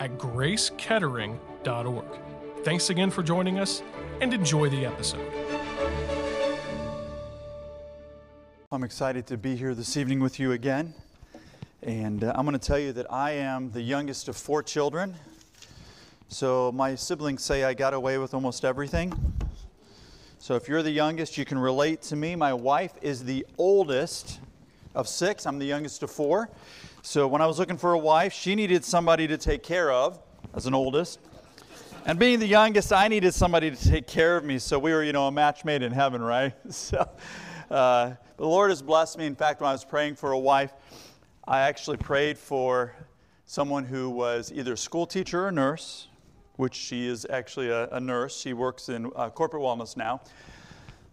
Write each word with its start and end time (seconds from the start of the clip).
at 0.00 0.18
gracekettering.org. 0.18 2.04
Thanks 2.64 2.90
again 2.90 3.10
for 3.10 3.22
joining 3.22 3.58
us 3.58 3.82
and 4.20 4.34
enjoy 4.34 4.68
the 4.70 4.86
episode. 4.86 5.30
I'm 8.72 8.82
excited 8.82 9.26
to 9.26 9.36
be 9.36 9.56
here 9.56 9.74
this 9.74 9.96
evening 9.96 10.20
with 10.20 10.40
you 10.40 10.52
again. 10.52 10.94
And 11.82 12.24
uh, 12.24 12.32
I'm 12.34 12.46
going 12.46 12.58
to 12.58 12.66
tell 12.66 12.78
you 12.78 12.92
that 12.92 13.12
I 13.12 13.32
am 13.32 13.70
the 13.72 13.82
youngest 13.82 14.28
of 14.28 14.36
four 14.36 14.62
children. 14.62 15.14
So 16.28 16.72
my 16.72 16.94
siblings 16.94 17.42
say 17.42 17.64
I 17.64 17.74
got 17.74 17.94
away 17.94 18.16
with 18.16 18.32
almost 18.32 18.64
everything. 18.64 19.12
So 20.38 20.54
if 20.54 20.68
you're 20.68 20.82
the 20.82 20.90
youngest, 20.90 21.36
you 21.36 21.44
can 21.44 21.58
relate 21.58 22.00
to 22.02 22.16
me. 22.16 22.36
My 22.36 22.54
wife 22.54 22.94
is 23.02 23.24
the 23.24 23.46
oldest 23.58 24.40
of 24.94 25.08
six, 25.08 25.46
I'm 25.46 25.58
the 25.58 25.66
youngest 25.66 26.02
of 26.02 26.10
four. 26.10 26.48
So 27.02 27.26
when 27.26 27.40
I 27.40 27.46
was 27.46 27.58
looking 27.58 27.78
for 27.78 27.94
a 27.94 27.98
wife, 27.98 28.34
she 28.34 28.54
needed 28.54 28.84
somebody 28.84 29.26
to 29.26 29.38
take 29.38 29.62
care 29.62 29.90
of 29.90 30.20
as 30.54 30.66
an 30.66 30.74
oldest. 30.74 31.18
And 32.04 32.18
being 32.18 32.38
the 32.38 32.46
youngest, 32.46 32.92
I 32.92 33.08
needed 33.08 33.32
somebody 33.32 33.70
to 33.70 33.88
take 33.88 34.06
care 34.06 34.36
of 34.36 34.44
me. 34.44 34.58
So 34.58 34.78
we 34.78 34.92
were, 34.92 35.02
you 35.02 35.12
know, 35.12 35.26
a 35.26 35.32
match 35.32 35.64
made 35.64 35.82
in 35.82 35.92
heaven, 35.92 36.20
right? 36.20 36.52
So 36.70 37.08
uh, 37.70 38.14
the 38.36 38.46
Lord 38.46 38.70
has 38.70 38.82
blessed 38.82 39.16
me. 39.16 39.24
In 39.24 39.34
fact, 39.34 39.62
when 39.62 39.70
I 39.70 39.72
was 39.72 39.84
praying 39.84 40.16
for 40.16 40.32
a 40.32 40.38
wife, 40.38 40.72
I 41.48 41.60
actually 41.60 41.96
prayed 41.96 42.36
for 42.36 42.94
someone 43.46 43.84
who 43.84 44.10
was 44.10 44.52
either 44.52 44.74
a 44.74 44.76
school 44.76 45.06
teacher 45.06 45.46
or 45.46 45.52
nurse, 45.52 46.08
which 46.56 46.74
she 46.74 47.06
is 47.06 47.26
actually 47.30 47.70
a, 47.70 47.88
a 47.88 48.00
nurse. 48.00 48.38
She 48.38 48.52
works 48.52 48.90
in 48.90 49.10
uh, 49.16 49.30
corporate 49.30 49.62
wellness 49.62 49.96
now. 49.96 50.20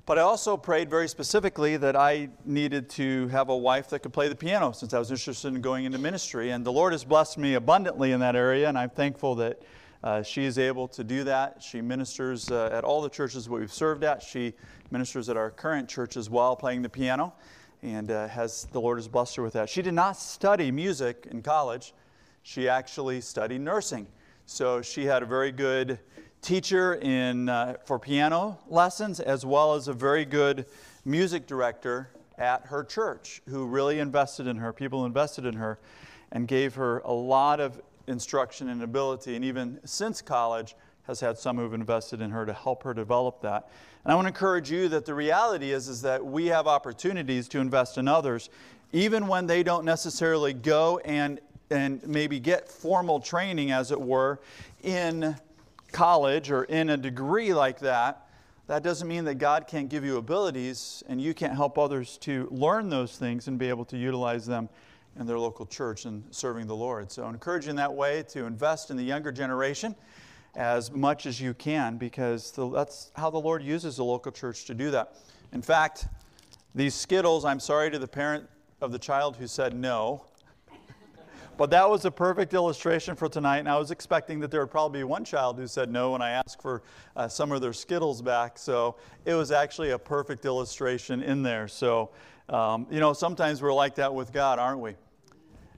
But 0.07 0.17
I 0.17 0.21
also 0.21 0.55
prayed 0.55 0.89
very 0.89 1.09
specifically 1.09 1.75
that 1.75 1.97
I 1.97 2.29
needed 2.45 2.89
to 2.91 3.27
have 3.27 3.49
a 3.49 3.57
wife 3.57 3.89
that 3.89 3.99
could 3.99 4.13
play 4.13 4.29
the 4.29 4.37
piano 4.37 4.71
since 4.71 4.93
I 4.93 4.99
was 4.99 5.11
interested 5.11 5.49
in 5.49 5.59
going 5.59 5.83
into 5.83 5.97
ministry. 5.97 6.51
And 6.51 6.65
the 6.65 6.71
Lord 6.71 6.93
has 6.93 7.03
blessed 7.03 7.37
me 7.37 7.55
abundantly 7.55 8.13
in 8.13 8.21
that 8.21 8.33
area, 8.33 8.69
and 8.69 8.77
I'm 8.77 8.89
thankful 8.89 9.35
that 9.35 9.61
uh, 10.05 10.23
she 10.23 10.45
is 10.45 10.57
able 10.57 10.87
to 10.87 11.03
do 11.03 11.25
that. 11.25 11.61
She 11.61 11.81
ministers 11.81 12.49
uh, 12.49 12.69
at 12.71 12.85
all 12.85 13.01
the 13.01 13.09
churches 13.09 13.49
we've 13.49 13.71
served 13.71 14.05
at. 14.05 14.23
She 14.23 14.53
ministers 14.91 15.27
at 15.27 15.35
our 15.35 15.51
current 15.51 15.89
church 15.89 16.15
as 16.15 16.29
well, 16.29 16.55
playing 16.55 16.83
the 16.83 16.89
piano, 16.89 17.33
and 17.83 18.09
uh, 18.09 18.29
has 18.29 18.65
the 18.71 18.79
Lord 18.79 18.99
has 18.99 19.09
blessed 19.09 19.35
her 19.35 19.43
with 19.43 19.53
that. 19.53 19.67
She 19.67 19.81
did 19.81 19.93
not 19.93 20.15
study 20.15 20.71
music 20.71 21.27
in 21.29 21.41
college. 21.41 21.93
She 22.43 22.69
actually 22.69 23.19
studied 23.19 23.59
nursing. 23.59 24.07
So 24.45 24.81
she 24.81 25.03
had 25.03 25.21
a 25.21 25.25
very 25.25 25.51
good 25.51 25.99
teacher 26.47 26.93
in, 26.93 27.49
uh, 27.49 27.75
for 27.83 27.99
piano 27.99 28.57
lessons, 28.69 29.19
as 29.19 29.45
well 29.45 29.73
as 29.73 29.89
a 29.89 29.93
very 29.93 30.23
good 30.23 30.65
music 31.03 31.45
director 31.45 32.09
at 32.37 32.65
her 32.67 32.85
church 32.85 33.41
who 33.49 33.65
really 33.65 33.99
invested 33.99 34.47
in 34.47 34.55
her. 34.55 34.71
People 34.71 35.05
invested 35.05 35.45
in 35.45 35.55
her 35.55 35.77
and 36.31 36.47
gave 36.47 36.73
her 36.75 36.99
a 36.99 37.11
lot 37.11 37.59
of 37.59 37.81
instruction 38.07 38.69
and 38.69 38.81
ability. 38.81 39.35
And 39.35 39.43
even 39.43 39.77
since 39.83 40.21
college, 40.21 40.73
has 41.07 41.19
had 41.19 41.37
some 41.37 41.57
who've 41.57 41.73
invested 41.73 42.21
in 42.21 42.31
her 42.31 42.45
to 42.45 42.53
help 42.53 42.83
her 42.83 42.93
develop 42.93 43.41
that. 43.41 43.69
And 44.05 44.13
I 44.13 44.15
want 44.15 44.25
to 44.25 44.29
encourage 44.29 44.71
you 44.71 44.87
that 44.87 45.05
the 45.05 45.13
reality 45.13 45.71
is, 45.71 45.89
is 45.89 46.01
that 46.03 46.25
we 46.25 46.45
have 46.45 46.65
opportunities 46.65 47.49
to 47.49 47.59
invest 47.59 47.97
in 47.97 48.07
others, 48.07 48.49
even 48.93 49.27
when 49.27 49.47
they 49.47 49.63
don't 49.63 49.83
necessarily 49.83 50.53
go 50.53 50.99
and, 50.99 51.41
and 51.69 52.05
maybe 52.07 52.39
get 52.39 52.69
formal 52.69 53.19
training, 53.19 53.71
as 53.71 53.91
it 53.91 53.99
were, 53.99 54.39
in 54.83 55.35
college 55.97 56.51
or 56.51 56.65
in 56.65 56.91
a 56.91 56.97
degree 56.97 57.55
like 57.55 57.79
that, 57.79 58.27
that 58.67 58.83
doesn't 58.83 59.07
mean 59.07 59.25
that 59.25 59.39
God 59.39 59.65
can't 59.65 59.89
give 59.89 60.05
you 60.05 60.17
abilities 60.17 61.03
and 61.09 61.19
you 61.19 61.33
can't 61.33 61.55
help 61.55 61.79
others 61.79 62.19
to 62.19 62.47
learn 62.51 62.87
those 62.87 63.17
things 63.17 63.47
and 63.47 63.57
be 63.57 63.67
able 63.67 63.85
to 63.85 63.97
utilize 63.97 64.45
them 64.45 64.69
in 65.19 65.25
their 65.25 65.39
local 65.39 65.65
church 65.65 66.05
and 66.05 66.23
serving 66.29 66.67
the 66.67 66.75
Lord. 66.75 67.11
So, 67.11 67.27
encourage 67.27 67.67
in 67.67 67.75
that 67.77 67.91
way 67.91 68.21
to 68.29 68.45
invest 68.45 68.91
in 68.91 68.97
the 68.97 69.03
younger 69.03 69.31
generation 69.31 69.95
as 70.55 70.91
much 70.91 71.25
as 71.25 71.41
you 71.41 71.55
can 71.55 71.97
because 71.97 72.51
the, 72.51 72.69
that's 72.69 73.11
how 73.15 73.31
the 73.31 73.39
Lord 73.39 73.63
uses 73.63 73.97
the 73.97 74.03
local 74.03 74.31
church 74.31 74.65
to 74.65 74.75
do 74.75 74.91
that. 74.91 75.15
In 75.51 75.63
fact, 75.63 76.05
these 76.75 76.93
Skittles, 76.93 77.43
I'm 77.43 77.59
sorry 77.59 77.89
to 77.89 77.97
the 77.97 78.07
parent 78.07 78.47
of 78.81 78.91
the 78.91 78.99
child 78.99 79.35
who 79.37 79.47
said 79.47 79.73
no. 79.73 80.25
But 81.57 81.71
that 81.71 81.89
was 81.89 82.05
a 82.05 82.11
perfect 82.11 82.53
illustration 82.53 83.15
for 83.15 83.27
tonight, 83.27 83.57
and 83.57 83.67
I 83.67 83.79
was 83.79 83.89
expecting 83.89 84.39
that 84.41 84.51
there 84.51 84.59
would 84.59 84.69
probably 84.69 84.99
be 84.99 85.03
one 85.03 85.25
child 85.25 85.57
who 85.57 85.65
said 85.65 85.91
no 85.91 86.11
when 86.11 86.21
I 86.21 86.29
asked 86.29 86.61
for 86.61 86.83
uh, 87.15 87.27
some 87.27 87.51
of 87.51 87.61
their 87.61 87.73
Skittles 87.73 88.21
back. 88.21 88.59
So 88.59 88.95
it 89.25 89.33
was 89.33 89.51
actually 89.51 89.89
a 89.89 89.97
perfect 89.97 90.45
illustration 90.45 91.23
in 91.23 91.41
there. 91.41 91.67
So, 91.67 92.11
um, 92.49 92.85
you 92.91 92.99
know, 92.99 93.11
sometimes 93.11 93.63
we're 93.63 93.73
like 93.73 93.95
that 93.95 94.13
with 94.13 94.31
God, 94.31 94.59
aren't 94.59 94.81
we? 94.81 94.93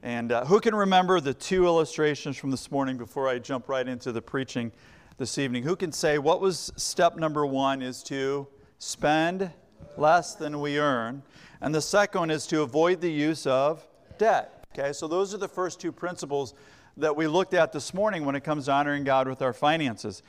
And 0.03 0.33
uh, 0.33 0.43
who 0.43 0.59
can 0.59 0.75
remember 0.75 1.21
the 1.21 1.33
two 1.33 1.65
illustrations 1.65 2.35
from 2.35 2.51
this 2.51 2.69
morning 2.71 2.97
before 2.97 3.29
I 3.29 3.39
jump 3.39 3.69
right 3.69 3.87
into 3.87 4.11
the 4.11 4.21
preaching 4.21 4.73
this 5.17 5.37
evening? 5.37 5.63
Who 5.63 5.77
can 5.77 5.93
say 5.93 6.17
what 6.17 6.41
was 6.41 6.73
step 6.75 7.15
number 7.15 7.45
one 7.45 7.81
is 7.81 8.03
to 8.03 8.47
spend 8.79 9.49
less 9.95 10.35
than 10.35 10.59
we 10.59 10.77
earn, 10.77 11.23
and 11.61 11.73
the 11.73 11.81
second 11.81 12.31
is 12.31 12.47
to 12.47 12.63
avoid 12.63 12.99
the 12.99 13.11
use 13.11 13.47
of 13.47 13.87
debt. 14.17 14.58
Okay, 14.77 14.93
so 14.93 15.07
those 15.07 15.33
are 15.33 15.37
the 15.37 15.47
first 15.47 15.81
two 15.81 15.91
principles 15.91 16.53
that 16.95 17.15
we 17.15 17.25
looked 17.25 17.55
at 17.55 17.73
this 17.73 17.91
morning 17.91 18.23
when 18.23 18.35
it 18.35 18.43
comes 18.43 18.65
to 18.65 18.71
honoring 18.71 19.03
God 19.03 19.27
with 19.27 19.41
our 19.41 19.51
finances. 19.51 20.21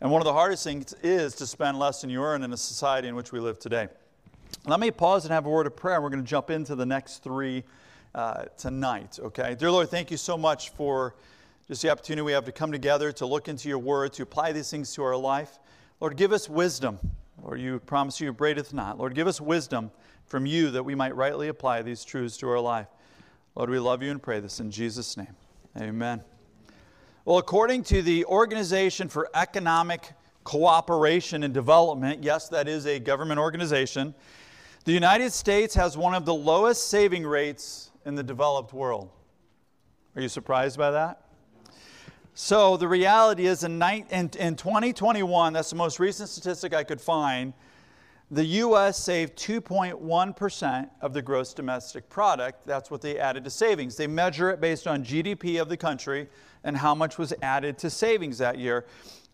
And 0.00 0.12
one 0.12 0.22
of 0.22 0.24
the 0.24 0.32
hardest 0.32 0.62
things 0.62 0.94
is 1.02 1.34
to 1.34 1.48
spend 1.48 1.80
less 1.80 2.00
than 2.00 2.08
you 2.08 2.22
earn 2.22 2.44
in 2.44 2.50
the 2.52 2.56
society 2.56 3.08
in 3.08 3.16
which 3.16 3.32
we 3.32 3.40
live 3.40 3.58
today. 3.58 3.88
Let 4.66 4.78
me 4.78 4.92
pause 4.92 5.24
and 5.24 5.32
have 5.32 5.46
a 5.46 5.50
word 5.50 5.66
of 5.66 5.74
prayer. 5.74 5.96
And 5.96 6.04
we're 6.04 6.10
going 6.10 6.22
to 6.22 6.30
jump 6.30 6.48
into 6.48 6.76
the 6.76 6.86
next 6.86 7.24
three 7.24 7.64
uh, 8.14 8.44
tonight, 8.56 9.18
okay? 9.20 9.56
Dear 9.58 9.72
Lord, 9.72 9.88
thank 9.88 10.12
you 10.12 10.16
so 10.16 10.38
much 10.38 10.70
for 10.70 11.16
just 11.66 11.82
the 11.82 11.90
opportunity 11.90 12.22
we 12.22 12.32
have 12.32 12.44
to 12.44 12.52
come 12.52 12.70
together 12.70 13.10
to 13.10 13.26
look 13.26 13.48
into 13.48 13.68
your 13.68 13.80
word, 13.80 14.12
to 14.12 14.22
apply 14.22 14.52
these 14.52 14.70
things 14.70 14.94
to 14.94 15.02
our 15.02 15.16
life. 15.16 15.58
Lord, 15.98 16.16
give 16.16 16.32
us 16.32 16.48
wisdom. 16.48 17.00
Lord, 17.42 17.60
you 17.60 17.80
promise 17.80 18.20
you 18.20 18.32
abradeth 18.32 18.72
not. 18.72 18.96
Lord, 18.96 19.16
give 19.16 19.26
us 19.26 19.40
wisdom 19.40 19.90
from 20.24 20.46
you 20.46 20.70
that 20.70 20.84
we 20.84 20.94
might 20.94 21.16
rightly 21.16 21.48
apply 21.48 21.82
these 21.82 22.04
truths 22.04 22.36
to 22.36 22.48
our 22.48 22.60
life. 22.60 22.86
Lord, 23.54 23.70
we 23.70 23.78
love 23.78 24.02
you 24.02 24.10
and 24.10 24.22
pray 24.22 24.40
this 24.40 24.60
in 24.60 24.70
Jesus' 24.70 25.16
name. 25.16 25.34
Amen. 25.76 26.22
Well, 27.24 27.38
according 27.38 27.82
to 27.84 28.02
the 28.02 28.24
Organization 28.24 29.08
for 29.08 29.28
Economic 29.34 30.12
Cooperation 30.44 31.42
and 31.42 31.52
Development, 31.52 32.22
yes, 32.22 32.48
that 32.48 32.68
is 32.68 32.86
a 32.86 32.98
government 32.98 33.38
organization, 33.38 34.14
the 34.84 34.92
United 34.92 35.32
States 35.32 35.74
has 35.74 35.96
one 35.96 36.14
of 36.14 36.24
the 36.24 36.32
lowest 36.32 36.88
saving 36.88 37.26
rates 37.26 37.90
in 38.06 38.14
the 38.14 38.22
developed 38.22 38.72
world. 38.72 39.10
Are 40.16 40.22
you 40.22 40.28
surprised 40.28 40.78
by 40.78 40.90
that? 40.92 41.22
So, 42.32 42.76
the 42.76 42.88
reality 42.88 43.46
is 43.46 43.64
in, 43.64 43.82
in, 43.82 44.30
in 44.38 44.56
2021, 44.56 45.52
that's 45.52 45.70
the 45.70 45.76
most 45.76 45.98
recent 45.98 46.28
statistic 46.28 46.72
I 46.72 46.84
could 46.84 47.00
find, 47.00 47.52
the 48.30 48.44
U.S. 48.44 49.02
saved 49.02 49.38
2.1% 49.38 50.90
of 51.00 51.14
the 51.14 51.22
gross 51.22 51.54
domestic 51.54 52.10
product. 52.10 52.66
That's 52.66 52.90
what 52.90 53.00
they 53.00 53.18
added 53.18 53.44
to 53.44 53.50
savings. 53.50 53.96
They 53.96 54.06
measure 54.06 54.50
it 54.50 54.60
based 54.60 54.86
on 54.86 55.02
GDP 55.02 55.62
of 55.62 55.70
the 55.70 55.78
country 55.78 56.28
and 56.62 56.76
how 56.76 56.94
much 56.94 57.16
was 57.16 57.32
added 57.40 57.78
to 57.78 57.88
savings 57.88 58.36
that 58.38 58.58
year. 58.58 58.84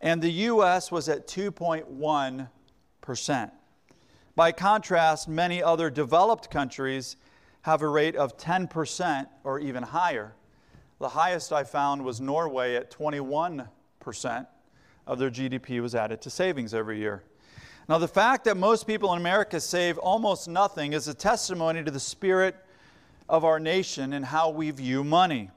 And 0.00 0.22
the 0.22 0.30
U.S. 0.30 0.92
was 0.92 1.08
at 1.08 1.26
2.1%. 1.26 3.50
By 4.36 4.52
contrast, 4.52 5.28
many 5.28 5.62
other 5.62 5.90
developed 5.90 6.50
countries 6.50 7.16
have 7.62 7.82
a 7.82 7.88
rate 7.88 8.14
of 8.14 8.36
10% 8.36 9.26
or 9.42 9.58
even 9.58 9.82
higher. 9.82 10.36
The 11.00 11.08
highest 11.08 11.52
I 11.52 11.64
found 11.64 12.04
was 12.04 12.20
Norway 12.20 12.76
at 12.76 12.92
21% 12.92 13.66
of 15.06 15.18
their 15.18 15.30
GDP 15.30 15.82
was 15.82 15.96
added 15.96 16.22
to 16.22 16.30
savings 16.30 16.72
every 16.74 16.98
year. 16.98 17.24
Now, 17.88 17.98
the 17.98 18.08
fact 18.08 18.44
that 18.44 18.56
most 18.56 18.86
people 18.86 19.12
in 19.12 19.18
America 19.18 19.60
save 19.60 19.98
almost 19.98 20.48
nothing 20.48 20.94
is 20.94 21.06
a 21.06 21.14
testimony 21.14 21.84
to 21.84 21.90
the 21.90 22.00
spirit 22.00 22.56
of 23.28 23.44
our 23.44 23.60
nation 23.60 24.14
and 24.14 24.24
how 24.24 24.50
we 24.50 24.70
view 24.70 25.04
money. 25.04 25.50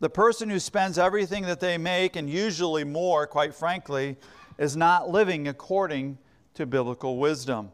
The 0.00 0.08
person 0.08 0.48
who 0.48 0.58
spends 0.58 0.98
everything 0.98 1.44
that 1.44 1.60
they 1.60 1.76
make, 1.76 2.16
and 2.16 2.30
usually 2.30 2.84
more, 2.84 3.26
quite 3.26 3.54
frankly, 3.54 4.16
is 4.58 4.76
not 4.76 5.10
living 5.10 5.48
according 5.48 6.16
to 6.54 6.64
biblical 6.64 7.18
wisdom. 7.18 7.72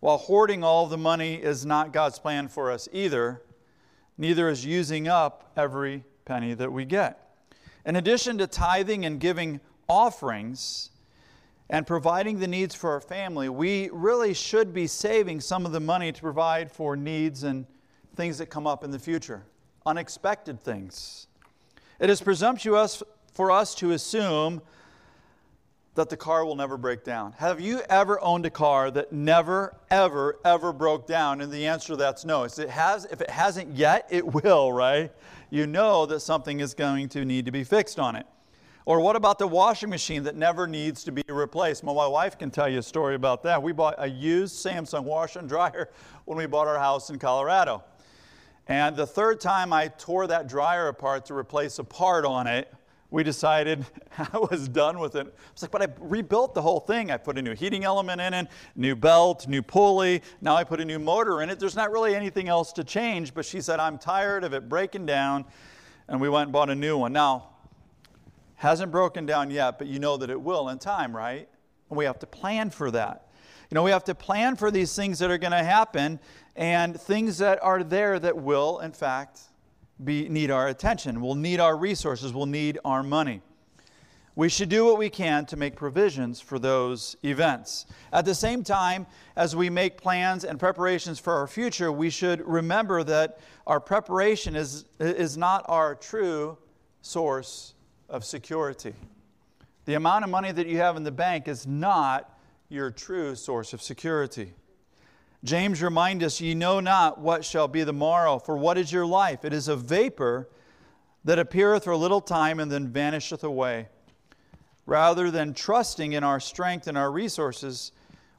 While 0.00 0.18
hoarding 0.18 0.64
all 0.64 0.86
the 0.86 0.98
money 0.98 1.34
is 1.34 1.66
not 1.66 1.92
God's 1.92 2.18
plan 2.18 2.48
for 2.48 2.70
us 2.70 2.88
either, 2.92 3.42
neither 4.16 4.48
is 4.48 4.64
using 4.64 5.08
up 5.08 5.52
every 5.56 6.04
penny 6.24 6.54
that 6.54 6.72
we 6.72 6.86
get. 6.86 7.20
In 7.84 7.96
addition 7.96 8.38
to 8.38 8.46
tithing 8.46 9.04
and 9.04 9.20
giving 9.20 9.60
offerings 9.88 10.90
and 11.68 11.86
providing 11.86 12.38
the 12.38 12.46
needs 12.46 12.74
for 12.74 12.90
our 12.90 13.00
family, 13.00 13.48
we 13.48 13.90
really 13.92 14.34
should 14.34 14.72
be 14.72 14.86
saving 14.86 15.40
some 15.40 15.66
of 15.66 15.72
the 15.72 15.80
money 15.80 16.12
to 16.12 16.20
provide 16.20 16.70
for 16.70 16.96
needs 16.96 17.42
and 17.42 17.66
things 18.14 18.38
that 18.38 18.46
come 18.46 18.66
up 18.66 18.84
in 18.84 18.90
the 18.90 18.98
future, 18.98 19.44
unexpected 19.84 20.62
things. 20.62 21.26
It 21.98 22.10
is 22.10 22.20
presumptuous 22.20 23.02
for 23.32 23.50
us 23.50 23.74
to 23.76 23.92
assume 23.92 24.62
that 25.96 26.10
the 26.10 26.16
car 26.16 26.44
will 26.44 26.56
never 26.56 26.76
break 26.76 27.04
down. 27.04 27.32
Have 27.32 27.60
you 27.60 27.80
ever 27.88 28.22
owned 28.22 28.46
a 28.46 28.50
car 28.50 28.90
that 28.90 29.12
never, 29.12 29.74
ever, 29.90 30.38
ever 30.44 30.72
broke 30.72 31.06
down? 31.06 31.40
And 31.40 31.50
the 31.50 31.66
answer 31.66 31.88
to 31.88 31.96
that's 31.96 32.24
no. 32.24 32.44
It, 32.44 32.68
has, 32.68 33.06
if 33.06 33.20
it 33.20 33.30
hasn't 33.30 33.74
yet, 33.74 34.06
it 34.10 34.24
will, 34.24 34.72
right? 34.72 35.10
You 35.50 35.66
know 35.66 36.06
that 36.06 36.20
something 36.20 36.60
is 36.60 36.74
going 36.74 37.08
to 37.10 37.24
need 37.24 37.46
to 37.46 37.50
be 37.50 37.64
fixed 37.64 37.98
on 37.98 38.14
it. 38.14 38.26
Or 38.86 39.00
what 39.00 39.16
about 39.16 39.40
the 39.40 39.48
washing 39.48 39.90
machine 39.90 40.22
that 40.22 40.36
never 40.36 40.68
needs 40.68 41.02
to 41.04 41.12
be 41.12 41.24
replaced? 41.28 41.82
Well, 41.82 41.96
my 41.96 42.06
wife 42.06 42.38
can 42.38 42.52
tell 42.52 42.68
you 42.68 42.78
a 42.78 42.82
story 42.82 43.16
about 43.16 43.42
that. 43.42 43.60
We 43.60 43.72
bought 43.72 43.96
a 43.98 44.06
used 44.08 44.64
Samsung 44.64 45.02
washer 45.02 45.40
and 45.40 45.48
dryer 45.48 45.90
when 46.24 46.38
we 46.38 46.46
bought 46.46 46.68
our 46.68 46.78
house 46.78 47.10
in 47.10 47.18
Colorado. 47.18 47.82
And 48.68 48.94
the 48.94 49.06
third 49.06 49.40
time 49.40 49.72
I 49.72 49.88
tore 49.88 50.28
that 50.28 50.48
dryer 50.48 50.86
apart 50.86 51.26
to 51.26 51.34
replace 51.34 51.80
a 51.80 51.84
part 51.84 52.24
on 52.24 52.46
it, 52.46 52.72
we 53.10 53.24
decided 53.24 53.84
I 54.18 54.38
was 54.38 54.68
done 54.68 55.00
with 55.00 55.16
it. 55.16 55.26
I 55.26 55.52
was 55.52 55.62
like, 55.62 55.72
but 55.72 55.82
I 55.82 55.88
rebuilt 55.98 56.54
the 56.54 56.62
whole 56.62 56.80
thing. 56.80 57.10
I 57.10 57.16
put 57.16 57.38
a 57.38 57.42
new 57.42 57.56
heating 57.56 57.82
element 57.82 58.20
in 58.20 58.34
it, 58.34 58.46
new 58.76 58.94
belt, 58.94 59.48
new 59.48 59.62
pulley. 59.62 60.22
Now 60.40 60.54
I 60.54 60.62
put 60.62 60.80
a 60.80 60.84
new 60.84 61.00
motor 61.00 61.42
in 61.42 61.50
it. 61.50 61.58
There's 61.58 61.74
not 61.74 61.90
really 61.90 62.14
anything 62.14 62.48
else 62.48 62.72
to 62.74 62.84
change, 62.84 63.34
but 63.34 63.44
she 63.44 63.60
said, 63.60 63.80
I'm 63.80 63.98
tired 63.98 64.44
of 64.44 64.54
it 64.54 64.68
breaking 64.68 65.06
down. 65.06 65.44
And 66.06 66.20
we 66.20 66.28
went 66.28 66.44
and 66.44 66.52
bought 66.52 66.70
a 66.70 66.74
new 66.76 66.98
one. 66.98 67.12
Now, 67.12 67.48
hasn't 68.56 68.90
broken 68.90 69.26
down 69.26 69.50
yet, 69.50 69.78
but 69.78 69.86
you 69.86 69.98
know 69.98 70.16
that 70.16 70.30
it 70.30 70.40
will 70.40 70.68
in 70.70 70.78
time, 70.78 71.14
right? 71.14 71.48
And 71.90 71.96
we 71.96 72.04
have 72.04 72.18
to 72.20 72.26
plan 72.26 72.70
for 72.70 72.90
that. 72.90 73.28
You 73.70 73.74
know, 73.74 73.82
we 73.82 73.90
have 73.90 74.04
to 74.04 74.14
plan 74.14 74.56
for 74.56 74.70
these 74.70 74.94
things 74.94 75.18
that 75.18 75.30
are 75.30 75.38
going 75.38 75.52
to 75.52 75.64
happen 75.64 76.20
and 76.54 76.98
things 77.00 77.38
that 77.38 77.62
are 77.62 77.82
there 77.82 78.18
that 78.18 78.36
will, 78.36 78.78
in 78.80 78.92
fact, 78.92 79.40
be, 80.02 80.28
need 80.28 80.50
our 80.50 80.68
attention, 80.68 81.20
We'll 81.20 81.34
need 81.34 81.60
our 81.60 81.76
resources, 81.76 82.32
We'll 82.32 82.46
need 82.46 82.78
our 82.84 83.02
money. 83.02 83.42
We 84.34 84.50
should 84.50 84.68
do 84.68 84.84
what 84.84 84.98
we 84.98 85.08
can 85.08 85.46
to 85.46 85.56
make 85.56 85.76
provisions 85.76 86.42
for 86.42 86.58
those 86.58 87.16
events. 87.24 87.86
At 88.12 88.26
the 88.26 88.34
same 88.34 88.62
time, 88.62 89.06
as 89.34 89.56
we 89.56 89.70
make 89.70 89.96
plans 89.96 90.44
and 90.44 90.60
preparations 90.60 91.18
for 91.18 91.32
our 91.32 91.46
future, 91.46 91.90
we 91.90 92.10
should 92.10 92.46
remember 92.46 93.02
that 93.04 93.38
our 93.66 93.80
preparation 93.80 94.54
is, 94.54 94.84
is 95.00 95.38
not 95.38 95.64
our 95.68 95.94
true 95.94 96.58
source 97.00 97.72
of 98.08 98.24
security. 98.24 98.94
The 99.84 99.94
amount 99.94 100.24
of 100.24 100.30
money 100.30 100.52
that 100.52 100.66
you 100.66 100.78
have 100.78 100.96
in 100.96 101.04
the 101.04 101.12
bank 101.12 101.48
is 101.48 101.66
not 101.66 102.38
your 102.68 102.90
true 102.90 103.34
source 103.34 103.72
of 103.72 103.82
security. 103.82 104.52
James 105.44 105.82
reminds 105.82 106.24
us, 106.24 106.40
Ye 106.40 106.54
know 106.54 106.80
not 106.80 107.20
what 107.20 107.44
shall 107.44 107.68
be 107.68 107.84
the 107.84 107.92
morrow, 107.92 108.38
for 108.38 108.56
what 108.56 108.78
is 108.78 108.92
your 108.92 109.06
life? 109.06 109.44
It 109.44 109.52
is 109.52 109.68
a 109.68 109.76
vapor 109.76 110.48
that 111.24 111.38
appeareth 111.38 111.84
for 111.84 111.92
a 111.92 111.96
little 111.96 112.20
time 112.20 112.58
and 112.58 112.70
then 112.70 112.88
vanisheth 112.88 113.44
away. 113.44 113.88
Rather 114.86 115.30
than 115.30 115.54
trusting 115.54 116.12
in 116.12 116.24
our 116.24 116.40
strength 116.40 116.86
and 116.86 116.96
our 116.96 117.10
resources, 117.10 117.92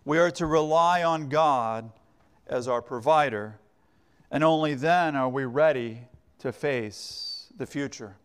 we 0.06 0.18
are 0.18 0.32
to 0.32 0.46
rely 0.46 1.04
on 1.04 1.28
God 1.30 1.92
as 2.48 2.68
our 2.68 2.82
provider, 2.82 3.60
and 4.32 4.44
only 4.44 4.74
then 4.74 5.16
are 5.16 5.28
we 5.30 5.44
ready 5.44 6.08
to 6.40 6.52
face 6.54 7.48
the 7.58 7.66
future. 7.66 8.16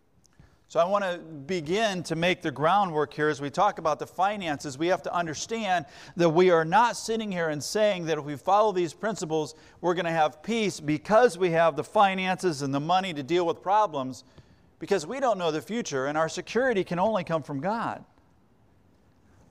So 0.73 0.81
I 0.81 0.87
want 0.87 1.05
to 1.05 1.19
begin 1.19 2.03
to 2.05 2.17
make 2.17 2.41
the 2.41 2.51
groundwork 2.51 3.13
here 3.13 3.29
as 3.29 3.43
we 3.43 3.51
talk 3.51 3.79
about 3.79 3.99
the 3.99 4.07
finances. 4.07 4.79
We 4.79 4.87
have 4.87 5.03
to 5.03 5.15
understand 5.15 5.85
that 6.17 6.31
we 6.31 6.51
are 6.51 6.65
not 6.65 6.97
sitting 6.97 7.31
here 7.31 7.51
and 7.51 7.63
saying 7.63 8.07
that 8.07 8.17
if 8.17 8.25
we 8.25 8.37
follow 8.37 8.73
these 8.73 8.95
principles, 8.95 9.55
we're 9.83 9.93
going 9.93 10.07
to 10.07 10.11
have 10.11 10.43
peace 10.43 10.81
because 10.81 11.37
we 11.37 11.51
have 11.51 11.77
the 11.77 11.85
finances 11.85 12.63
and 12.63 12.75
the 12.75 12.81
money 12.81 13.13
to 13.13 13.23
deal 13.23 13.45
with 13.45 13.61
problems, 13.61 14.25
because 14.79 15.07
we 15.07 15.21
don't 15.21 15.37
know 15.37 15.51
the 15.51 15.61
future, 15.61 16.07
and 16.07 16.17
our 16.17 16.31
security 16.31 16.85
can 16.85 16.99
only 16.99 17.23
come 17.23 17.43
from 17.43 17.61
God. 17.61 18.03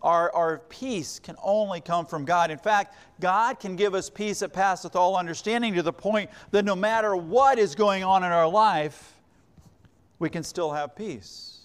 Our, 0.02 0.34
our 0.34 0.58
peace 0.70 1.20
can 1.20 1.36
only 1.44 1.82
come 1.82 2.08
from 2.08 2.26
God. 2.26 2.50
In 2.50 2.58
fact, 2.58 2.96
God 3.20 3.60
can 3.60 3.76
give 3.76 3.94
us 3.94 4.10
peace 4.10 4.40
that 4.40 4.54
passeth 4.54 4.96
all 4.96 5.16
understanding 5.16 5.76
to 5.76 5.84
the 5.84 5.94
point 5.94 6.32
that 6.50 6.66
no 6.66 6.76
matter 6.76 7.16
what 7.16 7.60
is 7.60 7.76
going 7.76 8.04
on 8.04 8.24
in 8.24 8.32
our 8.32 8.48
life, 8.48 9.21
we 10.22 10.30
can 10.30 10.44
still 10.44 10.72
have 10.72 10.96
peace. 10.96 11.62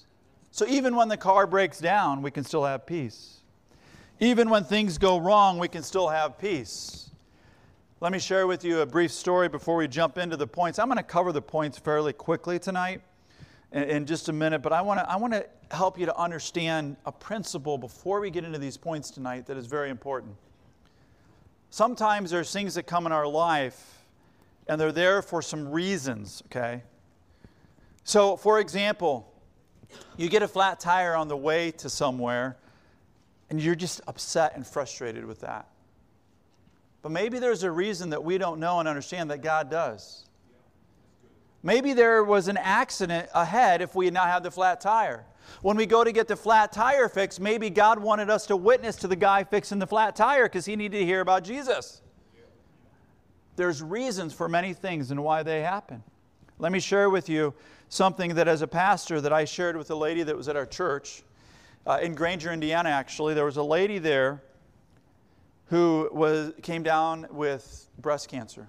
So 0.51 0.67
even 0.67 0.97
when 0.97 1.09
the 1.09 1.17
car 1.19 1.47
breaks 1.47 1.79
down, 1.79 2.23
we 2.23 2.31
can 2.31 2.43
still 2.43 2.65
have 2.65 2.87
peace. 2.87 3.41
Even 4.19 4.49
when 4.49 4.65
things 4.65 4.97
go 4.97 5.19
wrong, 5.19 5.59
we 5.59 5.69
can 5.69 5.83
still 5.83 6.09
have 6.09 6.39
peace. 6.39 7.11
Let 8.01 8.13
me 8.13 8.19
share 8.19 8.47
with 8.47 8.65
you 8.65 8.81
a 8.81 8.87
brief 8.87 9.13
story 9.13 9.51
before 9.51 9.77
we 9.77 9.87
jump 9.87 10.17
into 10.17 10.39
the 10.39 10.47
points. 10.47 10.79
I'm 10.79 10.87
going 10.87 10.97
to 10.97 11.03
cover 11.03 11.33
the 11.33 11.43
points 11.43 11.77
fairly 11.77 12.15
quickly 12.15 12.59
tonight 12.59 13.03
in, 13.73 14.07
just 14.07 14.31
a 14.31 14.33
minute, 14.33 14.63
but 14.63 14.73
I 14.73 14.81
want 14.81 15.01
to 15.01 15.11
I 15.11 15.17
want 15.17 15.35
to 15.35 15.47
help 15.71 15.99
you 15.99 16.07
to 16.07 16.17
understand 16.17 16.97
a 17.05 17.13
principle 17.13 17.77
before 17.77 18.21
we 18.21 18.31
get 18.31 18.45
into 18.45 18.59
these 18.59 18.79
points 18.79 19.11
tonight 19.11 19.45
that 19.47 19.59
is 19.59 19.67
very 19.67 19.91
important. 19.91 20.35
Sometimes 21.69 22.31
there's 22.31 22.51
things 22.51 22.75
that 22.77 22.85
come 22.85 23.05
in 23.05 23.13
our 23.13 23.27
life 23.27 24.07
and 24.67 24.81
they're 24.81 24.93
there 24.93 25.21
for 25.21 25.43
some 25.43 25.69
reasons, 25.69 26.43
okay? 26.47 26.83
So, 28.07 28.37
for 28.37 28.61
example, 28.61 29.35
you 30.17 30.29
get 30.29 30.45
a 30.45 30.49
flat 30.49 30.79
tire 30.79 31.17
on 31.17 31.27
the 31.27 31.37
way 31.37 31.73
to 31.73 31.91
somewhere, 31.91 32.57
and 33.51 33.61
you're 33.61 33.75
just 33.75 34.01
upset 34.07 34.55
and 34.55 34.65
frustrated 34.65 35.25
with 35.25 35.41
that. 35.41 35.67
But 37.03 37.11
maybe 37.11 37.41
there's 37.41 37.65
a 37.65 37.71
reason 37.71 38.11
that 38.11 38.23
we 38.23 38.39
don't 38.39 38.61
know 38.61 38.79
and 38.79 38.89
understand 38.89 39.33
that 39.33 39.43
God 39.43 39.73
does. 39.73 40.29
Maybe 41.65 41.95
there 41.95 42.23
was 42.23 42.47
an 42.47 42.57
accident 42.59 43.29
ahead 43.35 43.83
if 43.83 43.97
we 43.97 44.05
had 44.05 44.15
not 44.15 44.29
had 44.29 44.45
the 44.45 44.53
flat 44.53 44.81
tire. 44.81 45.25
When 45.63 45.77
we 45.77 45.85
go 45.85 46.05
to 46.05 46.13
get 46.13 46.29
the 46.29 46.37
flat 46.37 46.73
tire 46.73 47.09
fixed, 47.09 47.41
maybe 47.41 47.71
God 47.71 47.99
wanted 47.99 48.31
us 48.31 48.47
to 48.47 48.57
witness 48.57 48.95
to 48.97 49.09
the 49.09 49.17
guy 49.17 49.43
fixing 49.43 49.81
the 49.81 49.87
flat 49.87 50.15
tire 50.15 50.45
because 50.45 50.65
he 50.65 50.77
needed 50.77 50.99
to 50.99 51.05
hear 51.05 51.21
about 51.21 51.43
Jesus. 51.43 52.03
There's 53.57 53.83
reasons 53.83 54.33
for 54.33 54.49
many 54.49 54.75
things 54.75 55.11
and 55.11 55.25
why 55.25 55.43
they 55.43 55.63
happen. 55.63 56.05
Let 56.61 56.71
me 56.71 56.79
share 56.79 57.11
with 57.11 57.29
you 57.29 57.53
something 57.89 58.35
that 58.35 58.49
as 58.49 58.63
a 58.63 58.67
pastor 58.67 59.21
that 59.21 59.33
I 59.33 59.45
shared 59.45 59.77
with 59.77 59.91
a 59.91 59.95
lady 59.95 60.23
that 60.23 60.37
was 60.37 60.49
at 60.49 60.57
our 60.57 60.67
church 60.67 61.23
uh, 61.87 61.99
in 62.03 62.15
Granger, 62.15 62.53
Indiana. 62.53 62.91
Actually, 62.91 63.35
there 63.35 63.45
was 63.45 63.57
a 63.57 63.63
lady 63.63 63.99
there 63.99 64.43
who 65.67 66.09
was 66.13 66.53
came 66.63 66.83
down 66.83 67.27
with 67.31 67.89
breast 67.99 68.29
cancer, 68.29 68.69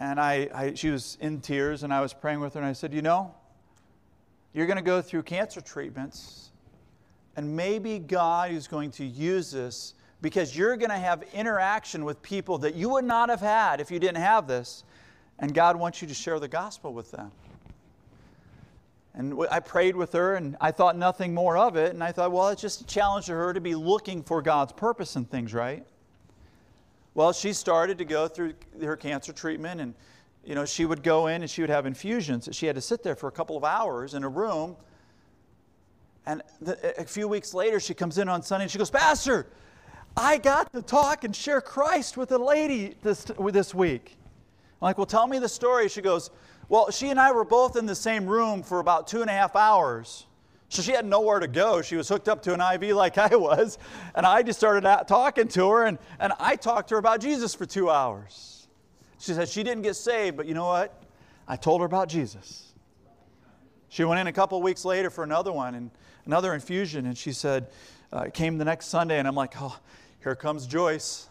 and 0.00 0.20
I, 0.20 0.48
I 0.54 0.74
she 0.74 0.90
was 0.90 1.18
in 1.20 1.40
tears, 1.40 1.82
and 1.82 1.92
I 1.92 2.00
was 2.00 2.12
praying 2.12 2.40
with 2.40 2.54
her, 2.54 2.60
and 2.60 2.68
I 2.68 2.72
said, 2.72 2.94
you 2.94 3.02
know, 3.02 3.34
you're 4.52 4.66
going 4.66 4.76
to 4.76 4.82
go 4.82 5.02
through 5.02 5.24
cancer 5.24 5.60
treatments, 5.60 6.50
and 7.36 7.56
maybe 7.56 7.98
God 7.98 8.52
is 8.52 8.68
going 8.68 8.90
to 8.92 9.04
use 9.04 9.50
this 9.50 9.94
because 10.22 10.56
you're 10.56 10.76
going 10.76 10.90
to 10.90 10.96
have 10.96 11.22
interaction 11.34 12.04
with 12.04 12.22
people 12.22 12.58
that 12.58 12.74
you 12.74 12.88
would 12.88 13.04
not 13.04 13.28
have 13.28 13.40
had 13.40 13.80
if 13.80 13.90
you 13.90 13.98
didn't 13.98 14.22
have 14.22 14.46
this 14.46 14.84
and 15.38 15.54
God 15.54 15.76
wants 15.76 16.02
you 16.02 16.08
to 16.08 16.14
share 16.14 16.38
the 16.38 16.48
gospel 16.48 16.92
with 16.92 17.10
them. 17.10 17.30
And 19.14 19.34
I 19.50 19.60
prayed 19.60 19.94
with 19.94 20.12
her, 20.12 20.34
and 20.34 20.56
I 20.60 20.72
thought 20.72 20.96
nothing 20.96 21.34
more 21.34 21.56
of 21.56 21.76
it. 21.76 21.94
And 21.94 22.02
I 22.02 22.10
thought, 22.10 22.32
well, 22.32 22.48
it's 22.48 22.60
just 22.60 22.80
a 22.80 22.86
challenge 22.86 23.26
to 23.26 23.32
her 23.32 23.52
to 23.52 23.60
be 23.60 23.74
looking 23.74 24.22
for 24.24 24.42
God's 24.42 24.72
purpose 24.72 25.14
in 25.14 25.24
things, 25.24 25.54
right? 25.54 25.86
Well, 27.14 27.32
she 27.32 27.52
started 27.52 27.98
to 27.98 28.04
go 28.04 28.26
through 28.26 28.54
her 28.82 28.96
cancer 28.96 29.32
treatment, 29.32 29.80
and 29.80 29.94
you 30.44 30.54
know, 30.54 30.64
she 30.64 30.84
would 30.84 31.02
go 31.02 31.28
in 31.28 31.42
and 31.42 31.50
she 31.50 31.62
would 31.62 31.70
have 31.70 31.86
infusions. 31.86 32.48
She 32.52 32.66
had 32.66 32.74
to 32.74 32.82
sit 32.82 33.02
there 33.02 33.14
for 33.14 33.28
a 33.28 33.32
couple 33.32 33.56
of 33.56 33.64
hours 33.64 34.14
in 34.14 34.24
a 34.24 34.28
room. 34.28 34.76
And 36.26 36.42
the, 36.60 37.00
a 37.00 37.04
few 37.04 37.28
weeks 37.28 37.54
later, 37.54 37.80
she 37.80 37.94
comes 37.94 38.18
in 38.18 38.28
on 38.28 38.42
Sunday 38.42 38.64
and 38.64 38.70
she 38.70 38.78
goes, 38.78 38.90
Pastor, 38.90 39.46
I 40.16 40.38
got 40.38 40.72
to 40.72 40.82
talk 40.82 41.24
and 41.24 41.34
share 41.34 41.60
Christ 41.60 42.16
with 42.16 42.32
a 42.32 42.38
lady 42.38 42.94
this, 43.02 43.24
this 43.52 43.74
week. 43.74 44.16
I'm 44.84 44.88
like, 44.88 44.98
well, 44.98 45.06
tell 45.06 45.26
me 45.26 45.38
the 45.38 45.48
story. 45.48 45.88
She 45.88 46.02
goes, 46.02 46.30
well, 46.68 46.90
she 46.90 47.08
and 47.08 47.18
I 47.18 47.32
were 47.32 47.46
both 47.46 47.74
in 47.74 47.86
the 47.86 47.94
same 47.94 48.26
room 48.26 48.62
for 48.62 48.80
about 48.80 49.06
two 49.06 49.22
and 49.22 49.30
a 49.30 49.32
half 49.32 49.56
hours. 49.56 50.26
So 50.68 50.82
she 50.82 50.92
had 50.92 51.06
nowhere 51.06 51.40
to 51.40 51.48
go. 51.48 51.80
She 51.80 51.96
was 51.96 52.06
hooked 52.06 52.28
up 52.28 52.42
to 52.42 52.52
an 52.52 52.60
IV 52.60 52.94
like 52.94 53.16
I 53.16 53.34
was. 53.34 53.78
And 54.14 54.26
I 54.26 54.42
just 54.42 54.58
started 54.58 54.82
talking 55.08 55.48
to 55.48 55.70
her, 55.70 55.86
and, 55.86 55.96
and 56.20 56.34
I 56.38 56.56
talked 56.56 56.90
to 56.90 56.96
her 56.96 56.98
about 56.98 57.22
Jesus 57.22 57.54
for 57.54 57.64
two 57.64 57.88
hours. 57.88 58.68
She 59.18 59.32
said 59.32 59.48
she 59.48 59.62
didn't 59.62 59.84
get 59.84 59.96
saved, 59.96 60.36
but 60.36 60.44
you 60.44 60.52
know 60.52 60.66
what? 60.66 61.02
I 61.48 61.56
told 61.56 61.80
her 61.80 61.86
about 61.86 62.10
Jesus. 62.10 62.74
She 63.88 64.04
went 64.04 64.20
in 64.20 64.26
a 64.26 64.34
couple 64.34 64.60
weeks 64.60 64.84
later 64.84 65.08
for 65.08 65.24
another 65.24 65.50
one 65.50 65.76
and 65.76 65.90
another 66.26 66.52
infusion, 66.52 67.06
and 67.06 67.16
she 67.16 67.32
said, 67.32 67.68
uh, 68.12 68.24
came 68.34 68.58
the 68.58 68.66
next 68.66 68.88
Sunday, 68.88 69.18
and 69.18 69.26
I'm 69.26 69.34
like, 69.34 69.54
oh, 69.62 69.78
here 70.22 70.34
comes 70.34 70.66
Joyce. 70.66 71.30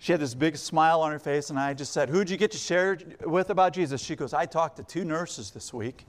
She 0.00 0.12
had 0.12 0.20
this 0.20 0.34
big 0.34 0.56
smile 0.56 1.02
on 1.02 1.12
her 1.12 1.18
face, 1.18 1.50
and 1.50 1.58
I 1.58 1.74
just 1.74 1.92
said, 1.92 2.08
Who'd 2.08 2.28
you 2.28 2.38
get 2.38 2.50
to 2.52 2.58
share 2.58 2.98
with 3.24 3.50
about 3.50 3.74
Jesus? 3.74 4.02
She 4.02 4.16
goes, 4.16 4.32
I 4.32 4.46
talked 4.46 4.78
to 4.78 4.82
two 4.82 5.04
nurses 5.04 5.50
this 5.50 5.72
week. 5.72 6.06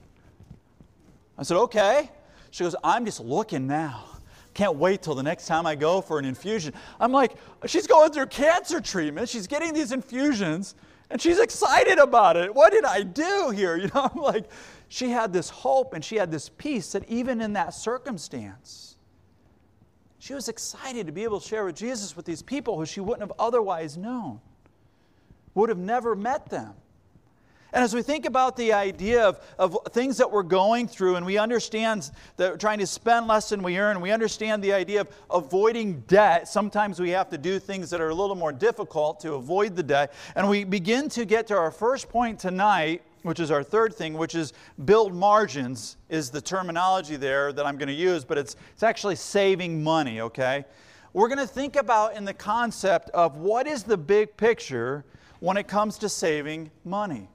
I 1.37 1.43
said, 1.43 1.57
Okay. 1.57 2.09
She 2.51 2.63
goes, 2.63 2.75
I'm 2.83 3.05
just 3.05 3.19
looking 3.19 3.67
now. 3.67 4.05
Can't 4.53 4.75
wait 4.75 5.01
till 5.01 5.15
the 5.15 5.23
next 5.23 5.45
time 5.45 5.65
I 5.65 5.75
go 5.75 6.01
for 6.01 6.19
an 6.19 6.25
infusion. 6.25 6.73
I'm 6.99 7.11
like, 7.11 7.35
she's 7.65 7.87
going 7.87 8.11
through 8.11 8.25
cancer 8.27 8.81
treatment. 8.81 9.29
She's 9.29 9.47
getting 9.47 9.73
these 9.73 9.93
infusions 9.93 10.75
and 11.09 11.21
she's 11.21 11.39
excited 11.39 11.97
about 11.97 12.35
it. 12.35 12.53
What 12.53 12.71
did 12.71 12.85
I 12.85 13.03
do 13.03 13.51
here? 13.55 13.77
You 13.81 13.87
know, 13.87 14.09
I'm 14.13 14.21
like, 14.21 14.49
she 14.89 15.09
had 15.09 15.31
this 15.31 15.49
hope 15.49 15.93
and 15.93 16.03
she 16.03 16.17
had 16.17 16.31
this 16.31 16.49
peace 16.49 16.91
that 16.91 17.07
even 17.07 17.39
in 17.39 17.53
that 17.53 17.73
circumstance, 17.73 18.90
she 20.21 20.35
was 20.35 20.49
excited 20.49 21.07
to 21.07 21.11
be 21.11 21.23
able 21.23 21.39
to 21.39 21.47
share 21.47 21.65
with 21.65 21.75
Jesus 21.75 22.15
with 22.15 22.27
these 22.27 22.43
people 22.43 22.77
who 22.77 22.85
she 22.85 22.99
wouldn't 22.99 23.27
have 23.27 23.33
otherwise 23.39 23.97
known, 23.97 24.39
would 25.55 25.69
have 25.69 25.79
never 25.79 26.15
met 26.15 26.47
them. 26.47 26.75
And 27.73 27.83
as 27.83 27.95
we 27.95 28.03
think 28.03 28.27
about 28.27 28.55
the 28.55 28.71
idea 28.71 29.23
of, 29.23 29.39
of 29.57 29.75
things 29.93 30.17
that 30.17 30.29
we're 30.29 30.43
going 30.43 30.87
through, 30.87 31.15
and 31.15 31.25
we 31.25 31.39
understand 31.39 32.11
that 32.37 32.59
trying 32.59 32.77
to 32.77 32.85
spend 32.85 33.25
less 33.25 33.49
than 33.49 33.63
we 33.63 33.79
earn, 33.79 33.99
we 33.99 34.11
understand 34.11 34.63
the 34.63 34.73
idea 34.73 35.01
of 35.01 35.07
avoiding 35.31 36.01
debt. 36.01 36.47
Sometimes 36.47 36.99
we 36.99 37.09
have 37.09 37.31
to 37.31 37.37
do 37.39 37.57
things 37.57 37.89
that 37.89 37.99
are 37.99 38.09
a 38.09 38.15
little 38.15 38.35
more 38.35 38.51
difficult 38.51 39.21
to 39.21 39.33
avoid 39.33 39.75
the 39.75 39.81
debt. 39.81 40.13
And 40.35 40.47
we 40.47 40.65
begin 40.65 41.09
to 41.09 41.25
get 41.25 41.47
to 41.47 41.57
our 41.57 41.71
first 41.71 42.09
point 42.09 42.37
tonight, 42.37 43.01
which 43.23 43.39
is 43.39 43.51
our 43.51 43.63
third 43.63 43.93
thing, 43.93 44.13
which 44.15 44.35
is 44.35 44.53
build 44.85 45.13
margins, 45.13 45.97
is 46.09 46.29
the 46.29 46.41
terminology 46.41 47.15
there 47.15 47.53
that 47.53 47.65
I'm 47.65 47.77
going 47.77 47.87
to 47.87 47.93
use, 47.93 48.23
but 48.23 48.37
it's, 48.37 48.55
it's 48.73 48.83
actually 48.83 49.15
saving 49.15 49.83
money, 49.83 50.21
okay? 50.21 50.65
We're 51.13 51.27
going 51.27 51.39
to 51.39 51.47
think 51.47 51.75
about 51.75 52.15
in 52.15 52.25
the 52.25 52.33
concept 52.33 53.09
of 53.11 53.37
what 53.37 53.67
is 53.67 53.83
the 53.83 53.97
big 53.97 54.35
picture 54.37 55.03
when 55.39 55.57
it 55.57 55.67
comes 55.67 55.97
to 55.99 56.09
saving 56.09 56.71
money. 56.85 57.27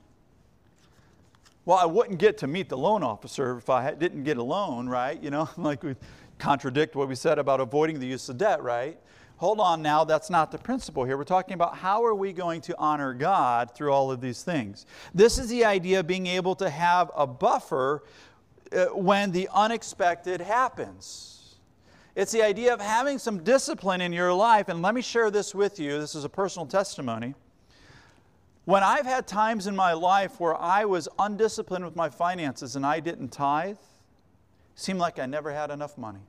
Well, 1.67 1.77
I 1.77 1.85
wouldn't 1.85 2.19
get 2.19 2.39
to 2.39 2.47
meet 2.47 2.69
the 2.69 2.79
loan 2.79 3.03
officer 3.03 3.59
if 3.59 3.69
I 3.69 3.93
didn't 3.93 4.23
get 4.23 4.37
a 4.37 4.43
loan, 4.43 4.89
right? 4.89 5.21
You 5.21 5.31
know, 5.31 5.49
like 5.57 5.83
we 5.83 5.97
contradict 6.39 6.95
what 6.95 7.09
we 7.09 7.15
said 7.15 7.39
about 7.39 7.61
avoiding 7.61 7.99
the 7.99 8.07
use 8.07 8.29
of 8.29 8.39
debt, 8.39 8.63
right? 8.63 8.99
Hold 9.39 9.61
on 9.61 9.83
now, 9.83 10.05
that's 10.05 10.31
not 10.31 10.51
the 10.51 10.59
principle 10.59 11.05
here. 11.05 11.19
We're 11.19 11.25
talking 11.25 11.55
about 11.55 11.77
how 11.77 12.05
are 12.05 12.15
we 12.15 12.33
going 12.33 12.63
to 12.63 12.75
honor 12.79 13.13
God 13.13 13.75
through 13.75 13.93
all 13.93 14.11
of 14.11 14.23
these 14.23 14.43
things. 14.43 14.87
This 15.15 15.39
is 15.39 15.49
the 15.49 15.65
idea 15.65 16.01
of 16.01 16.07
being 16.07 16.27
able 16.27 16.55
to 16.57 16.71
have 16.71 17.11
a 17.15 17.27
buffer 17.27 18.03
uh, 18.73 18.87
when 18.87 19.33
the 19.33 19.49
unexpected 19.53 20.41
happens. 20.41 21.57
It's 22.15 22.33
the 22.33 22.43
idea 22.43 22.73
of 22.73 22.81
having 22.81 23.19
some 23.19 23.45
discipline 23.45 24.01
in 24.01 24.11
your 24.11 24.33
life. 24.33 24.71
And 24.71 24.81
let 24.81 24.95
me 24.95 25.03
share 25.03 25.31
this 25.31 25.55
with 25.55 25.79
you. 25.79 26.01
This 26.01 26.15
is 26.15 26.25
a 26.25 26.31
personal 26.31 26.65
testimony. 26.65 27.35
When 28.65 28.83
I've 28.83 29.05
had 29.05 29.27
times 29.27 29.67
in 29.67 29.77
my 29.77 29.93
life 29.93 30.41
where 30.41 30.57
I 30.57 30.87
was 30.87 31.09
undisciplined 31.19 31.85
with 31.85 31.95
my 31.95 32.09
finances 32.09 32.75
and 32.75 32.87
I 32.87 33.01
didn't 33.01 33.29
tithe, 33.29 33.77
seemed 34.75 34.99
like 34.99 35.19
I 35.19 35.27
never 35.27 35.53
had 35.53 35.71
enough 35.71 35.99
money. 35.99 36.27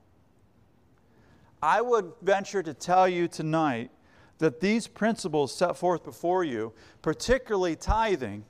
I 1.61 1.81
would 1.81 2.11
venture 2.21 2.61
to 2.61 2.73
tell 2.73 3.07
you 3.07 3.27
tonight 3.27 3.91
that 4.37 4.59
these 4.59 4.87
principles 4.87 5.53
set 5.53 5.75
forth 5.75 6.03
before 6.03 6.43
you, 6.43 6.73
particularly 7.01 7.75
tithing, 7.75 8.45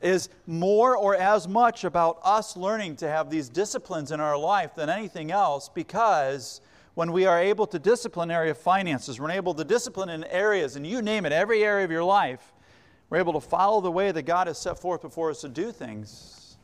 is 0.00 0.28
more 0.46 0.96
or 0.96 1.16
as 1.16 1.48
much 1.48 1.82
about 1.82 2.20
us 2.22 2.56
learning 2.56 2.96
to 2.96 3.08
have 3.08 3.30
these 3.30 3.48
disciplines 3.48 4.12
in 4.12 4.20
our 4.20 4.38
life 4.38 4.74
than 4.74 4.88
anything 4.88 5.30
else 5.30 5.68
because 5.68 6.60
when 6.94 7.12
we 7.12 7.26
are 7.26 7.40
able 7.40 7.66
to 7.66 7.78
discipline 7.78 8.30
area 8.30 8.54
finances, 8.54 9.18
we're 9.18 9.30
able 9.30 9.54
to 9.54 9.64
discipline 9.64 10.08
in 10.08 10.24
areas, 10.24 10.76
and 10.76 10.86
you 10.86 11.02
name 11.02 11.26
it, 11.26 11.32
every 11.32 11.64
area 11.64 11.84
of 11.84 11.90
your 11.90 12.04
life, 12.04 12.52
we're 13.10 13.18
able 13.18 13.32
to 13.32 13.40
follow 13.40 13.80
the 13.80 13.90
way 13.90 14.12
that 14.12 14.22
God 14.22 14.46
has 14.46 14.58
set 14.58 14.78
forth 14.78 15.02
before 15.02 15.30
us 15.30 15.40
to 15.42 15.48
do 15.48 15.72
things, 15.72 16.56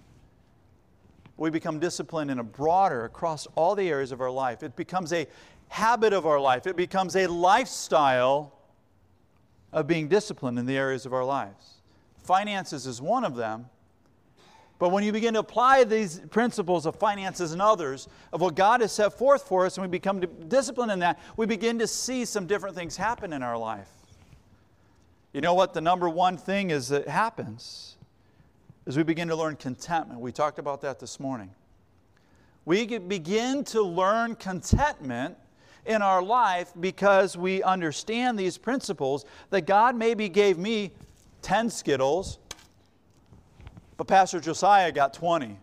we 1.37 1.51
become 1.51 1.81
disciplined 1.81 2.31
in 2.31 2.39
a 2.39 2.45
broader, 2.45 3.05
across 3.05 3.47
all 3.57 3.75
the 3.75 3.89
areas 3.89 4.13
of 4.13 4.21
our 4.21 4.31
life. 4.31 4.63
It 4.63 4.77
becomes 4.77 5.13
a 5.13 5.27
habit 5.73 6.13
of 6.13 6.27
our 6.27 6.39
life, 6.39 6.67
it 6.67 6.77
becomes 6.77 7.17
a 7.17 7.27
lifestyle 7.27 8.53
of 9.73 9.87
being 9.87 10.07
disciplined 10.07 10.59
in 10.59 10.67
the 10.67 10.77
areas 10.77 11.07
of 11.07 11.15
our 11.15 11.25
lives. 11.25 11.77
Finances 12.23 12.87
is 12.87 13.01
one 13.01 13.25
of 13.25 13.37
them. 13.37 13.67
But 14.79 14.91
when 14.91 15.03
you 15.03 15.13
begin 15.13 15.33
to 15.35 15.41
apply 15.41 15.85
these 15.85 16.21
principles 16.31 16.85
of 16.85 16.97
finances 16.97 17.53
and 17.53 17.63
others, 17.63 18.07
of 18.35 18.43
what 18.43 18.55
God 18.55 18.83
has 18.83 18.93
set 18.93 19.17
forth 19.17 19.45
for 19.49 19.65
us, 19.65 19.79
and 19.79 19.83
we 19.83 19.89
become 19.89 20.21
disciplined 20.21 20.93
in 20.93 20.99
that, 20.99 21.19
we 21.39 21.47
begin 21.47 21.79
to 21.79 21.87
see 21.87 22.27
some 22.27 22.47
different 22.47 22.77
things 22.77 22.97
happen 22.97 23.33
in 23.33 23.43
our 23.43 23.57
life. 23.57 23.89
You 25.33 25.41
know 25.41 25.55
what 25.55 25.73
the 25.73 25.81
number 25.81 26.09
one 26.09 26.37
thing 26.37 26.71
is 26.71 26.89
that 26.89 27.09
happens 27.09 27.97
is 28.85 28.97
we 28.97 29.05
begin 29.05 29.29
to 29.29 29.37
learn 29.37 29.57
contentment. 29.57 30.21
We 30.21 30.33
talked 30.33 30.59
about 30.59 30.83
that 30.83 31.01
this 31.01 31.19
morning. 31.19 31.51
We 32.67 32.99
begin 32.99 33.65
to 33.65 33.83
learn 33.83 34.35
contentment 34.35 35.39
in 35.87 36.03
our 36.03 36.23
life 36.23 36.73
because 36.81 37.37
we 37.37 37.63
understand 37.63 38.39
these 38.39 38.59
principles 38.59 39.25
that 39.51 39.63
God 39.63 39.97
maybe 39.97 40.29
gave 40.29 40.59
me 40.59 40.93
10 41.43 41.71
Skittles, 41.71 42.39
but 43.97 44.07
Pastor 44.07 44.41
Josiah 44.41 44.93
got 44.93 45.13
20. 45.13 45.59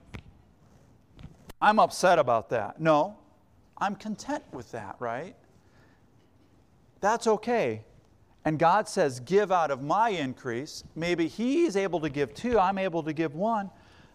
I'm 1.62 1.80
upset 1.80 2.20
about 2.20 2.50
that. 2.50 2.80
No, 2.80 3.18
I'm 3.78 3.96
content 3.96 4.44
with 4.52 4.72
that, 4.72 4.96
right? 5.00 5.36
That's 7.02 7.28
okay 7.28 7.84
and 8.46 8.58
God 8.58 8.88
says, 8.88 9.20
Give 9.20 9.52
out 9.52 9.72
of 9.72 9.84
my 9.84 10.10
increase. 10.10 10.84
Maybe 10.96 11.28
He's 11.28 11.76
able 11.76 12.00
to 12.00 12.10
give 12.10 12.34
two, 12.34 12.60
I'm 12.60 12.78
able 12.78 13.04
to 13.04 13.14
give 13.14 13.36
one, 13.36 13.70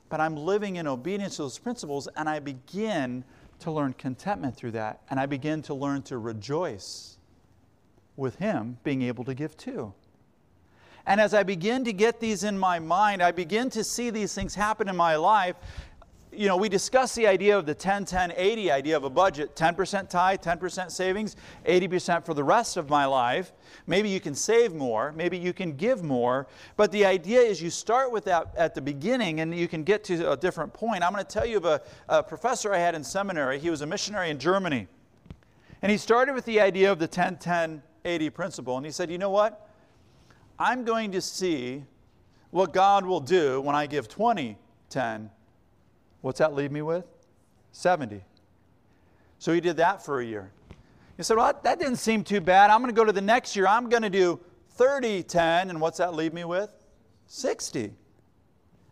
but 0.08 0.20
I'm 0.20 0.36
living 0.36 0.76
in 0.76 0.86
obedience 0.86 1.36
to 1.36 1.42
those 1.42 1.58
principles, 1.58 2.08
and 2.16 2.28
I 2.28 2.40
begin 2.40 3.24
to 3.60 3.70
learn 3.70 3.92
contentment 3.94 4.56
through 4.56 4.72
that, 4.72 5.00
and 5.10 5.18
I 5.18 5.26
begin 5.26 5.62
to 5.62 5.74
learn 5.74 6.02
to 6.02 6.18
rejoice 6.18 7.18
with 8.16 8.36
Him 8.36 8.78
being 8.84 9.02
able 9.02 9.24
to 9.24 9.34
give 9.34 9.56
too. 9.56 9.92
And 11.06 11.20
as 11.20 11.34
I 11.34 11.42
begin 11.42 11.84
to 11.84 11.92
get 11.92 12.20
these 12.20 12.44
in 12.44 12.58
my 12.58 12.78
mind, 12.78 13.22
I 13.22 13.30
begin 13.30 13.68
to 13.70 13.84
see 13.84 14.10
these 14.10 14.34
things 14.34 14.54
happen 14.54 14.88
in 14.88 14.96
my 14.96 15.16
life, 15.16 15.56
you 16.36 16.48
know, 16.48 16.56
we 16.56 16.68
discussed 16.68 17.16
the 17.16 17.26
idea 17.26 17.56
of 17.56 17.66
the 17.66 17.74
10 17.74 18.04
10 18.04 18.32
80 18.36 18.70
idea 18.70 18.96
of 18.96 19.04
a 19.04 19.10
budget 19.10 19.54
10% 19.56 20.08
tithe, 20.08 20.40
10% 20.40 20.90
savings, 20.90 21.36
80% 21.66 22.24
for 22.24 22.34
the 22.34 22.44
rest 22.44 22.76
of 22.76 22.88
my 22.88 23.04
life. 23.04 23.52
Maybe 23.86 24.08
you 24.08 24.20
can 24.20 24.34
save 24.34 24.74
more, 24.74 25.12
maybe 25.12 25.38
you 25.38 25.52
can 25.52 25.72
give 25.72 26.02
more, 26.02 26.46
but 26.76 26.92
the 26.92 27.04
idea 27.04 27.40
is 27.40 27.62
you 27.62 27.70
start 27.70 28.12
with 28.12 28.24
that 28.24 28.52
at 28.56 28.74
the 28.74 28.80
beginning 28.80 29.40
and 29.40 29.54
you 29.54 29.68
can 29.68 29.84
get 29.84 30.04
to 30.04 30.32
a 30.32 30.36
different 30.36 30.72
point. 30.72 31.02
I'm 31.02 31.12
going 31.12 31.24
to 31.24 31.30
tell 31.30 31.46
you 31.46 31.56
of 31.56 31.64
a, 31.64 31.82
a 32.08 32.22
professor 32.22 32.72
I 32.72 32.78
had 32.78 32.94
in 32.94 33.04
seminary. 33.04 33.58
He 33.58 33.70
was 33.70 33.82
a 33.82 33.86
missionary 33.86 34.30
in 34.30 34.38
Germany. 34.38 34.88
And 35.82 35.90
he 35.90 35.98
started 35.98 36.34
with 36.34 36.44
the 36.44 36.60
idea 36.60 36.90
of 36.90 36.98
the 36.98 37.08
10 37.08 37.38
10 37.38 37.82
80 38.04 38.30
principle. 38.30 38.76
And 38.76 38.84
he 38.84 38.92
said, 38.92 39.10
you 39.10 39.18
know 39.18 39.30
what? 39.30 39.68
I'm 40.58 40.84
going 40.84 41.12
to 41.12 41.20
see 41.20 41.84
what 42.50 42.72
God 42.72 43.04
will 43.04 43.20
do 43.20 43.60
when 43.60 43.74
I 43.74 43.86
give 43.86 44.08
20 44.08 44.58
10 44.90 45.30
What's 46.24 46.38
that 46.38 46.54
leave 46.54 46.72
me 46.72 46.80
with? 46.80 47.04
70. 47.72 48.24
So 49.38 49.52
he 49.52 49.60
did 49.60 49.76
that 49.76 50.02
for 50.02 50.20
a 50.20 50.24
year. 50.24 50.50
He 51.18 51.22
said, 51.22 51.36
Well, 51.36 51.60
that 51.62 51.78
didn't 51.78 51.96
seem 51.96 52.24
too 52.24 52.40
bad. 52.40 52.70
I'm 52.70 52.80
going 52.80 52.88
to 52.88 52.96
go 52.96 53.04
to 53.04 53.12
the 53.12 53.20
next 53.20 53.54
year. 53.54 53.66
I'm 53.66 53.90
going 53.90 54.04
to 54.04 54.08
do 54.08 54.40
30, 54.70 55.22
10. 55.24 55.68
And 55.68 55.82
what's 55.82 55.98
that 55.98 56.14
leave 56.14 56.32
me 56.32 56.44
with? 56.44 56.70
60. 57.26 57.92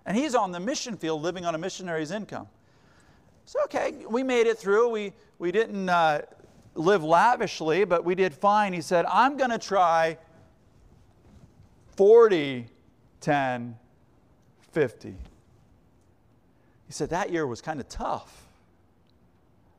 And 0.05 0.15
he's 0.15 0.35
on 0.35 0.53
the 0.53 0.61
mission 0.61 0.95
field 0.95 1.23
living 1.23 1.47
on 1.47 1.55
a 1.55 1.59
missionary's 1.59 2.11
income. 2.11 2.49
So, 3.47 3.65
okay, 3.65 4.05
we 4.11 4.23
made 4.23 4.47
it 4.47 4.59
through. 4.59 4.91
We, 4.91 5.15
we 5.39 5.53
didn't 5.53 5.89
uh, 5.89 6.21
live 6.75 7.03
lavishly, 7.03 7.85
but 7.85 8.05
we 8.05 8.15
did 8.15 8.35
fine. 8.35 8.75
He 8.75 8.83
said, 8.83 9.07
I'm 9.07 9.39
going 9.39 9.49
to 9.51 9.59
try 9.59 10.19
40, 11.97 12.67
10, 13.23 13.79
50. 14.73 15.17
He 16.93 16.95
said 16.95 17.09
that 17.09 17.33
year 17.33 17.47
was 17.47 17.63
kind 17.63 17.81
of 17.81 17.89
tough. 17.89 18.47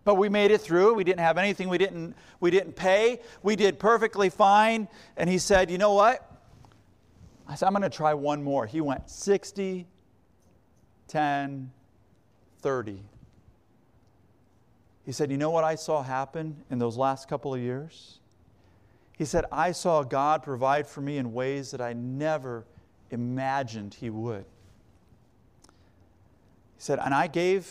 But 0.03 0.15
we 0.15 0.29
made 0.29 0.49
it 0.49 0.61
through. 0.61 0.95
We 0.95 1.03
didn't 1.03 1.19
have 1.19 1.37
anything 1.37 1.69
we 1.69 1.77
didn't, 1.77 2.15
we 2.39 2.49
didn't 2.49 2.75
pay. 2.75 3.19
We 3.43 3.55
did 3.55 3.77
perfectly 3.77 4.31
fine. 4.31 4.87
And 5.15 5.29
he 5.29 5.37
said, 5.37 5.69
You 5.69 5.77
know 5.77 5.93
what? 5.93 6.27
I 7.47 7.53
said, 7.53 7.67
I'm 7.67 7.73
going 7.73 7.83
to 7.83 7.89
try 7.95 8.15
one 8.15 8.41
more. 8.43 8.65
He 8.65 8.81
went 8.81 9.11
60, 9.11 9.85
10, 11.07 11.71
30. 12.61 13.03
He 15.05 15.11
said, 15.11 15.29
You 15.29 15.37
know 15.37 15.51
what 15.51 15.63
I 15.63 15.75
saw 15.75 16.01
happen 16.01 16.63
in 16.71 16.79
those 16.79 16.97
last 16.97 17.27
couple 17.27 17.53
of 17.53 17.61
years? 17.61 18.21
He 19.19 19.25
said, 19.25 19.45
I 19.51 19.71
saw 19.71 20.01
God 20.01 20.41
provide 20.41 20.87
for 20.87 21.01
me 21.01 21.17
in 21.19 21.31
ways 21.31 21.69
that 21.69 21.79
I 21.79 21.93
never 21.93 22.65
imagined 23.11 23.93
He 23.93 24.09
would 24.09 24.45
said, 26.83 26.99
and 26.99 27.13
I 27.13 27.27
gave 27.27 27.67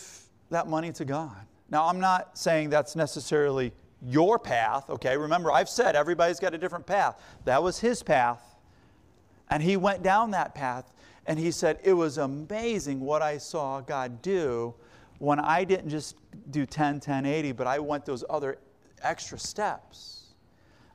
that 0.49 0.67
money 0.67 0.91
to 0.93 1.05
God. 1.05 1.45
Now, 1.69 1.87
I'm 1.87 1.99
not 1.99 2.37
saying 2.37 2.69
that's 2.69 2.95
necessarily 2.95 3.71
your 4.05 4.37
path, 4.37 4.89
okay? 4.89 5.15
Remember, 5.17 5.51
I've 5.51 5.69
said 5.69 5.95
everybody's 5.95 6.39
got 6.39 6.53
a 6.53 6.57
different 6.57 6.85
path. 6.85 7.21
That 7.45 7.63
was 7.63 7.79
his 7.79 8.03
path. 8.03 8.41
And 9.49 9.61
he 9.61 9.77
went 9.77 10.03
down 10.03 10.31
that 10.31 10.55
path 10.55 10.93
and 11.25 11.39
he 11.39 11.51
said, 11.51 11.79
It 11.83 11.93
was 11.93 12.17
amazing 12.17 12.99
what 12.99 13.21
I 13.21 13.37
saw 13.37 13.81
God 13.81 14.21
do 14.21 14.73
when 15.19 15.39
I 15.39 15.63
didn't 15.63 15.89
just 15.89 16.15
do 16.49 16.65
10, 16.65 16.99
10, 16.99 17.25
80, 17.25 17.51
but 17.53 17.67
I 17.67 17.79
went 17.79 18.05
those 18.05 18.23
other 18.29 18.57
extra 19.01 19.39
steps. 19.39 20.23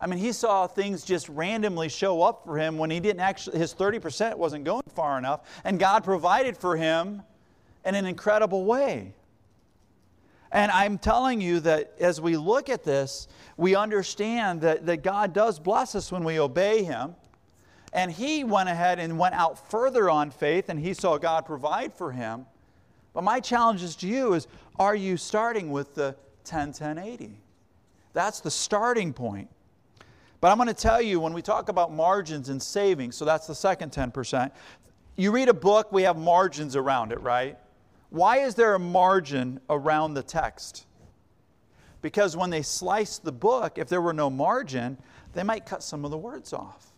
I 0.01 0.07
mean, 0.07 0.19
he 0.19 0.33
saw 0.33 0.67
things 0.67 1.03
just 1.03 1.29
randomly 1.29 1.89
show 1.89 2.23
up 2.23 2.45
for 2.45 2.59
him 2.59 2.79
when 2.79 2.91
he 2.91 3.01
didn't 3.01 3.21
actually, 3.21 3.59
his 3.59 3.75
30% 3.75 4.37
wasn't 4.37 4.65
going 4.65 4.83
far 4.95 5.19
enough, 5.19 5.49
and 5.65 5.79
God 5.79 6.05
provided 6.05 6.57
for 6.57 6.77
him 6.77 7.23
in 7.88 7.95
an 7.95 8.07
incredible 8.07 8.64
way. 8.64 9.14
And 10.52 10.71
I'm 10.71 10.99
telling 10.99 11.40
you 11.40 11.61
that 11.61 11.92
as 11.99 12.21
we 12.21 12.37
look 12.37 12.68
at 12.68 12.85
this, 12.85 13.28
we 13.57 13.75
understand 13.75 14.61
that, 14.61 14.87
that 14.87 15.02
God 15.02 15.33
does 15.33 15.59
bless 15.59 15.95
us 15.95 16.12
when 16.12 16.25
we 16.25 16.38
obey 16.38 16.85
Him. 16.85 17.16
And 17.92 18.12
he 18.12 18.45
went 18.45 18.68
ahead 18.68 18.99
and 18.99 19.18
went 19.18 19.35
out 19.35 19.71
further 19.71 20.11
on 20.11 20.30
faith, 20.30 20.68
and 20.68 20.78
he 20.78 20.92
saw 20.92 21.16
God 21.16 21.47
provide 21.47 21.95
for 21.95 22.12
him. 22.12 22.45
But 23.14 23.25
my 23.25 23.40
challenge 23.40 23.83
is 23.83 23.97
to 23.97 24.07
you 24.07 24.35
is 24.35 24.47
are 24.78 24.95
you 24.95 25.16
starting 25.16 25.71
with 25.71 25.95
the 25.95 26.14
10 26.45 26.73
10 26.73 26.99
80? 26.99 27.30
That's 28.12 28.40
the 28.40 28.50
starting 28.50 29.12
point. 29.12 29.49
But 30.40 30.52
I'm 30.52 30.57
going 30.57 30.68
to 30.68 30.75
tell 30.75 31.02
you 31.02 31.18
when 31.18 31.33
we 31.33 31.42
talk 31.42 31.68
about 31.68 31.92
margins 31.92 32.49
and 32.49 32.62
savings, 32.62 33.16
so 33.16 33.25
that's 33.25 33.47
the 33.47 33.54
second 33.54 33.90
10%. 33.90 34.50
You 35.16 35.33
read 35.33 35.49
a 35.49 35.54
book, 35.54 35.90
we 35.90 36.02
have 36.02 36.16
margins 36.16 36.76
around 36.76 37.11
it, 37.11 37.21
right? 37.21 37.59
Why 38.11 38.38
is 38.38 38.55
there 38.55 38.75
a 38.75 38.79
margin 38.79 39.61
around 39.69 40.15
the 40.15 40.23
text? 40.23 40.87
Because 42.00 42.37
when 42.37 42.50
they 42.50 42.62
sliced 42.62 43.25
the 43.25 43.33
book, 43.33 43.77
if 43.77 43.88
there 43.88 44.00
were 44.00 44.12
no 44.12 44.31
margin, 44.31 44.99
they 45.35 45.43
might 45.43 45.67
cut 45.67 45.83
some 45.83 46.05
of 46.05 46.11
the 46.11 46.19
words 46.19 46.53
off. 46.53 46.93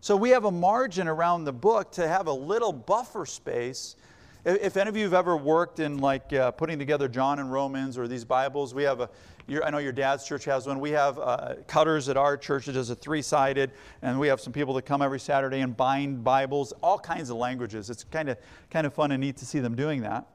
So 0.00 0.16
we 0.16 0.30
have 0.30 0.44
a 0.44 0.50
margin 0.50 1.08
around 1.08 1.44
the 1.44 1.52
book 1.52 1.90
to 1.92 2.06
have 2.06 2.28
a 2.28 2.32
little 2.32 2.72
buffer 2.72 3.26
space. 3.26 3.96
If 4.44 4.76
any 4.76 4.88
of 4.88 4.96
you 4.96 5.04
have 5.04 5.14
ever 5.14 5.36
worked 5.36 5.80
in 5.80 5.98
like 5.98 6.32
uh, 6.32 6.52
putting 6.52 6.78
together 6.78 7.08
John 7.08 7.40
and 7.40 7.50
Romans 7.50 7.98
or 7.98 8.06
these 8.06 8.24
Bibles, 8.24 8.74
we 8.74 8.84
have 8.84 9.00
a, 9.00 9.10
I 9.50 9.70
know 9.70 9.78
your 9.78 9.92
dad's 9.92 10.26
church 10.26 10.44
has 10.44 10.66
one. 10.66 10.78
We 10.78 10.90
have 10.90 11.18
uh, 11.18 11.54
cutters 11.66 12.10
at 12.10 12.18
our 12.18 12.36
church 12.36 12.66
that 12.66 12.72
does 12.72 12.90
a 12.90 12.94
three-sided, 12.94 13.70
and 14.02 14.20
we 14.20 14.28
have 14.28 14.40
some 14.40 14.52
people 14.52 14.74
that 14.74 14.82
come 14.82 15.00
every 15.00 15.18
Saturday 15.18 15.60
and 15.60 15.74
bind 15.74 16.22
Bibles, 16.22 16.72
all 16.82 16.98
kinds 16.98 17.30
of 17.30 17.38
languages. 17.38 17.88
It's 17.88 18.04
kind 18.04 18.28
of 18.28 18.36
kind 18.70 18.86
of 18.86 18.92
fun 18.92 19.10
and 19.10 19.22
neat 19.22 19.38
to 19.38 19.46
see 19.46 19.60
them 19.60 19.74
doing 19.74 20.02
that. 20.02 20.26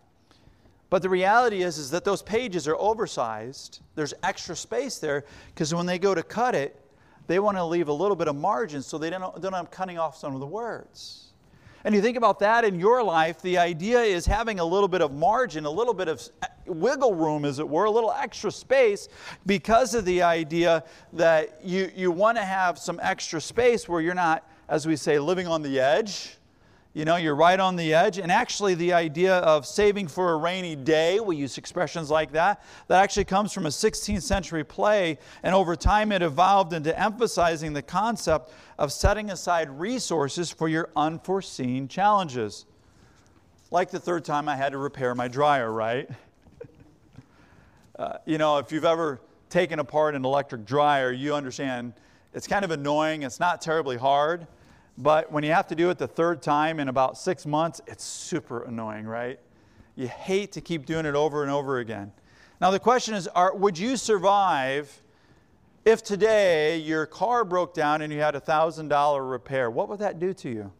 But 0.89 1.03
the 1.03 1.09
reality 1.09 1.61
is, 1.61 1.77
is 1.77 1.91
that 1.91 2.03
those 2.03 2.23
pages 2.23 2.67
are 2.67 2.75
oversized. 2.75 3.81
There's 3.95 4.13
extra 4.23 4.55
space 4.55 4.97
there 4.97 5.25
because 5.53 5.73
when 5.73 5.85
they 5.85 5.99
go 5.99 6.15
to 6.15 6.23
cut 6.23 6.55
it, 6.55 6.79
they 7.27 7.39
want 7.39 7.57
to 7.57 7.63
leave 7.63 7.87
a 7.87 7.93
little 7.93 8.15
bit 8.15 8.27
of 8.27 8.35
margin 8.35 8.81
so 8.81 8.97
they 8.97 9.09
don't, 9.09 9.41
don't 9.41 9.53
end 9.53 9.67
up 9.67 9.71
cutting 9.71 9.97
off 9.97 10.17
some 10.17 10.33
of 10.33 10.39
the 10.39 10.47
words. 10.47 11.32
And 11.85 11.93
you 11.93 12.01
think 12.01 12.15
about 12.15 12.39
that 12.39 12.63
in 12.63 12.79
your 12.79 13.03
life, 13.03 13.41
the 13.41 13.57
idea 13.57 13.99
is 13.99 14.25
having 14.25 14.59
a 14.59 14.65
little 14.65 14.87
bit 14.87 15.01
of 15.01 15.11
margin, 15.11 15.65
a 15.65 15.69
little 15.69 15.93
bit 15.93 16.07
of 16.07 16.21
wiggle 16.65 17.13
room, 17.13 17.43
as 17.43 17.59
it 17.59 17.67
were, 17.67 17.85
a 17.85 17.91
little 17.91 18.11
extra 18.11 18.51
space, 18.51 19.09
because 19.45 19.93
of 19.93 20.05
the 20.05 20.21
idea 20.21 20.83
that 21.11 21.59
you, 21.61 21.91
you 21.93 22.09
want 22.09 22.37
to 22.37 22.43
have 22.43 22.79
some 22.79 22.99
extra 23.03 23.41
space 23.41 23.89
where 23.89 23.99
you're 23.99 24.13
not, 24.13 24.47
as 24.69 24.87
we 24.87 24.95
say, 24.95 25.19
living 25.19 25.47
on 25.47 25.61
the 25.61 25.79
edge 25.79 26.37
you 26.93 27.05
know, 27.05 27.15
you're 27.15 27.35
right 27.35 27.59
on 27.59 27.75
the 27.75 27.93
edge. 27.93 28.19
And 28.19 28.31
actually, 28.31 28.75
the 28.75 28.93
idea 28.93 29.37
of 29.37 29.65
saving 29.65 30.07
for 30.07 30.33
a 30.33 30.37
rainy 30.37 30.75
day, 30.75 31.19
we 31.19 31.35
use 31.35 31.57
expressions 31.57 32.11
like 32.11 32.31
that, 32.33 32.63
that 32.87 33.01
actually 33.01 33.25
comes 33.25 33.51
from 33.51 33.65
a 33.65 33.69
16th 33.69 34.21
century 34.21 34.63
play. 34.63 35.17
And 35.41 35.55
over 35.55 35.75
time, 35.75 36.11
it 36.11 36.21
evolved 36.21 36.71
into 36.71 36.97
emphasizing 36.99 37.73
the 37.73 37.81
concept 37.81 38.51
of 38.77 38.91
setting 38.91 39.31
aside 39.31 39.71
resources 39.71 40.51
for 40.51 40.69
your 40.69 40.89
unforeseen 40.95 41.87
challenges. 41.87 42.65
Like 43.71 43.89
the 43.89 43.99
third 43.99 44.23
time 44.23 44.47
I 44.47 44.55
had 44.55 44.73
to 44.73 44.77
repair 44.77 45.15
my 45.15 45.27
dryer, 45.27 45.71
right? 45.71 46.07
uh, 47.97 48.17
you 48.25 48.37
know, 48.37 48.59
if 48.59 48.71
you've 48.71 48.85
ever 48.85 49.19
taken 49.49 49.79
apart 49.79 50.13
an 50.13 50.25
electric 50.25 50.63
dryer, 50.63 51.11
you 51.11 51.33
understand 51.33 51.93
it's 52.35 52.45
kind 52.47 52.63
of 52.63 52.69
annoying, 52.69 53.23
it's 53.23 53.39
not 53.39 53.61
terribly 53.61 53.97
hard. 53.97 54.45
But 54.97 55.31
when 55.31 55.43
you 55.43 55.51
have 55.51 55.67
to 55.67 55.75
do 55.75 55.89
it 55.89 55.97
the 55.97 56.07
third 56.07 56.41
time 56.41 56.79
in 56.79 56.87
about 56.87 57.17
six 57.17 57.45
months, 57.45 57.81
it's 57.87 58.03
super 58.03 58.63
annoying, 58.63 59.05
right? 59.05 59.39
You 59.95 60.07
hate 60.07 60.51
to 60.53 60.61
keep 60.61 60.85
doing 60.85 61.05
it 61.05 61.15
over 61.15 61.41
and 61.41 61.51
over 61.51 61.79
again. 61.79 62.11
Now, 62.61 62.71
the 62.71 62.79
question 62.79 63.15
is 63.15 63.27
are, 63.29 63.55
would 63.55 63.77
you 63.77 63.97
survive 63.97 65.01
if 65.85 66.03
today 66.03 66.77
your 66.77 67.05
car 67.05 67.43
broke 67.43 67.73
down 67.73 68.01
and 68.01 68.13
you 68.13 68.19
had 68.19 68.35
a 68.35 68.41
$1,000 68.41 69.31
repair? 69.31 69.69
What 69.69 69.89
would 69.89 69.99
that 69.99 70.19
do 70.19 70.33
to 70.33 70.49
you? 70.49 70.71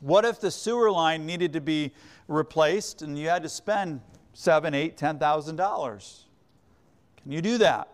What 0.00 0.24
if 0.24 0.40
the 0.40 0.50
sewer 0.50 0.90
line 0.90 1.26
needed 1.26 1.52
to 1.54 1.60
be 1.60 1.92
replaced 2.28 3.02
and 3.02 3.18
you 3.18 3.28
had 3.28 3.42
to 3.42 3.48
spend 3.48 4.00
seven, 4.32 4.74
eight, 4.74 4.96
ten 4.96 5.18
thousand 5.18 5.56
dollars? 5.56 6.26
Can 7.22 7.32
you 7.32 7.42
do 7.42 7.58
that? 7.58 7.88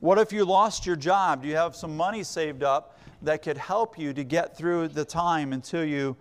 What 0.00 0.18
if 0.18 0.32
you 0.32 0.44
lost 0.44 0.86
your 0.86 0.96
job? 0.96 1.42
Do 1.42 1.48
you 1.48 1.56
have 1.56 1.76
some 1.76 1.96
money 1.96 2.24
saved 2.24 2.62
up 2.62 2.98
that 3.22 3.42
could 3.42 3.56
help 3.56 3.98
you 3.98 4.12
to 4.12 4.24
get 4.24 4.56
through 4.56 4.88
the 4.88 5.04
time 5.04 5.52
until 5.52 5.84
you 5.84 6.16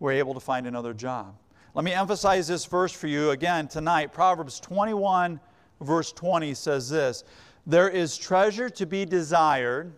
were 0.00 0.12
able 0.12 0.34
to 0.34 0.40
find 0.40 0.66
another 0.66 0.92
job. 0.92 1.34
Let 1.74 1.84
me 1.84 1.92
emphasize 1.92 2.48
this 2.48 2.64
verse 2.64 2.92
for 2.92 3.06
you 3.06 3.30
again 3.30 3.68
tonight. 3.68 4.12
Proverbs 4.12 4.60
21, 4.60 5.40
verse 5.80 6.12
20 6.12 6.52
says 6.54 6.90
this 6.90 7.24
There 7.66 7.88
is 7.88 8.18
treasure 8.18 8.68
to 8.70 8.86
be 8.86 9.04
desired, 9.04 9.92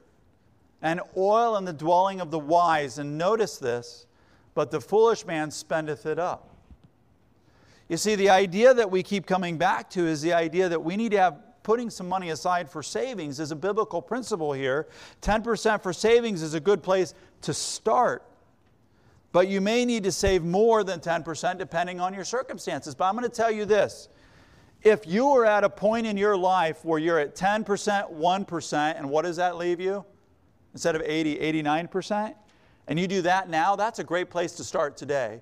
and 0.82 1.00
oil 1.16 1.56
in 1.56 1.64
the 1.64 1.72
dwelling 1.72 2.20
of 2.20 2.30
the 2.30 2.38
wise. 2.38 2.98
And 2.98 3.18
notice 3.18 3.56
this, 3.56 4.06
but 4.54 4.70
the 4.70 4.80
foolish 4.80 5.26
man 5.26 5.50
spendeth 5.50 6.06
it 6.06 6.18
up. 6.18 6.50
You 7.88 7.96
see, 7.96 8.14
the 8.14 8.30
idea 8.30 8.72
that 8.72 8.90
we 8.90 9.02
keep 9.02 9.26
coming 9.26 9.58
back 9.58 9.90
to 9.90 10.06
is 10.06 10.22
the 10.22 10.32
idea 10.32 10.68
that 10.68 10.82
we 10.82 10.96
need 10.96 11.10
to 11.12 11.18
have 11.18 11.36
putting 11.64 11.90
some 11.90 12.08
money 12.08 12.30
aside 12.30 12.70
for 12.70 12.82
savings 12.82 13.40
is 13.40 13.50
a 13.50 13.56
biblical 13.56 14.00
principle 14.00 14.52
here. 14.52 14.86
10% 15.22 15.82
for 15.82 15.92
savings 15.92 16.42
is 16.42 16.54
a 16.54 16.60
good 16.60 16.82
place 16.82 17.14
to 17.40 17.52
start. 17.52 18.22
But 19.32 19.48
you 19.48 19.60
may 19.60 19.84
need 19.84 20.04
to 20.04 20.12
save 20.12 20.44
more 20.44 20.84
than 20.84 21.00
10% 21.00 21.58
depending 21.58 21.98
on 21.98 22.14
your 22.14 22.24
circumstances. 22.24 22.94
But 22.94 23.06
I'm 23.06 23.16
going 23.16 23.28
to 23.28 23.34
tell 23.34 23.50
you 23.50 23.64
this. 23.64 24.08
If 24.82 25.06
you 25.06 25.30
are 25.30 25.46
at 25.46 25.64
a 25.64 25.70
point 25.70 26.06
in 26.06 26.16
your 26.16 26.36
life 26.36 26.84
where 26.84 26.98
you're 26.98 27.18
at 27.18 27.34
10%, 27.34 27.64
1%, 28.12 28.98
and 28.98 29.10
what 29.10 29.22
does 29.22 29.36
that 29.36 29.56
leave 29.56 29.80
you? 29.80 30.04
Instead 30.74 30.94
of 30.94 31.02
80, 31.02 31.36
89%? 31.36 32.34
And 32.86 33.00
you 33.00 33.08
do 33.08 33.22
that 33.22 33.48
now, 33.48 33.74
that's 33.74 33.98
a 33.98 34.04
great 34.04 34.28
place 34.28 34.52
to 34.52 34.64
start 34.64 34.96
today. 34.98 35.40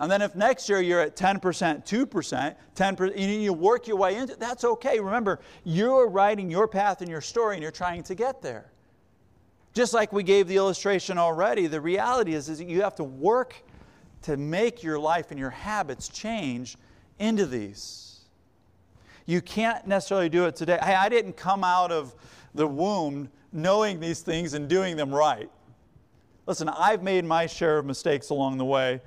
And 0.00 0.10
then 0.10 0.22
if 0.22 0.34
next 0.34 0.66
year 0.70 0.80
you're 0.80 1.02
at 1.02 1.14
10%, 1.14 1.40
2%, 1.40 2.56
10%, 2.74 3.12
and 3.14 3.42
you 3.42 3.52
work 3.52 3.86
your 3.86 3.98
way 3.98 4.16
into 4.16 4.32
it, 4.32 4.40
that's 4.40 4.64
okay. 4.64 4.98
Remember, 4.98 5.40
you're 5.62 6.08
writing 6.08 6.50
your 6.50 6.66
path 6.66 7.02
and 7.02 7.10
your 7.10 7.20
story 7.20 7.56
and 7.56 7.62
you're 7.62 7.70
trying 7.70 8.02
to 8.04 8.14
get 8.14 8.40
there. 8.40 8.72
Just 9.74 9.92
like 9.92 10.10
we 10.10 10.22
gave 10.22 10.48
the 10.48 10.56
illustration 10.56 11.18
already, 11.18 11.66
the 11.66 11.82
reality 11.82 12.32
is, 12.32 12.48
is 12.48 12.58
that 12.58 12.66
you 12.66 12.80
have 12.80 12.94
to 12.94 13.04
work 13.04 13.54
to 14.22 14.38
make 14.38 14.82
your 14.82 14.98
life 14.98 15.30
and 15.30 15.38
your 15.38 15.50
habits 15.50 16.08
change 16.08 16.78
into 17.18 17.44
these. 17.44 18.20
You 19.26 19.42
can't 19.42 19.86
necessarily 19.86 20.30
do 20.30 20.46
it 20.46 20.56
today. 20.56 20.78
Hey, 20.82 20.94
I 20.94 21.10
didn't 21.10 21.36
come 21.36 21.62
out 21.62 21.92
of 21.92 22.14
the 22.54 22.66
womb 22.66 23.28
knowing 23.52 24.00
these 24.00 24.20
things 24.22 24.54
and 24.54 24.66
doing 24.66 24.96
them 24.96 25.14
right. 25.14 25.50
Listen, 26.46 26.70
I've 26.70 27.02
made 27.02 27.26
my 27.26 27.46
share 27.46 27.78
of 27.78 27.84
mistakes 27.84 28.30
along 28.30 28.56
the 28.56 28.64
way 28.64 29.02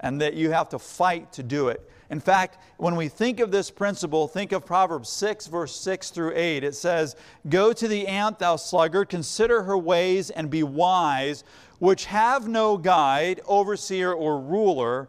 and 0.00 0.20
that 0.20 0.34
you 0.34 0.50
have 0.50 0.68
to 0.70 0.78
fight 0.78 1.32
to 1.32 1.42
do 1.42 1.68
it. 1.68 1.88
In 2.10 2.20
fact, 2.20 2.58
when 2.76 2.96
we 2.96 3.08
think 3.08 3.40
of 3.40 3.50
this 3.50 3.70
principle, 3.70 4.28
think 4.28 4.52
of 4.52 4.66
Proverbs 4.66 5.08
6, 5.08 5.46
verse 5.46 5.74
6 5.74 6.10
through 6.10 6.32
8. 6.34 6.62
It 6.62 6.74
says, 6.74 7.16
Go 7.48 7.72
to 7.72 7.88
the 7.88 8.06
ant, 8.06 8.38
thou 8.38 8.56
sluggard, 8.56 9.08
consider 9.08 9.62
her 9.62 9.78
ways 9.78 10.30
and 10.30 10.50
be 10.50 10.62
wise, 10.62 11.44
which 11.78 12.04
have 12.06 12.46
no 12.46 12.76
guide, 12.76 13.40
overseer, 13.46 14.12
or 14.12 14.38
ruler, 14.38 15.08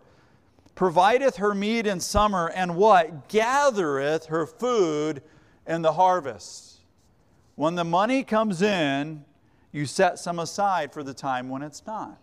provideth 0.74 1.38
her 1.38 1.54
meat 1.54 1.86
in 1.86 2.00
summer, 2.00 2.50
and 2.56 2.76
what? 2.76 3.28
Gathereth 3.28 4.28
her 4.28 4.46
food 4.46 5.22
in 5.68 5.82
the 5.82 5.94
harvest. 5.94 6.82
When 7.56 7.76
the 7.76 7.86
money 7.86 8.24
comes 8.24 8.62
in, 8.62 9.24
you 9.72 9.86
set 9.86 10.20
some 10.20 10.40
aside 10.40 10.94
for 10.94 11.04
the 11.04 11.14
time 11.14 11.50
when 11.50 11.62
it's 11.62 11.86
not. 11.86 12.18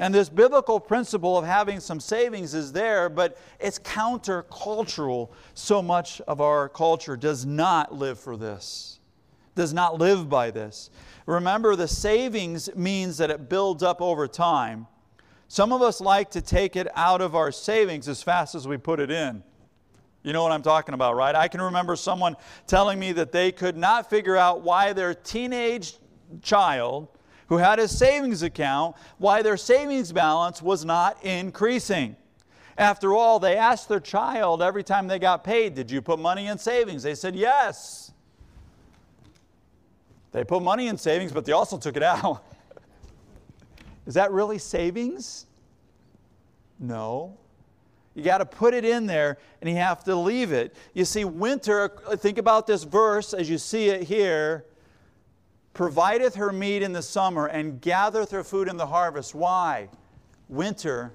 And 0.00 0.14
this 0.14 0.30
biblical 0.30 0.80
principle 0.80 1.36
of 1.36 1.44
having 1.44 1.78
some 1.78 2.00
savings 2.00 2.54
is 2.54 2.72
there, 2.72 3.10
but 3.10 3.36
it's 3.60 3.78
countercultural. 3.78 5.28
So 5.52 5.82
much 5.82 6.22
of 6.22 6.40
our 6.40 6.70
culture 6.70 7.18
does 7.18 7.44
not 7.44 7.94
live 7.94 8.18
for 8.18 8.38
this, 8.38 8.98
does 9.54 9.74
not 9.74 9.98
live 9.98 10.30
by 10.30 10.52
this. 10.52 10.88
Remember, 11.26 11.76
the 11.76 11.86
savings 11.86 12.74
means 12.74 13.18
that 13.18 13.28
it 13.28 13.50
builds 13.50 13.82
up 13.82 14.00
over 14.00 14.26
time. 14.26 14.86
Some 15.48 15.70
of 15.70 15.82
us 15.82 16.00
like 16.00 16.30
to 16.30 16.40
take 16.40 16.76
it 16.76 16.88
out 16.96 17.20
of 17.20 17.34
our 17.36 17.52
savings 17.52 18.08
as 18.08 18.22
fast 18.22 18.54
as 18.54 18.66
we 18.66 18.78
put 18.78 19.00
it 19.00 19.10
in. 19.10 19.42
You 20.22 20.32
know 20.32 20.42
what 20.42 20.52
I'm 20.52 20.62
talking 20.62 20.94
about, 20.94 21.14
right? 21.14 21.34
I 21.34 21.46
can 21.46 21.60
remember 21.60 21.94
someone 21.94 22.36
telling 22.66 22.98
me 22.98 23.12
that 23.12 23.32
they 23.32 23.52
could 23.52 23.76
not 23.76 24.08
figure 24.08 24.36
out 24.36 24.62
why 24.62 24.94
their 24.94 25.12
teenage 25.12 25.98
child 26.40 27.08
who 27.50 27.56
had 27.56 27.80
a 27.80 27.88
savings 27.88 28.42
account 28.42 28.96
why 29.18 29.42
their 29.42 29.56
savings 29.56 30.12
balance 30.12 30.62
was 30.62 30.84
not 30.84 31.22
increasing. 31.24 32.16
After 32.78 33.12
all, 33.12 33.40
they 33.40 33.56
asked 33.56 33.88
their 33.88 34.00
child 34.00 34.62
every 34.62 34.84
time 34.84 35.08
they 35.08 35.18
got 35.18 35.42
paid, 35.44 35.74
Did 35.74 35.90
you 35.90 36.00
put 36.00 36.18
money 36.20 36.46
in 36.46 36.56
savings? 36.56 37.02
They 37.02 37.16
said, 37.16 37.34
Yes. 37.34 38.12
They 40.30 40.44
put 40.44 40.62
money 40.62 40.86
in 40.86 40.96
savings, 40.96 41.32
but 41.32 41.44
they 41.44 41.50
also 41.50 41.76
took 41.76 41.96
it 41.96 42.04
out. 42.04 42.44
Is 44.06 44.14
that 44.14 44.30
really 44.30 44.58
savings? 44.58 45.46
No. 46.78 47.36
You 48.14 48.22
got 48.22 48.38
to 48.38 48.46
put 48.46 48.74
it 48.74 48.84
in 48.84 49.06
there 49.06 49.38
and 49.60 49.68
you 49.68 49.74
have 49.76 50.04
to 50.04 50.14
leave 50.14 50.52
it. 50.52 50.76
You 50.94 51.04
see, 51.04 51.24
winter, 51.24 51.90
think 52.16 52.38
about 52.38 52.68
this 52.68 52.84
verse 52.84 53.34
as 53.34 53.50
you 53.50 53.58
see 53.58 53.88
it 53.88 54.04
here 54.04 54.66
provideth 55.74 56.34
her 56.34 56.52
meat 56.52 56.82
in 56.82 56.92
the 56.92 57.02
summer 57.02 57.46
and 57.46 57.80
gathereth 57.80 58.30
her 58.30 58.44
food 58.44 58.68
in 58.68 58.76
the 58.76 58.86
harvest. 58.86 59.34
Why? 59.34 59.88
Winter 60.48 61.12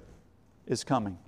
is 0.66 0.82
coming. 0.84 1.18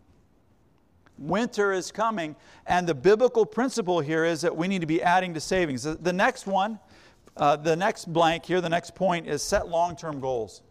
Winter 1.18 1.72
is 1.72 1.90
coming, 1.90 2.36
and 2.66 2.86
the 2.86 2.94
biblical 2.94 3.44
principle 3.44 4.00
here 4.00 4.24
is 4.24 4.40
that 4.42 4.56
we 4.56 4.68
need 4.68 4.80
to 4.80 4.86
be 4.86 5.02
adding 5.02 5.34
to 5.34 5.40
savings. 5.40 5.82
The, 5.82 6.12
next 6.12 6.46
one, 6.46 6.78
uh, 7.36 7.56
the 7.56 7.74
next 7.74 8.12
blank 8.12 8.44
here, 8.44 8.60
the 8.60 8.68
next 8.68 8.94
point 8.94 9.26
is 9.26 9.42
set 9.42 9.68
long 9.68 9.96
term 9.96 10.20
goals. 10.20 10.62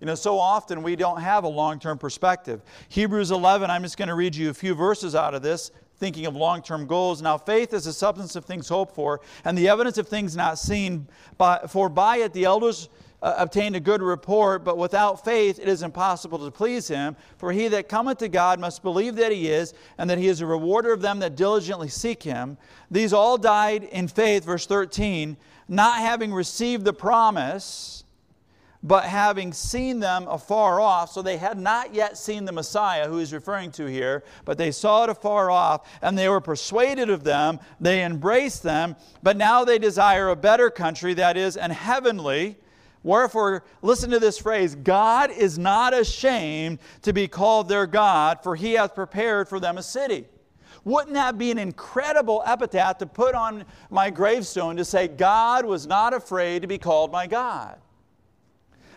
You 0.00 0.06
know, 0.06 0.14
so 0.14 0.38
often 0.38 0.82
we 0.82 0.96
don't 0.96 1.20
have 1.20 1.44
a 1.44 1.48
long 1.48 1.78
term 1.78 1.98
perspective. 1.98 2.62
Hebrews 2.88 3.30
11, 3.30 3.70
I'm 3.70 3.82
just 3.82 3.96
going 3.96 4.08
to 4.08 4.14
read 4.14 4.34
you 4.34 4.50
a 4.50 4.54
few 4.54 4.74
verses 4.74 5.14
out 5.14 5.34
of 5.34 5.42
this, 5.42 5.70
thinking 6.00 6.26
of 6.26 6.34
long 6.34 6.62
term 6.62 6.86
goals. 6.86 7.22
Now, 7.22 7.38
faith 7.38 7.72
is 7.72 7.84
the 7.84 7.92
substance 7.92 8.34
of 8.34 8.44
things 8.44 8.68
hoped 8.68 8.94
for, 8.94 9.20
and 9.44 9.56
the 9.56 9.68
evidence 9.68 9.98
of 9.98 10.08
things 10.08 10.34
not 10.34 10.58
seen. 10.58 11.06
For 11.68 11.88
by 11.88 12.16
it 12.16 12.32
the 12.32 12.44
elders 12.44 12.88
uh, 13.22 13.34
obtained 13.36 13.76
a 13.76 13.80
good 13.80 14.00
report, 14.02 14.64
but 14.64 14.78
without 14.78 15.24
faith 15.24 15.58
it 15.58 15.68
is 15.68 15.82
impossible 15.82 16.38
to 16.38 16.50
please 16.50 16.88
him. 16.88 17.14
For 17.36 17.52
he 17.52 17.68
that 17.68 17.88
cometh 17.88 18.18
to 18.18 18.28
God 18.28 18.58
must 18.58 18.82
believe 18.82 19.14
that 19.16 19.30
he 19.30 19.48
is, 19.48 19.74
and 19.98 20.08
that 20.08 20.18
he 20.18 20.28
is 20.28 20.40
a 20.40 20.46
rewarder 20.46 20.92
of 20.92 21.02
them 21.02 21.18
that 21.20 21.36
diligently 21.36 21.88
seek 21.88 22.22
him. 22.22 22.56
These 22.90 23.12
all 23.12 23.36
died 23.36 23.84
in 23.84 24.08
faith, 24.08 24.44
verse 24.44 24.66
13, 24.66 25.36
not 25.68 25.98
having 25.98 26.32
received 26.32 26.84
the 26.84 26.94
promise 26.94 27.99
but 28.82 29.04
having 29.04 29.52
seen 29.52 30.00
them 30.00 30.26
afar 30.28 30.80
off, 30.80 31.12
so 31.12 31.20
they 31.20 31.36
had 31.36 31.58
not 31.58 31.94
yet 31.94 32.16
seen 32.16 32.46
the 32.46 32.52
Messiah, 32.52 33.08
who 33.08 33.18
he's 33.18 33.32
referring 33.32 33.70
to 33.72 33.84
here, 33.86 34.24
but 34.44 34.56
they 34.56 34.70
saw 34.70 35.04
it 35.04 35.10
afar 35.10 35.50
off, 35.50 35.86
and 36.00 36.16
they 36.16 36.28
were 36.28 36.40
persuaded 36.40 37.10
of 37.10 37.22
them, 37.22 37.60
they 37.78 38.02
embraced 38.02 38.62
them, 38.62 38.96
but 39.22 39.36
now 39.36 39.64
they 39.64 39.78
desire 39.78 40.30
a 40.30 40.36
better 40.36 40.70
country, 40.70 41.12
that 41.14 41.36
is, 41.36 41.56
an 41.56 41.70
heavenly. 41.70 42.56
Wherefore, 43.02 43.64
listen 43.82 44.10
to 44.10 44.18
this 44.18 44.38
phrase 44.38 44.74
God 44.74 45.30
is 45.30 45.58
not 45.58 45.92
ashamed 45.92 46.78
to 47.02 47.12
be 47.12 47.28
called 47.28 47.68
their 47.68 47.86
God, 47.86 48.42
for 48.42 48.56
he 48.56 48.74
hath 48.74 48.94
prepared 48.94 49.48
for 49.48 49.60
them 49.60 49.76
a 49.76 49.82
city. 49.82 50.26
Wouldn't 50.84 51.14
that 51.14 51.36
be 51.36 51.50
an 51.50 51.58
incredible 51.58 52.42
epitaph 52.46 52.98
to 52.98 53.06
put 53.06 53.34
on 53.34 53.66
my 53.90 54.08
gravestone 54.08 54.76
to 54.76 54.84
say, 54.86 55.08
God 55.08 55.66
was 55.66 55.86
not 55.86 56.14
afraid 56.14 56.62
to 56.62 56.68
be 56.68 56.78
called 56.78 57.12
my 57.12 57.26
God? 57.26 57.78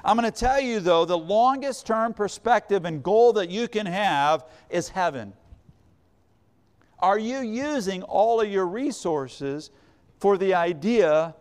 I'm 0.03 0.17
going 0.17 0.29
to 0.29 0.37
tell 0.37 0.59
you, 0.59 0.79
though, 0.79 1.05
the 1.05 1.17
longest 1.17 1.87
term 1.87 2.13
perspective 2.13 2.83
and 2.85 3.01
goal 3.01 3.33
that 3.33 3.49
you 3.49 3.67
can 3.67 3.85
have 3.85 4.45
is 4.69 4.89
heaven. 4.89 5.33
Are 6.99 7.19
you 7.19 7.39
using 7.39 8.03
all 8.03 8.41
of 8.41 8.49
your 8.49 8.65
resources 8.65 9.71
for 10.19 10.37
the 10.37 10.53
idea 10.53 11.35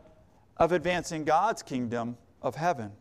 of 0.57 0.73
advancing 0.73 1.25
God's 1.25 1.63
kingdom 1.63 2.17
of 2.41 2.55
heaven? 2.55 2.93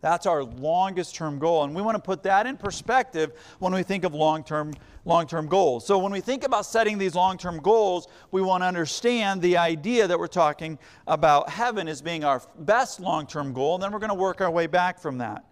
That's 0.00 0.26
our 0.26 0.44
longest 0.44 1.14
term 1.14 1.38
goal. 1.38 1.64
And 1.64 1.74
we 1.74 1.82
want 1.82 1.96
to 1.96 2.02
put 2.02 2.22
that 2.22 2.46
in 2.46 2.56
perspective 2.56 3.32
when 3.58 3.72
we 3.72 3.82
think 3.82 4.04
of 4.04 4.14
long 4.14 4.44
term 4.44 4.72
long 5.04 5.26
term 5.26 5.48
goals. 5.48 5.84
So, 5.84 5.98
when 5.98 6.12
we 6.12 6.20
think 6.20 6.44
about 6.44 6.66
setting 6.66 6.98
these 6.98 7.14
long 7.14 7.36
term 7.36 7.58
goals, 7.58 8.06
we 8.30 8.40
want 8.40 8.62
to 8.62 8.66
understand 8.66 9.42
the 9.42 9.56
idea 9.56 10.06
that 10.06 10.18
we're 10.18 10.28
talking 10.28 10.78
about 11.06 11.50
heaven 11.50 11.88
as 11.88 12.00
being 12.00 12.22
our 12.22 12.42
best 12.60 13.00
long 13.00 13.26
term 13.26 13.52
goal, 13.52 13.74
and 13.74 13.82
then 13.82 13.90
we're 13.90 13.98
going 13.98 14.08
to 14.10 14.14
work 14.14 14.40
our 14.40 14.50
way 14.50 14.66
back 14.66 15.00
from 15.00 15.18
that. 15.18 15.44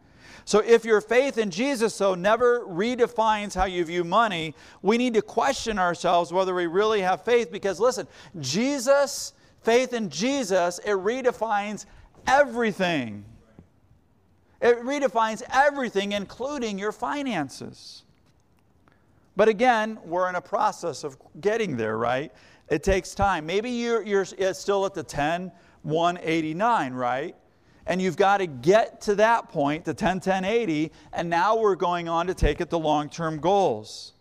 So, 0.44 0.60
if 0.60 0.84
your 0.84 1.00
faith 1.00 1.38
in 1.38 1.50
Jesus, 1.50 1.98
though, 1.98 2.14
never 2.14 2.60
redefines 2.60 3.52
how 3.52 3.64
you 3.64 3.84
view 3.84 4.04
money, 4.04 4.54
we 4.80 4.96
need 4.96 5.14
to 5.14 5.22
question 5.22 5.76
ourselves 5.76 6.32
whether 6.32 6.54
we 6.54 6.66
really 6.66 7.00
have 7.00 7.24
faith 7.24 7.50
because, 7.50 7.80
listen, 7.80 8.06
Jesus, 8.38 9.32
faith 9.62 9.92
in 9.92 10.08
Jesus, 10.08 10.78
it 10.80 10.90
redefines 10.90 11.86
everything. 12.28 13.24
It 14.60 14.82
redefines 14.82 15.42
everything, 15.52 16.12
including 16.12 16.78
your 16.78 16.92
finances. 16.92 18.02
But 19.36 19.48
again, 19.48 19.98
we're 20.04 20.28
in 20.28 20.34
a 20.34 20.40
process 20.40 21.04
of 21.04 21.18
getting 21.40 21.76
there, 21.76 21.98
right? 21.98 22.32
It 22.68 22.82
takes 22.82 23.14
time. 23.14 23.46
Maybe 23.46 23.70
you're, 23.70 24.02
you're 24.02 24.24
still 24.24 24.86
at 24.86 24.94
the 24.94 25.02
10, 25.02 25.52
189, 25.82 26.94
right? 26.94 27.36
And 27.86 28.02
you've 28.02 28.16
got 28.16 28.38
to 28.38 28.46
get 28.46 29.02
to 29.02 29.14
that 29.16 29.50
point, 29.50 29.84
the 29.84 29.94
10, 29.94 30.20
10, 30.20 30.44
80, 30.44 30.90
and 31.12 31.30
now 31.30 31.56
we're 31.56 31.76
going 31.76 32.08
on 32.08 32.26
to 32.26 32.34
take 32.34 32.60
it 32.60 32.70
to 32.70 32.76
long 32.76 33.08
term 33.08 33.38
goals. 33.38 34.14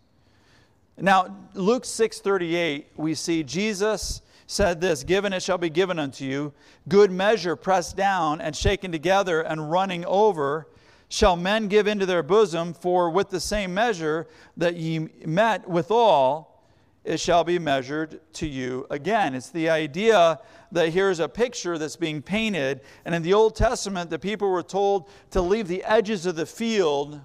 Now, 0.97 1.35
Luke 1.53 1.83
6:38, 1.83 2.85
we 2.95 3.15
see 3.15 3.43
Jesus 3.43 4.21
said 4.47 4.81
this 4.81 5.03
Given 5.03 5.33
it 5.33 5.43
shall 5.43 5.57
be 5.57 5.69
given 5.69 5.99
unto 5.99 6.25
you, 6.25 6.53
good 6.87 7.11
measure, 7.11 7.55
pressed 7.55 7.95
down 7.95 8.41
and 8.41 8.55
shaken 8.55 8.91
together 8.91 9.41
and 9.41 9.71
running 9.71 10.05
over, 10.05 10.67
shall 11.09 11.35
men 11.35 11.67
give 11.67 11.87
into 11.87 12.05
their 12.05 12.23
bosom, 12.23 12.73
for 12.73 13.09
with 13.09 13.29
the 13.29 13.39
same 13.39 13.73
measure 13.73 14.27
that 14.57 14.75
ye 14.75 15.09
met 15.25 15.67
withal, 15.67 16.51
it 17.03 17.19
shall 17.19 17.43
be 17.43 17.59
measured 17.59 18.19
to 18.33 18.47
you 18.47 18.87
again. 18.89 19.35
It's 19.35 19.49
the 19.49 19.69
idea 19.69 20.39
that 20.71 20.89
here's 20.89 21.19
a 21.19 21.29
picture 21.29 21.77
that's 21.77 21.95
being 21.95 22.21
painted, 22.21 22.81
and 23.05 23.13
in 23.13 23.21
the 23.21 23.33
Old 23.33 23.55
Testament, 23.55 24.09
the 24.09 24.17
people 24.17 24.49
were 24.49 24.63
told 24.63 25.07
to 25.29 25.41
leave 25.41 25.67
the 25.67 25.83
edges 25.83 26.25
of 26.25 26.35
the 26.35 26.47
field 26.47 27.21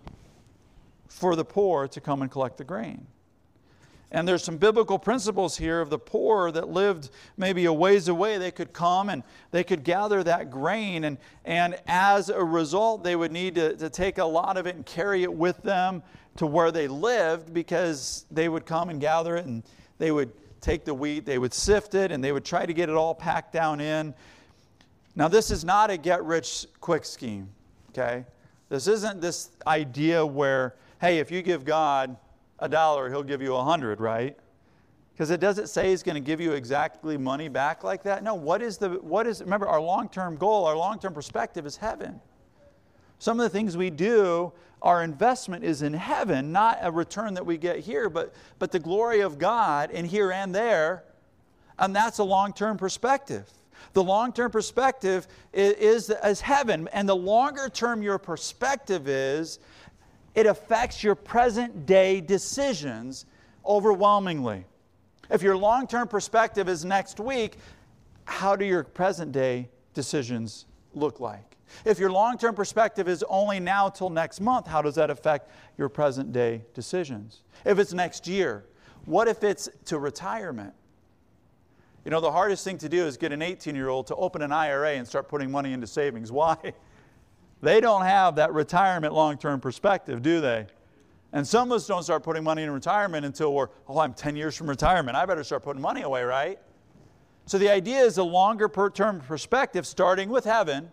for 1.08 1.34
the 1.34 1.44
poor 1.44 1.88
to 1.88 2.00
come 2.00 2.20
and 2.20 2.30
collect 2.30 2.58
the 2.58 2.64
grain. 2.64 3.06
And 4.12 4.26
there's 4.26 4.42
some 4.42 4.56
biblical 4.56 4.98
principles 4.98 5.56
here 5.56 5.80
of 5.80 5.88
the 5.88 5.98
poor 5.98 6.50
that 6.50 6.68
lived 6.68 7.10
maybe 7.36 7.66
a 7.66 7.72
ways 7.72 8.08
away. 8.08 8.38
They 8.38 8.50
could 8.50 8.72
come 8.72 9.08
and 9.08 9.22
they 9.52 9.62
could 9.62 9.84
gather 9.84 10.24
that 10.24 10.50
grain. 10.50 11.04
And, 11.04 11.16
and 11.44 11.78
as 11.86 12.28
a 12.28 12.42
result, 12.42 13.04
they 13.04 13.14
would 13.14 13.30
need 13.30 13.54
to, 13.54 13.76
to 13.76 13.88
take 13.88 14.18
a 14.18 14.24
lot 14.24 14.56
of 14.56 14.66
it 14.66 14.74
and 14.74 14.84
carry 14.84 15.22
it 15.22 15.32
with 15.32 15.62
them 15.62 16.02
to 16.36 16.46
where 16.46 16.72
they 16.72 16.88
lived 16.88 17.54
because 17.54 18.24
they 18.30 18.48
would 18.48 18.66
come 18.66 18.88
and 18.88 19.00
gather 19.00 19.36
it 19.36 19.46
and 19.46 19.62
they 19.98 20.10
would 20.10 20.32
take 20.60 20.84
the 20.84 20.94
wheat, 20.94 21.24
they 21.24 21.38
would 21.38 21.54
sift 21.54 21.94
it, 21.94 22.12
and 22.12 22.22
they 22.22 22.32
would 22.32 22.44
try 22.44 22.66
to 22.66 22.72
get 22.72 22.88
it 22.88 22.94
all 22.94 23.14
packed 23.14 23.52
down 23.52 23.80
in. 23.80 24.14
Now, 25.16 25.28
this 25.28 25.50
is 25.50 25.64
not 25.64 25.90
a 25.90 25.96
get 25.96 26.24
rich 26.24 26.66
quick 26.80 27.04
scheme, 27.04 27.48
okay? 27.90 28.24
This 28.68 28.86
isn't 28.86 29.20
this 29.20 29.50
idea 29.66 30.24
where, 30.24 30.76
hey, 31.00 31.18
if 31.18 31.30
you 31.30 31.42
give 31.42 31.64
God 31.64 32.16
a 32.60 32.68
dollar, 32.68 33.08
he'll 33.08 33.22
give 33.22 33.42
you 33.42 33.54
a 33.54 33.64
hundred, 33.64 34.00
right? 34.00 34.36
Because 35.12 35.30
it 35.30 35.40
doesn't 35.40 35.68
say 35.68 35.90
he's 35.90 36.02
going 36.02 36.14
to 36.14 36.20
give 36.20 36.40
you 36.40 36.52
exactly 36.52 37.18
money 37.18 37.48
back 37.48 37.84
like 37.84 38.02
that. 38.04 38.22
No, 38.22 38.34
what 38.34 38.62
is 38.62 38.78
the, 38.78 38.90
what 38.90 39.26
is, 39.26 39.40
remember, 39.40 39.68
our 39.68 39.80
long 39.80 40.08
term 40.08 40.36
goal, 40.36 40.64
our 40.64 40.76
long 40.76 40.98
term 40.98 41.12
perspective 41.12 41.66
is 41.66 41.76
heaven. 41.76 42.20
Some 43.18 43.38
of 43.38 43.44
the 43.44 43.50
things 43.50 43.76
we 43.76 43.90
do, 43.90 44.52
our 44.80 45.02
investment 45.02 45.62
is 45.62 45.82
in 45.82 45.92
heaven, 45.92 46.52
not 46.52 46.78
a 46.80 46.90
return 46.90 47.34
that 47.34 47.44
we 47.44 47.58
get 47.58 47.80
here, 47.80 48.08
but, 48.08 48.32
but 48.58 48.72
the 48.72 48.78
glory 48.78 49.20
of 49.20 49.38
God 49.38 49.90
in 49.90 50.06
here 50.06 50.32
and 50.32 50.54
there. 50.54 51.04
And 51.78 51.94
that's 51.94 52.18
a 52.18 52.24
long 52.24 52.54
term 52.54 52.78
perspective. 52.78 53.46
The 53.92 54.02
long 54.02 54.32
term 54.32 54.50
perspective 54.50 55.26
is, 55.52 56.08
is, 56.08 56.16
is 56.24 56.40
heaven. 56.40 56.88
And 56.92 57.08
the 57.08 57.16
longer 57.16 57.68
term 57.68 58.02
your 58.02 58.18
perspective 58.18 59.08
is, 59.08 59.58
it 60.34 60.46
affects 60.46 61.02
your 61.02 61.14
present 61.14 61.86
day 61.86 62.20
decisions 62.20 63.26
overwhelmingly. 63.64 64.64
If 65.30 65.42
your 65.42 65.56
long 65.56 65.86
term 65.86 66.08
perspective 66.08 66.68
is 66.68 66.84
next 66.84 67.20
week, 67.20 67.56
how 68.24 68.56
do 68.56 68.64
your 68.64 68.84
present 68.84 69.32
day 69.32 69.68
decisions 69.94 70.66
look 70.94 71.20
like? 71.20 71.56
If 71.84 71.98
your 71.98 72.10
long 72.10 72.38
term 72.38 72.54
perspective 72.54 73.08
is 73.08 73.24
only 73.28 73.60
now 73.60 73.88
till 73.88 74.10
next 74.10 74.40
month, 74.40 74.66
how 74.66 74.82
does 74.82 74.96
that 74.96 75.10
affect 75.10 75.50
your 75.78 75.88
present 75.88 76.32
day 76.32 76.64
decisions? 76.74 77.42
If 77.64 77.78
it's 77.78 77.92
next 77.92 78.26
year, 78.26 78.64
what 79.04 79.28
if 79.28 79.44
it's 79.44 79.68
to 79.86 79.98
retirement? 79.98 80.74
You 82.04 82.10
know, 82.10 82.20
the 82.20 82.32
hardest 82.32 82.64
thing 82.64 82.78
to 82.78 82.88
do 82.88 83.04
is 83.06 83.16
get 83.16 83.32
an 83.32 83.42
18 83.42 83.74
year 83.74 83.88
old 83.88 84.06
to 84.08 84.16
open 84.16 84.42
an 84.42 84.52
IRA 84.52 84.92
and 84.92 85.06
start 85.06 85.28
putting 85.28 85.50
money 85.50 85.72
into 85.72 85.86
savings. 85.86 86.32
Why? 86.40 86.56
They 87.62 87.80
don't 87.80 88.02
have 88.02 88.36
that 88.36 88.52
retirement 88.52 89.12
long 89.12 89.36
term 89.36 89.60
perspective, 89.60 90.22
do 90.22 90.40
they? 90.40 90.66
And 91.32 91.46
some 91.46 91.70
of 91.70 91.76
us 91.76 91.86
don't 91.86 92.02
start 92.02 92.22
putting 92.22 92.42
money 92.42 92.62
in 92.62 92.70
retirement 92.70 93.24
until 93.24 93.54
we're, 93.54 93.68
oh, 93.88 94.00
I'm 94.00 94.14
10 94.14 94.34
years 94.34 94.56
from 94.56 94.68
retirement. 94.68 95.16
I 95.16 95.26
better 95.26 95.44
start 95.44 95.62
putting 95.62 95.80
money 95.80 96.02
away, 96.02 96.24
right? 96.24 96.58
So 97.46 97.58
the 97.58 97.70
idea 97.70 98.00
is 98.00 98.18
a 98.18 98.24
longer 98.24 98.68
term 98.92 99.20
perspective, 99.20 99.86
starting 99.86 100.28
with 100.28 100.44
heaven, 100.44 100.90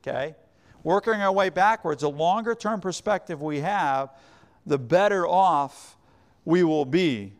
okay? 0.00 0.34
Working 0.82 1.14
our 1.14 1.32
way 1.32 1.48
backwards, 1.48 2.02
a 2.02 2.08
longer 2.08 2.54
term 2.54 2.80
perspective 2.80 3.40
we 3.40 3.60
have, 3.60 4.10
the 4.66 4.78
better 4.78 5.26
off 5.26 5.96
we 6.44 6.64
will 6.64 6.84
be. 6.84 7.32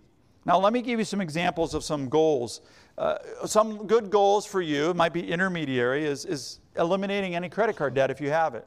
Now, 0.51 0.59
let 0.59 0.73
me 0.73 0.83
give 0.83 0.99
you 0.99 1.05
some 1.05 1.21
examples 1.21 1.75
of 1.75 1.85
some 1.85 2.09
goals. 2.09 2.61
Uh, 2.99 3.19
some 3.47 3.87
good 3.87 4.11
goals 4.11 4.45
for 4.45 4.61
you, 4.61 4.93
might 4.95 5.13
be 5.13 5.31
intermediary, 5.31 6.05
is, 6.05 6.25
is 6.25 6.59
eliminating 6.77 7.37
any 7.37 7.49
credit 7.49 7.77
card 7.77 7.95
debt 7.95 8.11
if 8.11 8.21
you 8.21 8.31
have 8.31 8.57
it. 8.57 8.67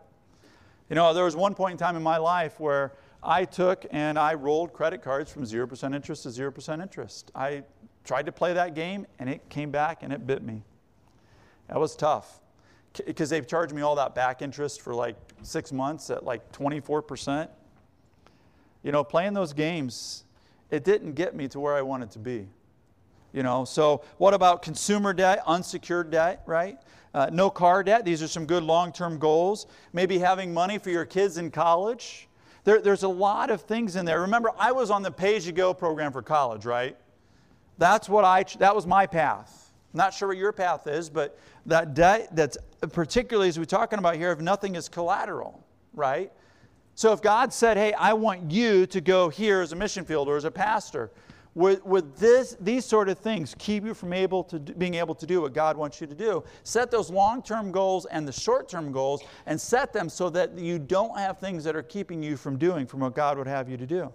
You 0.90 0.96
know, 0.96 1.14
there 1.14 1.26
was 1.26 1.36
one 1.36 1.54
point 1.54 1.74
in 1.74 1.78
time 1.78 1.98
in 1.98 2.02
my 2.02 2.16
life 2.16 2.58
where 2.58 2.94
I 3.22 3.44
took 3.44 3.86
and 3.92 4.18
I 4.18 4.34
rolled 4.36 4.72
credit 4.72 5.02
cards 5.02 5.30
from 5.30 5.44
0% 5.44 5.94
interest 5.94 6.24
to 6.24 6.30
0% 6.30 6.82
interest. 6.82 7.34
I 7.36 7.64
tried 8.06 8.28
to 8.28 8.32
play 8.32 8.54
that 8.54 8.76
game 8.76 9.06
and 9.20 9.30
it 9.30 9.50
came 9.50 9.70
back 9.70 10.04
and 10.04 10.14
it 10.14 10.26
bit 10.26 10.42
me. 10.42 10.64
That 11.68 11.82
was 11.82 11.98
tough 11.98 12.40
because 13.06 13.30
they've 13.30 13.46
charged 13.46 13.76
me 13.76 13.82
all 13.82 13.96
that 13.96 14.16
back 14.16 14.42
interest 14.42 14.80
for 14.80 14.96
like 14.96 15.18
six 15.42 15.74
months 15.74 16.10
at 16.10 16.24
like 16.24 16.50
24%. 16.54 17.50
You 18.84 18.94
know, 18.94 19.04
playing 19.04 19.34
those 19.34 19.52
games, 19.52 20.24
it 20.72 20.84
didn't 20.84 21.14
get 21.14 21.36
me 21.36 21.48
to 21.50 21.60
where 21.60 21.76
I 21.76 21.82
wanted 21.82 22.12
to 22.12 22.20
be. 22.20 22.48
You 23.34 23.42
know, 23.42 23.66
so 23.66 24.04
what 24.18 24.34
about 24.34 24.62
consumer 24.62 25.12
debt, 25.12 25.42
unsecured 25.48 26.12
debt, 26.12 26.44
right? 26.46 26.78
Uh, 27.14 27.30
no 27.32 27.50
car 27.50 27.84
debt. 27.84 28.06
These 28.06 28.22
are 28.22 28.28
some 28.28 28.46
good 28.46 28.64
long 28.64 28.92
term 28.92 29.18
goals. 29.18 29.68
Maybe 29.92 30.20
having 30.20 30.54
money 30.54 30.78
for 30.78 30.90
your 30.90 31.06
kids 31.06 31.38
in 31.38 31.52
college. 31.52 32.28
There, 32.64 32.80
there's 32.82 33.04
a 33.04 33.10
lot 33.10 33.50
of 33.50 33.62
things 33.62 33.96
in 33.96 34.06
there. 34.06 34.22
Remember, 34.22 34.52
I 34.58 34.72
was 34.72 34.90
on 34.90 35.04
the 35.04 35.12
pay 35.12 35.36
as 35.36 35.46
you 35.46 35.52
go 35.52 35.74
program 35.74 36.12
for 36.12 36.22
college, 36.22 36.66
right? 36.66 36.96
That's 37.78 38.08
what 38.08 38.24
I, 38.24 38.46
that 38.60 38.76
was 38.76 38.88
my 38.88 39.06
path. 39.06 39.72
Not 39.94 40.14
sure 40.14 40.30
what 40.30 40.38
your 40.38 40.52
path 40.52 40.88
is, 40.88 41.10
but 41.10 41.38
that 41.66 41.94
debt, 41.94 42.36
that's 42.36 42.58
particularly 42.92 43.50
as 43.50 43.60
we're 43.60 43.66
talking 43.66 44.00
about 44.00 44.16
here, 44.16 44.32
if 44.32 44.40
nothing 44.40 44.76
is 44.76 44.90
collateral, 44.90 45.64
right? 45.94 46.32
So 46.96 47.12
if 47.12 47.22
God 47.22 47.52
said, 47.52 47.78
hey, 47.78 47.94
I 47.94 48.14
want 48.14 48.52
you 48.52 48.86
to 48.88 49.02
go 49.02 49.30
here 49.30 49.62
as 49.62 49.72
a 49.72 49.76
mission 49.76 50.06
field 50.06 50.28
or 50.28 50.38
as 50.38 50.46
a 50.46 50.52
pastor, 50.52 51.12
would, 51.56 51.84
would 51.86 52.16
this, 52.16 52.56
these 52.60 52.84
sort 52.84 53.10
of 53.10 53.20
things 53.20 53.56
keep 53.60 53.84
you 53.84 53.94
from 53.94 54.12
able 54.12 54.44
to 54.46 54.60
being 54.60 54.96
able 54.96 55.14
to 55.16 55.26
do 55.26 55.42
what 55.42 55.54
God 55.54 55.78
wants 55.78 56.02
you 56.02 56.08
to 56.08 56.16
do? 56.16 56.44
Set 56.64 56.90
those 56.90 57.12
long-term 57.12 57.72
goals 57.72 58.06
and 58.08 58.28
the 58.28 58.32
short-term 58.32 58.92
goals 58.92 59.24
and 59.46 59.60
set 59.60 59.94
them 59.94 60.10
so 60.10 60.30
that 60.32 60.58
you 60.58 60.80
don't 60.80 61.18
have 61.18 61.40
things 61.40 61.64
that 61.64 61.76
are 61.76 61.84
keeping 61.84 62.24
you 62.24 62.38
from 62.38 62.58
doing 62.58 62.88
from 62.88 63.02
what 63.02 63.14
God 63.14 63.38
would 63.38 63.48
have 63.48 63.70
you 63.70 63.78
to 63.78 63.86
do. 63.86 64.12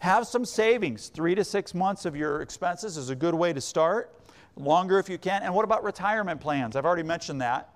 Have 0.00 0.26
some 0.26 0.44
savings. 0.44 1.08
Three 1.08 1.34
to 1.36 1.44
six 1.44 1.74
months 1.74 2.04
of 2.04 2.16
your 2.16 2.42
expenses 2.42 2.96
is 2.96 3.10
a 3.10 3.16
good 3.16 3.34
way 3.34 3.52
to 3.52 3.60
start. 3.60 4.12
Longer 4.56 4.98
if 4.98 5.08
you 5.08 5.18
can. 5.18 5.42
And 5.42 5.54
what 5.54 5.64
about 5.64 5.84
retirement 5.84 6.40
plans? 6.40 6.76
I've 6.76 6.86
already 6.86 7.02
mentioned 7.02 7.40
that. 7.40 7.70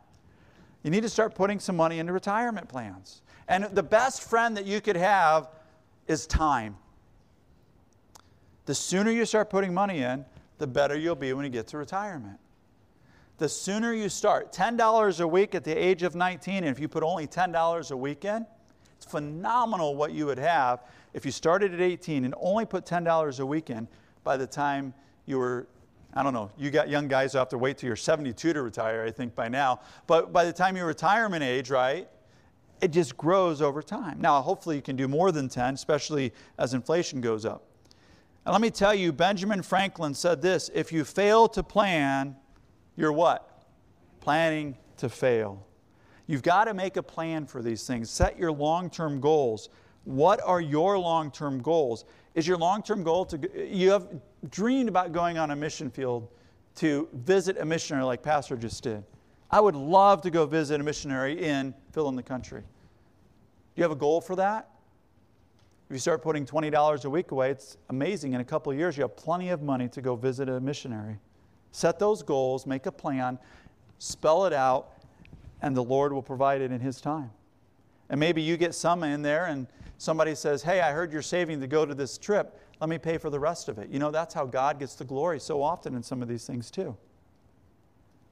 You 0.83 0.90
need 0.90 1.03
to 1.03 1.09
start 1.09 1.35
putting 1.35 1.61
some 1.61 1.76
money 1.76 1.98
into 1.98 2.12
retirement 2.12 2.68
plans. 2.68 3.22
And 3.51 3.65
the 3.65 3.83
best 3.83 4.23
friend 4.23 4.57
that 4.57 4.65
you 4.65 4.81
could 4.81 4.97
have 4.97 5.49
is 6.07 6.25
time. 6.25 6.77
The 8.67 8.75
sooner 8.77 9.11
you 9.11 9.27
start 9.27 9.51
putting 9.51 9.75
money 9.75 9.99
in, 9.99 10.25
the 10.59 10.69
better 10.69 10.97
you'll 10.97 11.17
be 11.17 11.33
when 11.33 11.45
you 11.45 11.51
get 11.51 11.67
to 11.69 11.79
retirement. 11.79 12.39
The 13.39 13.49
sooner 13.49 13.93
you 13.93 14.09
start, 14.09 14.53
$10 14.53 15.21
a 15.21 15.27
week 15.27 15.57
at 15.57 15.65
the 15.65 15.77
age 15.77 16.05
of 16.05 16.15
19, 16.15 16.59
and 16.59 16.67
if 16.67 16.79
you 16.79 16.87
put 16.87 17.03
only 17.03 17.27
$10 17.27 17.91
a 17.91 17.97
week 17.97 18.25
in, 18.25 18.47
it's 18.97 19.07
phenomenal 19.07 19.97
what 19.97 20.13
you 20.13 20.27
would 20.27 20.39
have 20.39 20.85
if 21.13 21.25
you 21.25 21.33
started 21.33 21.75
at 21.75 21.81
18 21.81 22.25
and 22.25 22.35
only 22.39 22.65
put 22.65 22.87
$10 22.87 23.41
a 23.41 23.47
week 23.47 23.71
in 23.71 23.89
by 24.23 24.37
the 24.37 24.47
time 24.47 24.95
you 25.27 25.39
were 25.39 25.67
I 26.13 26.25
don't 26.25 26.35
know, 26.35 26.51
you 26.59 26.73
got 26.73 26.89
young 26.89 27.07
guys 27.07 27.33
who 27.33 27.39
have 27.39 27.51
to 27.51 27.59
wait 27.59 27.79
till 27.79 27.87
you're 27.87 27.95
72 27.95 28.53
to 28.53 28.63
retire, 28.63 29.05
I 29.05 29.13
think, 29.13 29.37
by 29.37 29.49
now. 29.49 29.81
But 30.09 30.33
by 30.33 30.45
the 30.45 30.53
time 30.53 30.77
you're 30.77 30.87
retirement 30.87 31.45
age, 31.45 31.71
right, 31.71 32.09
it 32.81 32.93
just 32.93 33.16
grows 33.16 33.61
over 33.61 33.83
time. 33.83 34.21
Now, 34.21 34.40
hopefully, 34.43 34.77
you 34.77 34.83
can 34.83 34.97
do 34.97 35.09
more 35.09 35.33
than 35.33 35.49
10, 35.49 35.75
especially 35.75 36.33
as 36.59 36.75
inflation 36.75 37.21
goes 37.21 37.45
up. 37.45 37.64
And 38.45 38.53
let 38.53 38.61
me 38.61 38.71
tell 38.71 38.95
you, 38.95 39.12
Benjamin 39.12 39.62
Franklin 39.62 40.14
said 40.14 40.40
this 40.40 40.71
if 40.75 40.93
you 40.93 41.05
fail 41.05 41.49
to 41.49 41.62
plan, 41.62 42.37
you're 42.97 43.12
what? 43.12 43.64
Planning 44.21 44.77
to 44.97 45.09
fail. 45.09 45.66
You've 46.27 46.43
got 46.43 46.64
to 46.64 46.75
make 46.75 46.97
a 46.97 47.03
plan 47.03 47.47
for 47.47 47.62
these 47.62 47.87
things. 47.87 48.11
Set 48.11 48.38
your 48.38 48.53
long 48.53 48.88
term 48.88 49.21
goals. 49.21 49.69
What 50.05 50.40
are 50.43 50.61
your 50.61 50.99
long 50.99 51.31
term 51.31 51.61
goals? 51.61 52.05
Is 52.35 52.47
your 52.47 52.57
long 52.57 52.83
term 52.83 53.03
goal 53.03 53.25
to, 53.27 53.69
you 53.69 53.90
have 53.90 54.09
dreamed 54.51 54.88
about 54.88 55.12
going 55.12 55.38
on 55.38 55.51
a 55.51 55.57
mission 55.57 55.90
field 55.90 56.29
to 56.77 57.09
visit 57.12 57.59
a 57.59 57.64
missionary 57.64 58.05
like 58.05 58.23
Pastor 58.23 58.57
just 58.57 58.83
did. 58.83 59.05
I 59.51 59.61
would 59.61 59.75
love 59.75 60.23
to 60.23 60.31
go 60.31 60.47
visit 60.47 60.81
a 60.81 60.85
missionary 60.85 61.45
in 61.45 61.75
fill 61.93 62.09
in 62.09 62.17
the 62.17 62.23
country. 62.23 62.61
Do 62.61 62.67
you 63.77 63.83
have 63.83 63.91
a 63.91 63.97
goal 63.97 64.21
for 64.21 64.37
that? 64.37 64.69
If 65.89 65.95
you 65.95 65.99
start 65.99 66.23
putting 66.23 66.47
$20 66.47 67.05
a 67.05 67.11
week 67.11 67.33
away, 67.33 67.51
it's 67.51 67.77
amazing. 67.89 68.33
In 68.35 68.41
a 68.41 68.45
couple 68.45 68.71
of 68.71 68.79
years, 68.79 68.97
you 68.97 69.03
have 69.03 69.17
plenty 69.17 69.49
of 69.49 69.61
money 69.61 69.89
to 69.89 70.01
go 70.01 70.15
visit 70.15 70.49
a 70.49 70.61
missionary. 70.61 71.19
Set 71.73 71.99
those 71.99 72.23
goals, 72.23 72.65
make 72.65 72.87
a 72.87 72.93
plan, 72.93 73.39
spell 73.99 74.47
it 74.47 74.53
out, 74.53 74.93
and 75.63 75.77
the 75.77 75.83
Lord 75.83 76.13
will 76.13 76.23
provide 76.23 76.61
it 76.61 76.71
in 76.71 76.81
His 76.81 77.01
time. 77.01 77.31
And 78.09 78.21
maybe 78.21 78.41
you 78.41 78.57
get 78.57 78.75
some 78.75 79.03
in 79.03 79.23
there 79.23 79.47
and 79.47 79.67
somebody 79.99 80.37
says, 80.37 80.63
Hey, 80.63 80.81
I 80.81 80.93
heard 80.93 81.13
you're 81.13 81.23
saving 81.23 81.61
to 81.61 81.67
go 81.67 81.85
to 81.85 81.95
this 81.95 82.19
trip. 82.19 82.61
Let 82.81 82.89
me 82.89 82.99
pay 82.99 83.19
for 83.19 83.31
the 83.31 83.41
rest 83.41 83.69
of 83.69 83.79
it. 83.79 83.89
You 83.91 83.99
know, 83.99 84.11
that's 84.13 84.33
how 84.33 84.47
God 84.47 84.79
gets 84.79 84.95
the 84.95 85.05
glory 85.05 85.41
so 85.41 85.63
often 85.63 85.95
in 85.95 86.03
some 86.03 86.23
of 86.23 86.29
these 86.29 86.47
things, 86.47 86.71
too. 86.71 86.97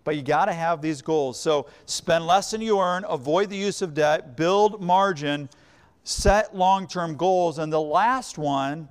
But 0.09 0.17
you 0.17 0.23
got 0.23 0.47
to 0.47 0.55
have 0.55 0.81
these 0.81 1.03
goals. 1.03 1.39
So 1.39 1.67
spend 1.85 2.27
less 2.27 2.51
than 2.51 2.63
you 2.63 2.81
earn, 2.81 3.05
avoid 3.07 3.51
the 3.51 3.59
use 3.59 3.83
of 3.83 3.93
debt, 3.93 4.39
build 4.39 4.81
margin, 4.81 5.51
set 6.03 6.57
long 6.57 6.87
term 6.87 7.15
goals. 7.15 7.59
And 7.59 7.71
the 7.71 7.83
last 7.83 8.39
one 8.39 8.89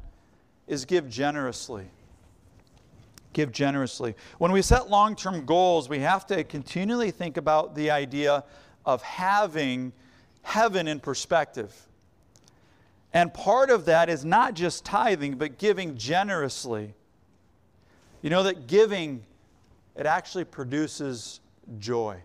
is 0.68 0.86
give 0.86 1.10
generously. 1.10 1.88
Give 3.34 3.52
generously. 3.52 4.14
When 4.38 4.52
we 4.52 4.62
set 4.62 4.92
long 4.92 5.16
term 5.16 5.44
goals, 5.44 5.90
we 5.90 5.98
have 6.02 6.28
to 6.28 6.44
continually 6.44 7.10
think 7.10 7.38
about 7.38 7.74
the 7.74 7.90
idea 7.90 8.44
of 8.86 9.02
having 9.02 9.94
heaven 10.44 10.88
in 10.88 11.00
perspective. 11.00 11.74
And 13.12 13.34
part 13.34 13.72
of 13.72 13.86
that 13.86 14.08
is 14.08 14.24
not 14.24 14.54
just 14.54 14.86
tithing, 14.86 15.40
but 15.40 15.58
giving 15.58 15.98
generously. 15.98 16.94
You 18.22 18.30
know 18.30 18.44
that 18.44 18.68
giving, 18.68 19.26
it 19.98 20.06
actually 20.06 20.46
produces 20.46 21.42
joy. 21.80 22.22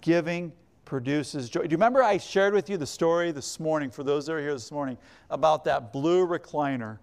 Giving 0.00 0.52
produces 0.84 1.48
joy. 1.48 1.62
Do 1.62 1.68
you 1.68 1.76
remember 1.76 2.02
I 2.02 2.18
shared 2.18 2.54
with 2.54 2.68
you 2.68 2.76
the 2.76 2.86
story 2.86 3.32
this 3.32 3.58
morning, 3.58 3.90
for 3.90 4.02
those 4.02 4.26
that 4.26 4.34
are 4.34 4.40
here 4.40 4.52
this 4.52 4.72
morning, 4.72 4.98
about 5.30 5.64
that 5.64 5.92
blue 5.92 6.26
recliner? 6.26 6.98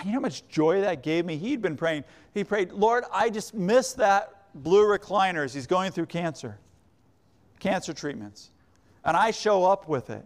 You 0.00 0.06
know 0.06 0.12
how 0.12 0.20
much 0.20 0.46
joy 0.48 0.80
that 0.80 1.02
gave 1.02 1.24
me? 1.24 1.36
He'd 1.36 1.62
been 1.62 1.76
praying. 1.76 2.04
He 2.34 2.44
prayed, 2.44 2.72
Lord, 2.72 3.04
I 3.12 3.30
just 3.30 3.54
miss 3.54 3.92
that 3.94 4.46
blue 4.54 4.84
recliner 4.84 5.44
as 5.44 5.54
he's 5.54 5.66
going 5.66 5.92
through 5.92 6.06
cancer, 6.06 6.58
cancer 7.58 7.92
treatments. 7.92 8.50
And 9.04 9.16
I 9.16 9.30
show 9.30 9.64
up 9.64 9.88
with 9.88 10.10
it. 10.10 10.24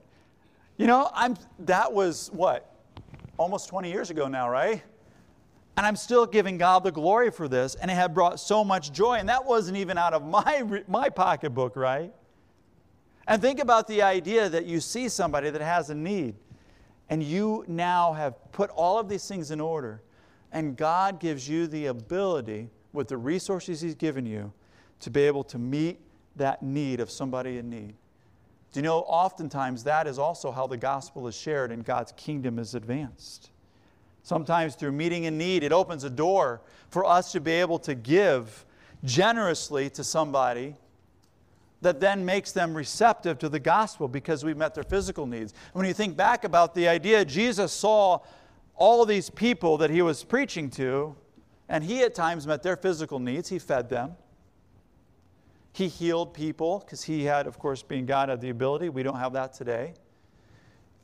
You 0.78 0.86
know, 0.86 1.10
I'm, 1.12 1.36
that 1.60 1.92
was 1.92 2.30
what? 2.32 2.74
Almost 3.36 3.68
20 3.68 3.90
years 3.90 4.10
ago 4.10 4.26
now, 4.28 4.48
right? 4.48 4.82
And 5.78 5.86
I'm 5.86 5.94
still 5.94 6.26
giving 6.26 6.58
God 6.58 6.82
the 6.82 6.90
glory 6.90 7.30
for 7.30 7.46
this, 7.46 7.76
and 7.76 7.88
it 7.88 7.94
had 7.94 8.12
brought 8.12 8.40
so 8.40 8.64
much 8.64 8.90
joy. 8.90 9.14
And 9.14 9.28
that 9.28 9.44
wasn't 9.44 9.76
even 9.76 9.96
out 9.96 10.12
of 10.12 10.26
my, 10.26 10.82
my 10.88 11.08
pocketbook, 11.08 11.76
right? 11.76 12.12
And 13.28 13.40
think 13.40 13.60
about 13.60 13.86
the 13.86 14.02
idea 14.02 14.48
that 14.48 14.66
you 14.66 14.80
see 14.80 15.08
somebody 15.08 15.50
that 15.50 15.60
has 15.60 15.90
a 15.90 15.94
need, 15.94 16.34
and 17.08 17.22
you 17.22 17.64
now 17.68 18.12
have 18.12 18.34
put 18.50 18.70
all 18.70 18.98
of 18.98 19.08
these 19.08 19.28
things 19.28 19.52
in 19.52 19.60
order, 19.60 20.02
and 20.50 20.76
God 20.76 21.20
gives 21.20 21.48
you 21.48 21.68
the 21.68 21.86
ability, 21.86 22.70
with 22.92 23.06
the 23.06 23.16
resources 23.16 23.80
He's 23.80 23.94
given 23.94 24.26
you, 24.26 24.52
to 24.98 25.10
be 25.10 25.20
able 25.20 25.44
to 25.44 25.60
meet 25.60 26.00
that 26.34 26.60
need 26.60 26.98
of 26.98 27.08
somebody 27.08 27.58
in 27.58 27.70
need. 27.70 27.94
Do 28.72 28.80
you 28.80 28.82
know, 28.82 29.02
oftentimes 29.02 29.84
that 29.84 30.08
is 30.08 30.18
also 30.18 30.50
how 30.50 30.66
the 30.66 30.76
gospel 30.76 31.28
is 31.28 31.36
shared 31.36 31.70
and 31.70 31.84
God's 31.84 32.10
kingdom 32.16 32.58
is 32.58 32.74
advanced. 32.74 33.52
Sometimes 34.28 34.74
through 34.74 34.92
meeting 34.92 35.24
a 35.24 35.30
need, 35.30 35.62
it 35.62 35.72
opens 35.72 36.04
a 36.04 36.10
door 36.10 36.60
for 36.90 37.06
us 37.06 37.32
to 37.32 37.40
be 37.40 37.52
able 37.52 37.78
to 37.78 37.94
give 37.94 38.66
generously 39.02 39.88
to 39.88 40.04
somebody 40.04 40.76
that 41.80 41.98
then 41.98 42.26
makes 42.26 42.52
them 42.52 42.74
receptive 42.74 43.38
to 43.38 43.48
the 43.48 43.58
gospel 43.58 44.06
because 44.06 44.44
we've 44.44 44.58
met 44.58 44.74
their 44.74 44.84
physical 44.84 45.24
needs. 45.24 45.54
When 45.72 45.86
you 45.86 45.94
think 45.94 46.14
back 46.14 46.44
about 46.44 46.74
the 46.74 46.88
idea, 46.88 47.24
Jesus 47.24 47.72
saw 47.72 48.18
all 48.76 49.06
these 49.06 49.30
people 49.30 49.78
that 49.78 49.88
he 49.88 50.02
was 50.02 50.24
preaching 50.24 50.68
to, 50.72 51.16
and 51.70 51.82
he 51.82 52.02
at 52.02 52.14
times 52.14 52.46
met 52.46 52.62
their 52.62 52.76
physical 52.76 53.18
needs. 53.18 53.48
He 53.48 53.58
fed 53.58 53.88
them. 53.88 54.14
He 55.72 55.88
healed 55.88 56.34
people 56.34 56.80
because 56.80 57.02
he 57.02 57.24
had, 57.24 57.46
of 57.46 57.58
course, 57.58 57.82
being 57.82 58.04
God, 58.04 58.28
had 58.28 58.42
the 58.42 58.50
ability. 58.50 58.90
We 58.90 59.02
don't 59.02 59.18
have 59.18 59.32
that 59.32 59.54
today. 59.54 59.94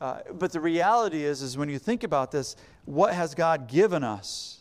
Uh, 0.05 0.21
but 0.35 0.53
the 0.53 0.61
reality 0.61 1.25
is, 1.25 1.41
is 1.41 1.57
when 1.57 1.71
you 1.71 1.79
think 1.79 2.05
about 2.05 2.31
this, 2.31 2.57
what 2.85 3.15
has 3.15 3.35
God 3.35 3.69
given 3.69 4.05
us? 4.05 4.61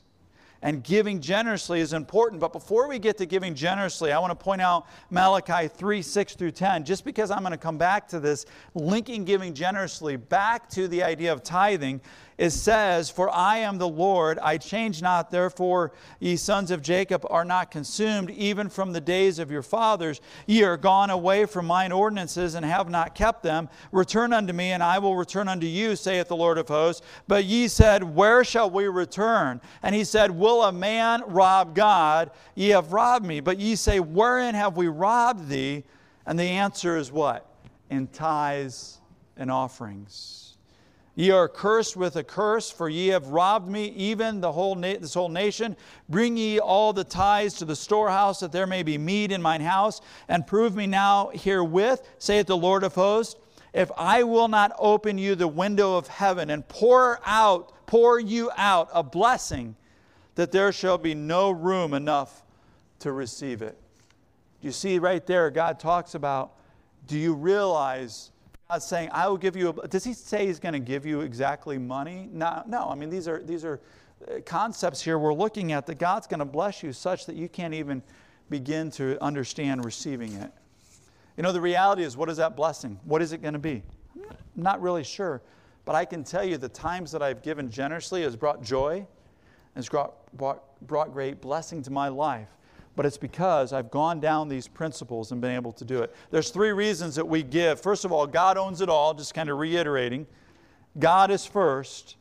and 0.61 0.81
giving 0.81 1.19
generously 1.19 1.81
is 1.81 1.91
important. 1.91 2.39
But 2.39 2.53
before 2.53 2.87
we 2.87 2.97
get 2.97 3.17
to 3.17 3.25
giving 3.25 3.53
generously, 3.53 4.13
I 4.13 4.19
want 4.19 4.31
to 4.31 4.41
point 4.41 4.61
out 4.61 4.87
Malachi 5.09 5.67
3 5.67 6.01
6 6.01 6.35
through 6.35 6.51
10, 6.51 6.85
just 6.85 7.03
because 7.03 7.31
I'm 7.31 7.41
going 7.41 7.51
to 7.51 7.57
come 7.57 7.77
back 7.77 8.07
to 8.07 8.19
this, 8.21 8.45
linking 8.73 9.25
giving 9.25 9.53
generously 9.53 10.15
back 10.15 10.69
to 10.69 10.87
the 10.87 11.03
idea 11.03 11.33
of 11.33 11.43
tithing 11.43 11.99
it 12.37 12.49
says, 12.49 13.09
For 13.09 13.29
I 13.29 13.57
am 13.57 13.77
the 13.77 13.87
Lord, 13.87 14.39
I 14.39 14.57
change 14.57 15.01
not, 15.01 15.29
therefore 15.29 15.91
ye 16.19 16.35
sons 16.35 16.71
of 16.71 16.81
Jacob 16.81 17.25
are 17.29 17.45
not 17.45 17.69
consumed, 17.69 18.31
even 18.31 18.69
from 18.69 18.91
the 18.91 19.01
days 19.01 19.39
of 19.39 19.51
your 19.51 19.61
fathers. 19.61 20.19
Ye 20.47 20.63
are 20.63 20.77
gone 20.77 21.09
away 21.09 21.45
from 21.45 21.67
mine 21.67 21.91
ordinances 21.91 22.55
and 22.55 22.65
have 22.65 22.89
not 22.89 23.15
kept 23.15 23.43
them. 23.43 23.69
Return 23.91 24.33
unto 24.33 24.53
me, 24.53 24.71
and 24.71 24.81
I 24.81 24.99
will 24.99 25.15
return 25.15 25.47
unto 25.47 25.67
you, 25.67 25.95
saith 25.95 26.27
the 26.27 26.35
Lord 26.35 26.57
of 26.57 26.67
hosts. 26.67 27.05
But 27.27 27.45
ye 27.45 27.67
said, 27.67 28.03
Where 28.03 28.43
shall 28.43 28.69
we 28.69 28.87
return? 28.87 29.61
And 29.83 29.93
he 29.93 30.03
said, 30.03 30.31
Will 30.31 30.63
a 30.63 30.71
man 30.71 31.23
rob 31.27 31.75
God? 31.75 32.31
Ye 32.55 32.69
have 32.69 32.93
robbed 32.93 33.25
me. 33.25 33.39
But 33.39 33.59
ye 33.59 33.75
say, 33.75 33.99
Wherein 33.99 34.55
have 34.55 34.75
we 34.75 34.87
robbed 34.87 35.49
thee? 35.49 35.83
And 36.25 36.39
the 36.39 36.43
answer 36.43 36.97
is 36.97 37.11
what? 37.11 37.47
In 37.89 38.07
tithes 38.07 38.99
and 39.37 39.51
offerings. 39.51 40.52
Ye 41.15 41.29
are 41.29 41.47
cursed 41.47 41.95
with 41.95 42.15
a 42.15 42.23
curse, 42.23 42.71
for 42.71 42.89
ye 42.89 43.09
have 43.09 43.27
robbed 43.27 43.69
me, 43.69 43.85
even 43.89 44.41
the 44.41 44.51
whole 44.51 44.75
this 44.75 45.13
whole 45.13 45.29
nation. 45.29 45.77
Bring 46.09 46.37
ye 46.37 46.59
all 46.59 46.91
the 46.91 47.03
tithes 47.03 47.53
to 47.55 47.65
the 47.65 47.75
storehouse, 47.75 48.39
that 48.39 48.51
there 48.51 48.65
may 48.65 48.81
be 48.81 48.97
meat 48.97 49.31
in 49.31 49.41
mine 49.41 49.61
house, 49.61 50.01
and 50.27 50.47
prove 50.47 50.75
me 50.75 50.87
now 50.87 51.29
herewith, 51.29 52.01
saith 52.17 52.47
the 52.47 52.57
Lord 52.57 52.83
of 52.83 52.95
hosts, 52.95 53.39
if 53.73 53.91
I 53.97 54.23
will 54.23 54.47
not 54.47 54.75
open 54.79 55.17
you 55.17 55.35
the 55.35 55.47
window 55.47 55.97
of 55.97 56.07
heaven 56.07 56.49
and 56.49 56.67
pour 56.67 57.19
out, 57.25 57.73
pour 57.85 58.19
you 58.19 58.49
out 58.55 58.89
a 58.93 59.03
blessing, 59.03 59.75
that 60.35 60.51
there 60.51 60.71
shall 60.71 60.97
be 60.97 61.13
no 61.13 61.51
room 61.51 61.93
enough 61.93 62.43
to 62.99 63.11
receive 63.11 63.61
it. 63.61 63.77
You 64.61 64.71
see 64.71 64.97
right 64.97 65.25
there, 65.25 65.51
God 65.51 65.79
talks 65.79 66.15
about, 66.15 66.53
do 67.07 67.17
you 67.17 67.33
realize 67.33 68.31
Saying, 68.79 69.09
I 69.11 69.27
will 69.27 69.37
give 69.37 69.55
you, 69.55 69.69
a, 69.69 69.87
does 69.87 70.03
he 70.03 70.13
say 70.13 70.47
he's 70.47 70.59
going 70.59 70.73
to 70.73 70.79
give 70.79 71.05
you 71.05 71.21
exactly 71.21 71.77
money? 71.77 72.27
No, 72.31 72.63
no. 72.65 72.89
I 72.89 72.95
mean, 72.95 73.09
these 73.09 73.27
are, 73.27 73.43
these 73.43 73.63
are 73.63 73.79
uh, 74.27 74.39
concepts 74.45 75.01
here 75.01 75.19
we're 75.19 75.33
looking 75.33 75.71
at 75.71 75.85
that 75.87 75.95
God's 75.95 76.27
going 76.27 76.39
to 76.39 76.45
bless 76.45 76.81
you 76.81 76.91
such 76.91 77.25
that 77.27 77.35
you 77.35 77.47
can't 77.47 77.73
even 77.73 78.01
begin 78.49 78.89
to 78.91 79.21
understand 79.21 79.85
receiving 79.85 80.33
it. 80.33 80.51
You 81.37 81.43
know, 81.43 81.51
the 81.51 81.61
reality 81.61 82.03
is, 82.03 82.17
what 82.17 82.29
is 82.29 82.37
that 82.37 82.55
blessing? 82.55 82.99
What 83.05 83.21
is 83.21 83.31
it 83.31 83.41
going 83.41 83.53
to 83.53 83.59
be? 83.59 83.83
I'm 84.15 84.63
not 84.63 84.81
really 84.81 85.03
sure. 85.03 85.41
But 85.85 85.95
I 85.95 86.05
can 86.05 86.23
tell 86.23 86.43
you 86.43 86.57
the 86.57 86.69
times 86.69 87.11
that 87.11 87.21
I've 87.21 87.41
given 87.41 87.69
generously 87.69 88.23
has 88.23 88.35
brought 88.35 88.63
joy, 88.63 89.05
has 89.75 89.89
brought, 89.89 90.13
brought, 90.37 90.63
brought 90.87 91.11
great 91.13 91.41
blessing 91.41 91.81
to 91.83 91.91
my 91.91 92.07
life 92.07 92.49
but 92.95 93.05
it's 93.05 93.17
because 93.17 93.73
I've 93.73 93.89
gone 93.89 94.19
down 94.19 94.49
these 94.49 94.67
principles 94.67 95.31
and 95.31 95.41
been 95.41 95.55
able 95.55 95.71
to 95.73 95.85
do 95.85 96.01
it. 96.01 96.15
There's 96.31 96.49
three 96.49 96.71
reasons 96.71 97.15
that 97.15 97.27
we 97.27 97.43
give. 97.43 97.81
First 97.81 98.05
of 98.05 98.11
all, 98.11 98.27
God 98.27 98.57
owns 98.57 98.81
it 98.81 98.89
all, 98.89 99.13
just 99.13 99.33
kind 99.33 99.49
of 99.49 99.57
reiterating. 99.57 100.27
God 100.99 101.31
is 101.31 101.45
first. 101.45 102.17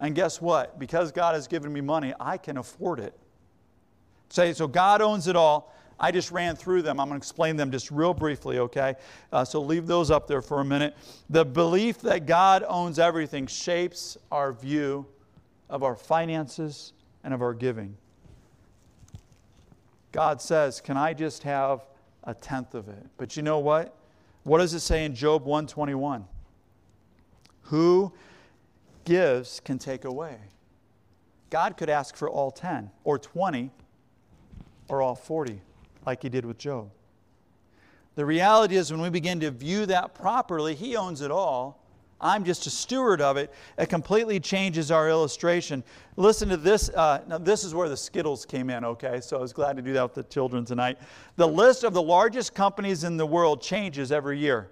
And 0.00 0.14
guess 0.14 0.40
what? 0.40 0.78
Because 0.78 1.12
God 1.12 1.34
has 1.34 1.46
given 1.46 1.72
me 1.72 1.80
money, 1.80 2.14
I 2.18 2.38
can 2.38 2.56
afford 2.56 3.00
it. 3.00 3.14
Say, 4.30 4.52
so 4.52 4.66
God 4.66 5.02
owns 5.02 5.28
it 5.28 5.36
all. 5.36 5.74
I 5.98 6.10
just 6.10 6.32
ran 6.32 6.56
through 6.56 6.82
them. 6.82 6.98
I'm 6.98 7.08
going 7.08 7.20
to 7.20 7.22
explain 7.22 7.56
them 7.56 7.70
just 7.70 7.90
real 7.90 8.14
briefly, 8.14 8.58
okay? 8.58 8.94
Uh, 9.30 9.44
so 9.44 9.60
leave 9.60 9.86
those 9.86 10.10
up 10.10 10.26
there 10.26 10.40
for 10.40 10.60
a 10.60 10.64
minute. 10.64 10.96
The 11.28 11.44
belief 11.44 12.00
that 12.00 12.24
God 12.24 12.64
owns 12.66 12.98
everything 12.98 13.46
shapes 13.46 14.16
our 14.32 14.52
view 14.52 15.06
of 15.68 15.82
our 15.82 15.94
finances 15.94 16.94
and 17.22 17.34
of 17.34 17.42
our 17.42 17.52
giving. 17.52 17.96
God 20.12 20.40
says, 20.42 20.80
Can 20.80 20.96
I 20.96 21.14
just 21.14 21.42
have 21.42 21.86
a 22.24 22.34
tenth 22.34 22.74
of 22.74 22.88
it? 22.88 23.06
But 23.16 23.36
you 23.36 23.42
know 23.42 23.58
what? 23.58 23.94
What 24.42 24.58
does 24.58 24.74
it 24.74 24.80
say 24.80 25.04
in 25.04 25.14
Job 25.14 25.44
121? 25.44 26.26
Who 27.64 28.12
gives 29.04 29.60
can 29.60 29.78
take 29.78 30.04
away. 30.04 30.36
God 31.50 31.76
could 31.76 31.90
ask 31.90 32.16
for 32.16 32.28
all 32.28 32.50
10 32.50 32.90
or 33.04 33.18
20 33.18 33.70
or 34.88 35.02
all 35.02 35.14
40, 35.14 35.60
like 36.06 36.22
he 36.22 36.28
did 36.28 36.44
with 36.44 36.58
Job. 36.58 36.90
The 38.14 38.24
reality 38.24 38.76
is, 38.76 38.90
when 38.90 39.00
we 39.00 39.10
begin 39.10 39.40
to 39.40 39.50
view 39.50 39.86
that 39.86 40.14
properly, 40.14 40.74
he 40.74 40.96
owns 40.96 41.22
it 41.22 41.30
all 41.30 41.79
I'm 42.20 42.44
just 42.44 42.66
a 42.66 42.70
steward 42.70 43.20
of 43.20 43.36
it. 43.36 43.52
It 43.78 43.88
completely 43.88 44.40
changes 44.40 44.90
our 44.90 45.08
illustration. 45.08 45.82
Listen 46.16 46.48
to 46.50 46.56
this. 46.56 46.88
Uh, 46.90 47.22
now, 47.26 47.38
this 47.38 47.64
is 47.64 47.74
where 47.74 47.88
the 47.88 47.96
Skittles 47.96 48.44
came 48.44 48.70
in, 48.70 48.84
okay? 48.84 49.20
So 49.20 49.38
I 49.38 49.40
was 49.40 49.52
glad 49.52 49.76
to 49.76 49.82
do 49.82 49.92
that 49.94 50.02
with 50.02 50.14
the 50.14 50.24
children 50.24 50.64
tonight. 50.64 50.98
The 51.36 51.48
list 51.48 51.84
of 51.84 51.94
the 51.94 52.02
largest 52.02 52.54
companies 52.54 53.04
in 53.04 53.16
the 53.16 53.26
world 53.26 53.62
changes 53.62 54.12
every 54.12 54.38
year. 54.38 54.70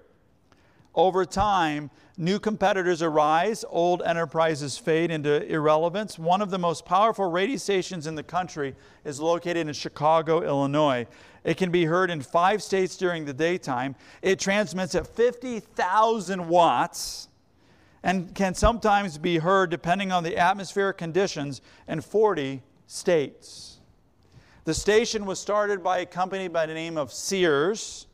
Over 0.94 1.24
time, 1.24 1.90
new 2.16 2.40
competitors 2.40 3.02
arise, 3.02 3.64
old 3.68 4.02
enterprises 4.02 4.76
fade 4.76 5.11
into 5.11 5.46
irrelevance. 5.46 6.18
One 6.18 6.42
of 6.42 6.50
the 6.50 6.58
most 6.58 6.84
powerful 6.84 7.30
radio 7.30 7.56
stations 7.56 8.06
in 8.06 8.16
the 8.16 8.22
country 8.22 8.74
is 9.04 9.20
located 9.20 9.68
in 9.68 9.72
Chicago, 9.74 10.42
Illinois. 10.42 11.06
It 11.44 11.56
can 11.56 11.70
be 11.70 11.84
heard 11.84 12.11
in 12.11 12.20
five 12.20 12.62
states 12.62 12.96
during 12.96 13.24
the 13.24 13.32
daytime. 13.32 13.94
It 14.22 14.40
transmits 14.40 14.94
at 14.96 15.06
50,000 15.06 16.48
watts 16.48 17.28
and 18.02 18.34
can 18.34 18.54
sometimes 18.54 19.18
be 19.18 19.38
heard, 19.38 19.70
depending 19.70 20.12
on 20.12 20.22
the 20.22 20.37
atmospheric 20.37 20.98
conditions, 20.98 21.61
in 21.87 22.00
40 22.00 22.62
states. 22.87 23.80
The 24.64 24.74
station 24.74 25.26
was 25.26 25.40
started 25.40 25.82
by 25.82 25.98
a 25.98 26.06
company 26.06 26.48
by 26.48 26.66
the 26.66 26.74
name 26.74 26.96
of 26.96 27.12
Sears, 27.12 28.06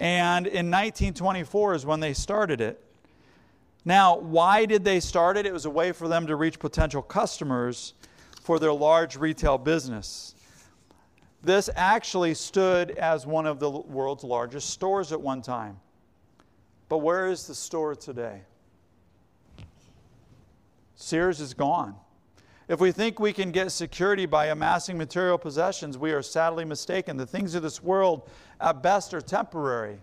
and 0.00 0.46
in 0.46 0.70
1924 0.70 1.74
is 1.74 1.86
when 1.86 2.00
they 2.00 2.14
started 2.14 2.60
it. 2.60 2.82
Now, 3.84 4.16
why 4.16 4.64
did 4.64 4.84
they 4.84 5.00
start 5.00 5.36
it? 5.36 5.44
It 5.44 5.52
was 5.52 5.66
a 5.66 5.70
way 5.70 5.92
for 5.92 6.08
them 6.08 6.26
to 6.26 6.36
reach 6.36 6.58
potential 6.58 7.02
customers 7.02 7.92
for 8.42 8.58
their 8.58 8.72
large 8.72 9.16
retail 9.16 9.58
business. 9.58 10.34
This 11.42 11.68
actually 11.76 12.32
stood 12.32 12.92
as 12.92 13.26
one 13.26 13.46
of 13.46 13.60
the 13.60 13.70
world's 13.70 14.24
largest 14.24 14.70
stores 14.70 15.12
at 15.12 15.20
one 15.20 15.42
time. 15.42 15.78
But 16.88 16.98
where 16.98 17.28
is 17.28 17.46
the 17.46 17.54
store 17.54 17.94
today? 17.94 18.40
Sears 20.96 21.40
is 21.40 21.54
gone. 21.54 21.96
If 22.66 22.80
we 22.80 22.92
think 22.92 23.20
we 23.20 23.32
can 23.32 23.50
get 23.50 23.72
security 23.72 24.24
by 24.24 24.46
amassing 24.46 24.96
material 24.96 25.36
possessions, 25.36 25.98
we 25.98 26.12
are 26.12 26.22
sadly 26.22 26.64
mistaken. 26.64 27.16
The 27.16 27.26
things 27.26 27.54
of 27.54 27.62
this 27.62 27.82
world, 27.82 28.28
at 28.60 28.82
best, 28.82 29.12
are 29.12 29.20
temporary. 29.20 29.98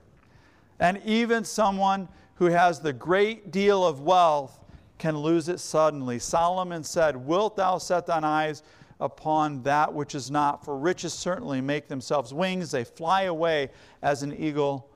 And 0.80 1.02
even 1.04 1.44
someone 1.44 2.08
who 2.36 2.46
has 2.46 2.80
the 2.80 2.94
great 2.94 3.52
deal 3.52 3.86
of 3.86 4.02
wealth 4.02 4.60
can 5.00 5.18
lose 5.18 5.50
it 5.50 5.60
suddenly. 5.60 6.20
Solomon 6.20 6.84
said, 6.84 7.16
Wilt 7.16 7.56
thou 7.56 7.80
set 7.80 8.06
thine 8.06 8.24
eyes 8.24 8.62
upon 9.00 9.64
that 9.64 9.92
which 9.92 10.14
is 10.14 10.30
not? 10.30 10.64
For 10.64 10.78
riches 10.78 11.14
certainly 11.14 11.62
make 11.62 11.88
themselves 11.88 12.34
wings, 12.34 12.70
they 12.70 12.84
fly 12.84 13.24
away 13.24 13.70
as 14.04 14.22
an 14.22 14.32
eagle 14.34 14.88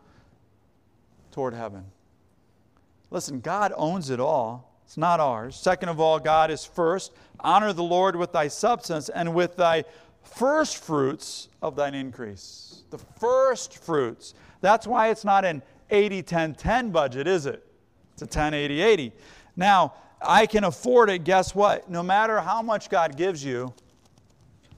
toward 1.32 1.56
heaven. 1.56 1.86
Listen, 3.10 3.40
God 3.40 3.74
owns 3.76 4.12
it 4.12 4.20
all. 4.20 4.75
It's 4.86 4.98
not 4.98 5.20
ours. 5.20 5.56
Second 5.56 5.90
of 5.90 6.00
all, 6.00 6.20
God 6.20 6.52
is 6.52 6.64
first. 6.64 7.12
Honor 7.40 7.74
the 7.74 7.84
Lord 7.84 8.16
with 8.16 8.32
thy 8.32 8.48
substance 8.48 9.10
and 9.10 9.34
with 9.34 9.56
thy 9.56 9.84
first 10.24 10.84
fruits 10.84 11.50
of 11.62 11.76
thine 11.76 11.96
increase. 11.96 12.84
The 12.92 12.98
first 12.98 13.84
fruits. 13.84 14.34
That's 14.62 14.88
why 14.88 15.10
it's 15.10 15.26
not 15.26 15.44
an 15.44 15.62
80 15.90 16.24
10 16.24 16.56
10 16.56 16.92
budget, 16.92 17.28
is 17.28 17.46
it? 17.46 17.66
It's 18.14 18.22
a 18.22 18.28
10 18.28 18.54
80 18.54 18.82
80. 18.82 19.12
Now, 19.56 19.94
I 20.22 20.46
can 20.46 20.64
afford 20.64 21.10
it. 21.10 21.24
Guess 21.24 21.54
what? 21.54 21.90
No 21.90 22.02
matter 22.02 22.40
how 22.40 22.62
much 22.62 22.90
God 22.90 23.18
gives 23.18 23.44
you, 23.44 23.74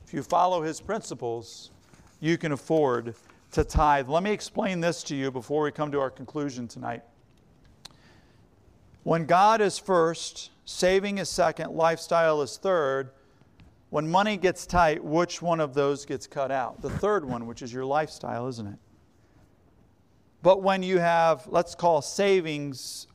if 0.05 0.13
you 0.13 0.23
follow 0.23 0.61
his 0.61 0.79
principles, 0.79 1.71
you 2.19 2.37
can 2.37 2.53
afford 2.53 3.13
to 3.51 3.63
tithe. 3.63 4.09
Let 4.09 4.23
me 4.23 4.31
explain 4.31 4.79
this 4.79 5.03
to 5.03 5.15
you 5.15 5.31
before 5.31 5.63
we 5.63 5.71
come 5.71 5.91
to 5.91 5.99
our 5.99 6.09
conclusion 6.09 6.67
tonight. 6.67 7.03
When 9.07 9.25
God 9.25 9.61
is 9.61 9.79
first, 9.79 10.51
saving 10.65 11.17
is 11.17 11.29
second, 11.29 11.71
lifestyle 11.71 12.41
is 12.41 12.57
third, 12.57 13.11
when 13.89 14.11
money 14.11 14.35
gets 14.35 14.65
tight, 14.65 15.01
which 15.01 15.41
one 15.41 15.61
of 15.61 15.73
those 15.73 16.05
gets 16.05 16.27
cut 16.27 16.51
out? 16.51 16.81
The 16.81 16.89
third 16.89 17.23
one, 17.23 17.47
which 17.47 17.61
is 17.61 17.71
your 17.71 17.85
lifestyle, 17.85 18.49
isn't 18.49 18.67
it? 18.67 18.77
But 20.43 20.61
when 20.61 20.83
you 20.83 20.99
have, 20.99 21.47
let's 21.47 21.73
call 21.73 22.01
savings 22.01 23.07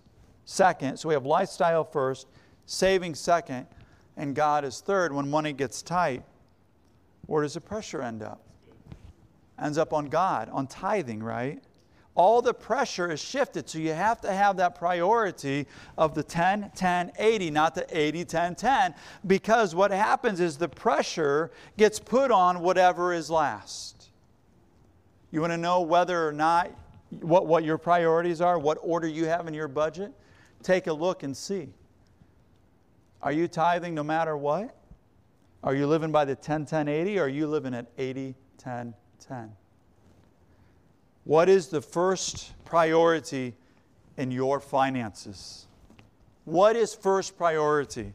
second, 0.47 0.97
so 0.97 1.11
we 1.11 1.15
have 1.15 1.27
lifestyle 1.27 1.85
first, 1.85 2.27
saving 2.65 3.15
second, 3.15 3.67
and 4.17 4.35
God 4.35 4.65
is 4.65 4.81
third, 4.81 5.13
when 5.13 5.29
money 5.29 5.53
gets 5.53 5.83
tight, 5.83 6.23
where 7.27 7.43
does 7.43 7.53
the 7.53 7.61
pressure 7.61 8.01
end 8.01 8.23
up? 8.23 8.41
Ends 9.61 9.77
up 9.77 9.93
on 9.93 10.07
God, 10.07 10.49
on 10.53 10.69
tithing, 10.69 11.23
right? 11.23 11.63
All 12.15 12.43
the 12.43 12.53
pressure 12.53 13.11
is 13.11 13.21
shifted. 13.21 13.69
So 13.69 13.79
you 13.79 13.93
have 13.93 14.21
to 14.21 14.33
have 14.33 14.57
that 14.59 14.75
priority 14.75 15.67
of 15.97 16.15
the 16.15 16.23
10, 16.23 16.73
10, 16.75 17.13
80, 17.19 17.51
not 17.51 17.75
the 17.75 17.87
80, 17.91 18.25
10, 18.25 18.55
10, 18.55 18.95
because 19.27 19.75
what 19.75 19.91
happens 19.91 20.41
is 20.41 20.59
the 20.59 20.69
pressure 20.69 21.51
gets 21.79 21.99
put 21.99 22.31
on 22.31 22.61
whatever 22.61 23.13
is 23.13 23.31
last. 23.31 24.11
You 25.31 25.41
want 25.41 25.53
to 25.53 25.59
know 25.59 25.81
whether 25.81 26.29
or 26.29 26.33
not 26.33 26.71
what, 27.21 27.47
what 27.47 27.65
your 27.65 27.79
priorities 27.79 28.41
are, 28.41 28.59
what 28.59 28.79
order 28.83 29.09
you 29.09 29.25
have 29.27 29.49
in 29.49 29.55
your 29.55 29.69
budget? 29.69 30.13
Take 30.63 30.87
a 30.87 30.93
look 30.93 31.23
and 31.23 31.37
see. 31.37 31.69
Are 33.23 33.33
you 33.33 33.49
tithing 33.49 33.95
no 33.95 34.03
matter 34.03 34.37
what? 34.37 34.77
Are 35.63 35.75
you 35.75 35.87
living 35.87 36.13
by 36.13 36.25
the 36.25 36.35
10, 36.35 36.67
10, 36.67 36.89
80, 36.89 37.19
or 37.19 37.25
are 37.25 37.29
you 37.29 37.47
living 37.47 37.73
at 37.73 37.87
80, 37.97 38.35
10, 38.59 38.95
10? 39.21 39.53
What 41.25 41.49
is 41.49 41.69
the 41.69 41.81
first 41.81 42.53
priority 42.65 43.55
in 44.17 44.31
your 44.31 44.59
finances? 44.61 45.67
What 46.45 46.75
is 46.75 46.95
first 46.95 47.37
priority? 47.37 48.13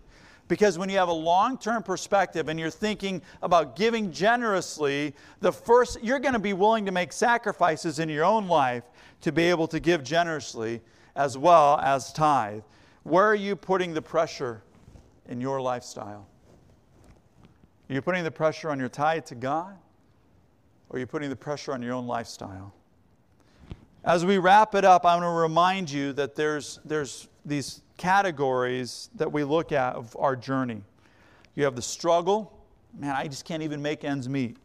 Because 0.47 0.77
when 0.77 0.89
you 0.89 0.97
have 0.97 1.07
a 1.09 1.13
long 1.13 1.57
term 1.57 1.83
perspective 1.83 2.47
and 2.47 2.59
you're 2.59 2.69
thinking 2.69 3.21
about 3.41 3.75
giving 3.75 4.11
generously, 4.11 5.13
the 5.41 5.51
first, 5.51 6.01
you're 6.01 6.19
going 6.19 6.33
to 6.33 6.39
be 6.39 6.53
willing 6.53 6.85
to 6.85 6.91
make 6.91 7.11
sacrifices 7.11 7.99
in 7.99 8.09
your 8.09 8.25
own 8.25 8.47
life 8.47 8.83
to 9.21 9.31
be 9.31 9.43
able 9.43 9.67
to 9.67 9.79
give 9.79 10.03
generously 10.03 10.81
as 11.15 11.37
well 11.37 11.79
as 11.79 12.13
tithe. 12.13 12.61
Where 13.03 13.25
are 13.25 13.35
you 13.35 13.55
putting 13.55 13.93
the 13.93 14.01
pressure 14.01 14.61
in 15.27 15.41
your 15.41 15.59
lifestyle? 15.59 16.27
Are 17.89 17.93
you 17.93 18.01
putting 18.01 18.23
the 18.23 18.31
pressure 18.31 18.69
on 18.69 18.79
your 18.79 18.89
tithe 18.89 19.25
to 19.25 19.35
God? 19.35 19.77
Or 20.89 20.95
are 20.95 20.99
you 20.99 21.07
putting 21.07 21.29
the 21.29 21.35
pressure 21.35 21.73
on 21.73 21.81
your 21.81 21.93
own 21.93 22.07
lifestyle? 22.07 22.73
As 24.07 24.23
we 24.23 24.37
wrap 24.37 24.73
it 24.73 24.85
up, 24.85 25.05
I 25.05 25.15
want 25.15 25.25
to 25.25 25.29
remind 25.29 25.91
you 25.91 26.13
that 26.13 26.33
there's, 26.33 26.79
there's 26.85 27.27
these 27.43 27.81
categories 27.97 29.09
that 29.15 29.29
we 29.29 29.43
look 29.43 29.73
at 29.73 29.97
of 29.97 30.15
our 30.17 30.33
journey. 30.33 30.81
You 31.55 31.65
have 31.65 31.75
the 31.75 31.81
struggle. 31.81 32.57
Man, 32.97 33.13
I 33.13 33.27
just 33.27 33.43
can't 33.43 33.63
even 33.63 33.81
make 33.81 34.05
ends 34.05 34.29
meet. 34.29 34.55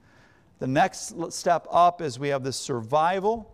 The 0.61 0.69
next 0.69 1.17
step 1.31 1.67
up 1.73 2.01
is 2.01 2.21
we 2.21 2.29
have 2.29 2.45
the 2.45 2.53
survival, 2.53 3.53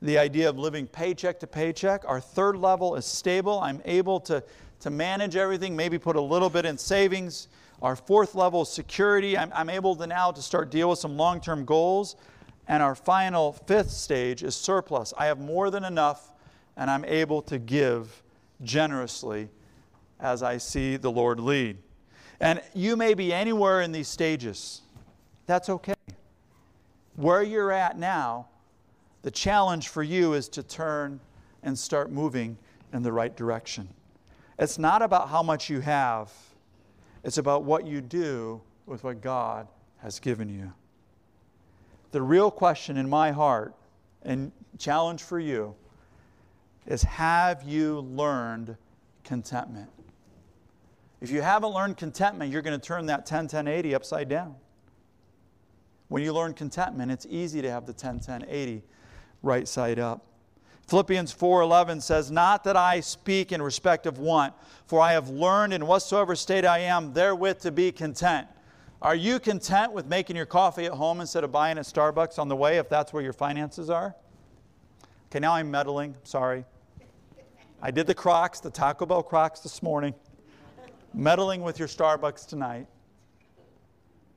the 0.00 0.18
idea 0.18 0.48
of 0.48 0.56
living 0.56 0.86
paycheck 0.86 1.40
to 1.40 1.48
paycheck. 1.48 2.04
Our 2.06 2.20
third 2.20 2.56
level 2.56 2.94
is 2.94 3.04
stable. 3.04 3.58
I'm 3.58 3.82
able 3.86 4.20
to, 4.20 4.40
to 4.78 4.90
manage 4.90 5.34
everything, 5.34 5.74
maybe 5.74 5.98
put 5.98 6.14
a 6.14 6.20
little 6.20 6.48
bit 6.48 6.64
in 6.64 6.78
savings. 6.78 7.48
Our 7.82 7.96
fourth 7.96 8.36
level 8.36 8.62
is 8.62 8.68
security. 8.68 9.36
I'm, 9.36 9.50
I'm 9.52 9.68
able 9.68 9.96
to 9.96 10.06
now 10.06 10.30
to 10.30 10.40
start 10.40 10.70
deal 10.70 10.90
with 10.90 11.00
some 11.00 11.16
long-term 11.16 11.64
goals. 11.64 12.14
And 12.66 12.82
our 12.82 12.94
final 12.94 13.52
fifth 13.52 13.90
stage 13.90 14.42
is 14.42 14.56
surplus. 14.56 15.12
I 15.18 15.26
have 15.26 15.38
more 15.38 15.70
than 15.70 15.84
enough 15.84 16.32
and 16.76 16.90
I'm 16.90 17.04
able 17.04 17.42
to 17.42 17.58
give 17.58 18.22
generously 18.62 19.48
as 20.20 20.42
I 20.42 20.56
see 20.58 20.96
the 20.96 21.10
Lord 21.10 21.40
lead. 21.40 21.78
And 22.40 22.60
you 22.74 22.96
may 22.96 23.14
be 23.14 23.32
anywhere 23.32 23.82
in 23.82 23.92
these 23.92 24.08
stages. 24.08 24.82
That's 25.46 25.68
okay. 25.68 25.94
Where 27.16 27.42
you're 27.42 27.70
at 27.70 27.98
now, 27.98 28.48
the 29.22 29.30
challenge 29.30 29.88
for 29.88 30.02
you 30.02 30.32
is 30.34 30.48
to 30.50 30.62
turn 30.62 31.20
and 31.62 31.78
start 31.78 32.10
moving 32.10 32.58
in 32.92 33.02
the 33.02 33.12
right 33.12 33.34
direction. 33.34 33.88
It's 34.58 34.78
not 34.78 35.02
about 35.02 35.28
how 35.28 35.42
much 35.42 35.68
you 35.70 35.80
have, 35.80 36.32
it's 37.22 37.38
about 37.38 37.64
what 37.64 37.86
you 37.86 38.00
do 38.00 38.60
with 38.86 39.02
what 39.02 39.20
God 39.20 39.66
has 39.98 40.20
given 40.20 40.48
you. 40.48 40.72
The 42.14 42.22
real 42.22 42.48
question 42.48 42.96
in 42.96 43.10
my 43.10 43.32
heart 43.32 43.74
and 44.22 44.52
challenge 44.78 45.24
for 45.24 45.40
you 45.40 45.74
is 46.86 47.02
have 47.02 47.64
you 47.64 48.02
learned 48.02 48.76
contentment? 49.24 49.90
If 51.20 51.32
you 51.32 51.42
haven't 51.42 51.72
learned 51.72 51.96
contentment, 51.96 52.52
you're 52.52 52.62
going 52.62 52.78
to 52.78 52.86
turn 52.86 53.06
that 53.06 53.26
10 53.26 53.48
10 53.48 53.66
80 53.66 53.96
upside 53.96 54.28
down. 54.28 54.54
When 56.06 56.22
you 56.22 56.32
learn 56.32 56.54
contentment, 56.54 57.10
it's 57.10 57.26
easy 57.28 57.60
to 57.62 57.68
have 57.68 57.84
the 57.84 57.92
10 57.92 58.20
10 58.20 58.46
80 58.48 58.84
right 59.42 59.66
side 59.66 59.98
up. 59.98 60.24
Philippians 60.86 61.34
4:11 61.34 62.00
says, 62.00 62.30
"Not 62.30 62.62
that 62.62 62.76
I 62.76 63.00
speak 63.00 63.50
in 63.50 63.60
respect 63.60 64.06
of 64.06 64.20
want, 64.20 64.54
for 64.86 65.00
I 65.00 65.14
have 65.14 65.30
learned 65.30 65.72
in 65.72 65.88
whatsoever 65.88 66.36
state 66.36 66.64
I 66.64 66.78
am 66.78 67.12
therewith 67.12 67.58
to 67.62 67.72
be 67.72 67.90
content." 67.90 68.46
Are 69.04 69.14
you 69.14 69.38
content 69.38 69.92
with 69.92 70.06
making 70.06 70.34
your 70.34 70.46
coffee 70.46 70.86
at 70.86 70.92
home 70.92 71.20
instead 71.20 71.44
of 71.44 71.52
buying 71.52 71.76
at 71.76 71.84
Starbucks 71.84 72.38
on 72.38 72.48
the 72.48 72.56
way 72.56 72.78
if 72.78 72.88
that's 72.88 73.12
where 73.12 73.22
your 73.22 73.34
finances 73.34 73.90
are? 73.90 74.16
Okay, 75.26 75.40
now 75.40 75.52
I'm 75.52 75.70
meddling. 75.70 76.16
Sorry. 76.22 76.64
I 77.82 77.90
did 77.90 78.06
the 78.06 78.14
Crocs, 78.14 78.60
the 78.60 78.70
Taco 78.70 79.04
Bell 79.04 79.22
Crocs 79.22 79.60
this 79.60 79.82
morning. 79.82 80.14
Meddling 81.12 81.60
with 81.60 81.78
your 81.78 81.86
Starbucks 81.86 82.46
tonight. 82.46 82.86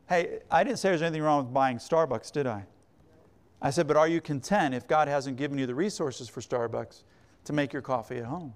Hey, 0.09 0.39
I 0.51 0.65
didn't 0.65 0.79
say 0.79 0.89
there's 0.89 1.01
anything 1.01 1.23
wrong 1.23 1.45
with 1.45 1.53
buying 1.53 1.77
Starbucks, 1.77 2.33
did 2.33 2.45
I? 2.45 2.65
I 3.61 3.69
said, 3.69 3.87
but 3.87 3.95
are 3.95 4.07
you 4.07 4.19
content 4.19 4.75
if 4.75 4.85
God 4.85 5.07
hasn't 5.07 5.37
given 5.37 5.57
you 5.57 5.65
the 5.65 5.75
resources 5.75 6.27
for 6.27 6.41
Starbucks 6.41 7.03
to 7.45 7.53
make 7.53 7.71
your 7.71 7.81
coffee 7.81 8.17
at 8.17 8.25
home? 8.25 8.53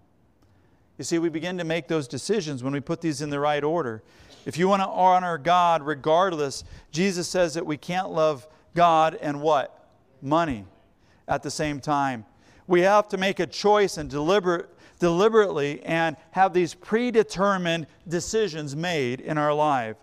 You 0.97 1.05
see, 1.05 1.19
we 1.19 1.29
begin 1.29 1.57
to 1.57 1.63
make 1.63 1.87
those 1.87 2.05
decisions 2.05 2.63
when 2.63 2.73
we 2.73 2.81
put 2.81 2.99
these 2.99 3.21
in 3.21 3.29
the 3.29 3.39
right 3.39 3.63
order. 3.63 4.03
If 4.45 4.57
you 4.57 4.67
want 4.67 4.81
to 4.81 4.87
honor 4.87 5.37
God 5.37 5.83
regardless, 5.83 6.63
Jesus 6.91 7.27
says 7.27 7.53
that 7.53 7.65
we 7.65 7.77
can't 7.77 8.09
love 8.09 8.47
God 8.75 9.17
and 9.21 9.41
what? 9.41 9.89
Money 10.21 10.65
at 11.27 11.43
the 11.43 11.51
same 11.51 11.79
time. 11.79 12.25
We 12.67 12.81
have 12.81 13.07
to 13.09 13.17
make 13.17 13.39
a 13.39 13.47
choice 13.47 13.97
and 13.97 14.09
deliberate 14.09 14.69
deliberately 14.99 15.81
and 15.83 16.15
have 16.29 16.53
these 16.53 16.75
predetermined 16.75 17.87
decisions 18.07 18.75
made 18.75 19.19
in 19.19 19.37
our 19.37 19.53
life. 19.53 19.97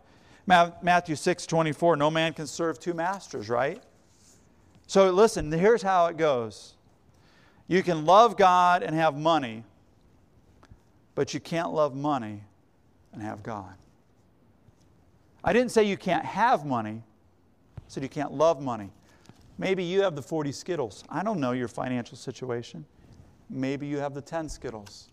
Matthew 0.46 1.14
6 1.14 1.46
24, 1.46 1.96
no 1.96 2.10
man 2.10 2.32
can 2.34 2.46
serve 2.46 2.78
two 2.78 2.94
masters, 2.94 3.48
right? 3.48 3.82
So 4.88 5.10
listen, 5.10 5.52
here's 5.52 5.82
how 5.82 6.06
it 6.06 6.16
goes 6.16 6.74
you 7.68 7.82
can 7.82 8.06
love 8.06 8.36
God 8.36 8.82
and 8.82 8.94
have 8.94 9.16
money, 9.16 9.62
but 11.14 11.32
you 11.32 11.40
can't 11.40 11.72
love 11.72 11.94
money 11.94 12.42
and 13.12 13.22
have 13.22 13.42
God. 13.42 13.74
I 15.44 15.52
didn't 15.52 15.70
say 15.70 15.84
you 15.84 15.96
can't 15.96 16.24
have 16.24 16.64
money, 16.64 17.02
I 17.76 17.80
said 17.86 18.02
you 18.02 18.08
can't 18.08 18.32
love 18.32 18.60
money. 18.60 18.90
Maybe 19.56 19.82
you 19.82 20.02
have 20.02 20.14
the 20.14 20.22
40 20.22 20.52
Skittles. 20.52 21.04
I 21.08 21.22
don't 21.22 21.40
know 21.40 21.52
your 21.52 21.68
financial 21.68 22.16
situation. 22.16 22.84
Maybe 23.50 23.86
you 23.86 23.98
have 23.98 24.14
the 24.14 24.20
10 24.20 24.48
Skittles. 24.48 25.08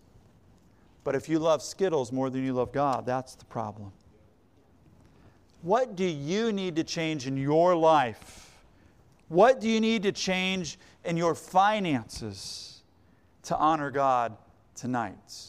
But 1.02 1.14
if 1.14 1.28
you 1.28 1.38
love 1.38 1.62
Skittles 1.62 2.12
more 2.12 2.30
than 2.30 2.44
you 2.44 2.52
love 2.52 2.72
God, 2.72 3.06
that's 3.06 3.34
the 3.34 3.44
problem. 3.46 3.92
What 5.62 5.96
do 5.96 6.04
you 6.04 6.52
need 6.52 6.76
to 6.76 6.84
change 6.84 7.26
in 7.26 7.36
your 7.36 7.74
life? 7.74 8.52
What 9.28 9.60
do 9.60 9.68
you 9.68 9.80
need 9.80 10.04
to 10.04 10.12
change 10.12 10.78
in 11.04 11.16
your 11.16 11.34
finances 11.34 12.82
to 13.44 13.56
honor 13.56 13.90
God 13.90 14.36
tonight? 14.76 15.44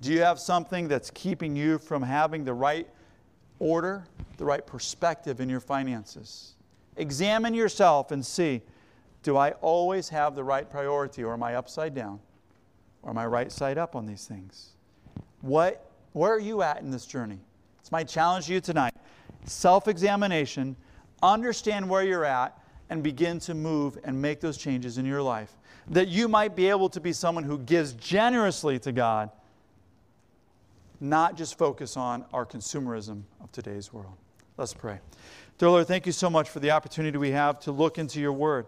Do 0.00 0.12
you 0.12 0.22
have 0.22 0.38
something 0.38 0.88
that's 0.88 1.10
keeping 1.10 1.54
you 1.54 1.78
from 1.78 2.02
having 2.02 2.44
the 2.44 2.54
right 2.54 2.88
order, 3.60 4.04
the 4.36 4.44
right 4.44 4.66
perspective 4.66 5.40
in 5.40 5.48
your 5.48 5.60
finances? 5.60 6.54
Examine 6.96 7.54
yourself 7.54 8.10
and 8.10 8.26
see 8.26 8.62
do 9.22 9.36
I 9.36 9.50
always 9.60 10.08
have 10.08 10.34
the 10.34 10.44
right 10.44 10.68
priority, 10.68 11.22
or 11.22 11.34
am 11.34 11.42
I 11.42 11.54
upside 11.54 11.94
down? 11.94 12.20
Or 13.02 13.10
am 13.10 13.18
I 13.18 13.26
right 13.26 13.52
side 13.52 13.78
up 13.78 13.94
on 13.94 14.06
these 14.06 14.26
things? 14.26 14.70
What, 15.42 15.90
where 16.12 16.32
are 16.32 16.40
you 16.40 16.62
at 16.62 16.80
in 16.80 16.90
this 16.90 17.06
journey? 17.06 17.38
It's 17.80 17.92
my 17.92 18.04
challenge 18.04 18.46
to 18.46 18.54
you 18.54 18.60
tonight. 18.60 18.94
Self 19.44 19.88
examination, 19.88 20.76
understand 21.22 21.88
where 21.88 22.02
you're 22.02 22.24
at, 22.24 22.58
and 22.88 23.02
begin 23.02 23.38
to 23.40 23.54
move 23.54 23.98
and 24.04 24.20
make 24.20 24.40
those 24.40 24.56
changes 24.56 24.98
in 24.98 25.06
your 25.06 25.22
life. 25.22 25.52
That 25.88 26.08
you 26.08 26.28
might 26.28 26.56
be 26.56 26.68
able 26.68 26.88
to 26.90 27.00
be 27.00 27.12
someone 27.12 27.44
who 27.44 27.58
gives 27.58 27.92
generously 27.94 28.78
to 28.80 28.92
God, 28.92 29.30
not 31.00 31.36
just 31.36 31.56
focus 31.56 31.96
on 31.96 32.24
our 32.32 32.44
consumerism 32.44 33.22
of 33.42 33.50
today's 33.52 33.92
world. 33.92 34.14
Let's 34.56 34.74
pray. 34.74 35.00
Dear 35.58 35.70
Lord, 35.70 35.86
thank 35.86 36.06
you 36.06 36.12
so 36.12 36.28
much 36.28 36.48
for 36.50 36.60
the 36.60 36.70
opportunity 36.70 37.16
we 37.16 37.30
have 37.30 37.58
to 37.60 37.72
look 37.72 37.98
into 37.98 38.20
your 38.20 38.32
word. 38.32 38.66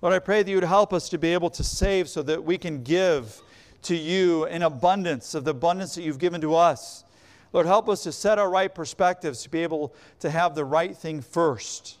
Lord, 0.00 0.14
I 0.14 0.18
pray 0.18 0.42
that 0.42 0.50
you 0.50 0.56
would 0.56 0.64
help 0.64 0.92
us 0.92 1.08
to 1.10 1.18
be 1.18 1.32
able 1.32 1.50
to 1.50 1.64
save 1.64 2.08
so 2.08 2.22
that 2.22 2.42
we 2.42 2.58
can 2.58 2.82
give 2.82 3.40
to 3.82 3.94
you 3.94 4.46
in 4.46 4.62
abundance 4.62 5.34
of 5.34 5.44
the 5.44 5.50
abundance 5.50 5.94
that 5.94 6.02
you've 6.02 6.18
given 6.18 6.40
to 6.40 6.54
us. 6.54 7.04
Lord, 7.52 7.66
help 7.66 7.88
us 7.88 8.02
to 8.02 8.12
set 8.12 8.38
our 8.38 8.50
right 8.50 8.74
perspectives 8.74 9.42
to 9.42 9.50
be 9.50 9.62
able 9.62 9.94
to 10.20 10.30
have 10.30 10.54
the 10.54 10.64
right 10.64 10.96
thing 10.96 11.20
first. 11.20 11.98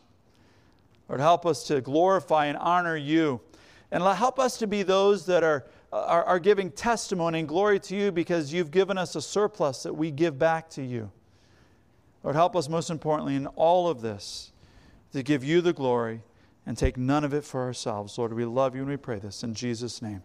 Lord, 1.08 1.20
help 1.20 1.46
us 1.46 1.64
to 1.68 1.80
glorify 1.80 2.46
and 2.46 2.58
honor 2.58 2.96
you. 2.96 3.40
And 3.92 4.02
help 4.02 4.38
us 4.40 4.56
to 4.58 4.66
be 4.66 4.82
those 4.82 5.26
that 5.26 5.44
are, 5.44 5.64
are, 5.94 6.24
are 6.24 6.38
giving 6.40 6.70
testimony 6.70 7.38
and 7.38 7.48
glory 7.48 7.78
to 7.78 7.96
you 7.96 8.10
because 8.10 8.52
you've 8.52 8.72
given 8.72 8.98
us 8.98 9.14
a 9.14 9.22
surplus 9.22 9.84
that 9.84 9.94
we 9.94 10.10
give 10.10 10.38
back 10.38 10.68
to 10.70 10.82
you. 10.82 11.10
Lord, 12.24 12.34
help 12.34 12.56
us 12.56 12.68
most 12.68 12.90
importantly 12.90 13.36
in 13.36 13.46
all 13.48 13.88
of 13.88 14.00
this 14.00 14.50
to 15.12 15.22
give 15.22 15.44
you 15.44 15.60
the 15.60 15.72
glory 15.72 16.22
and 16.66 16.76
take 16.76 16.96
none 16.96 17.22
of 17.22 17.32
it 17.32 17.44
for 17.44 17.62
ourselves. 17.62 18.18
Lord, 18.18 18.32
we 18.32 18.44
love 18.44 18.74
you 18.74 18.80
and 18.80 18.90
we 18.90 18.96
pray 18.96 19.20
this 19.20 19.44
in 19.44 19.54
Jesus' 19.54 20.02
name. 20.02 20.22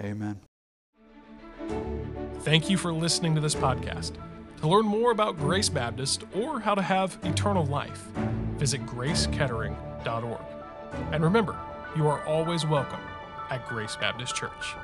Amen. 0.00 0.40
Thank 2.40 2.68
you 2.68 2.76
for 2.76 2.92
listening 2.92 3.34
to 3.36 3.40
this 3.40 3.54
podcast. 3.54 4.12
To 4.60 4.68
learn 4.68 4.86
more 4.86 5.12
about 5.12 5.36
Grace 5.36 5.68
Baptist 5.68 6.24
or 6.34 6.58
how 6.58 6.74
to 6.74 6.82
have 6.82 7.18
eternal 7.22 7.66
life, 7.66 8.08
visit 8.56 8.84
gracekettering.org. 8.86 10.40
And 11.12 11.22
remember, 11.22 11.56
you 11.96 12.08
are 12.08 12.24
always 12.24 12.66
welcome 12.66 13.00
at 13.50 13.66
Grace 13.68 13.96
Baptist 13.96 14.34
Church. 14.34 14.74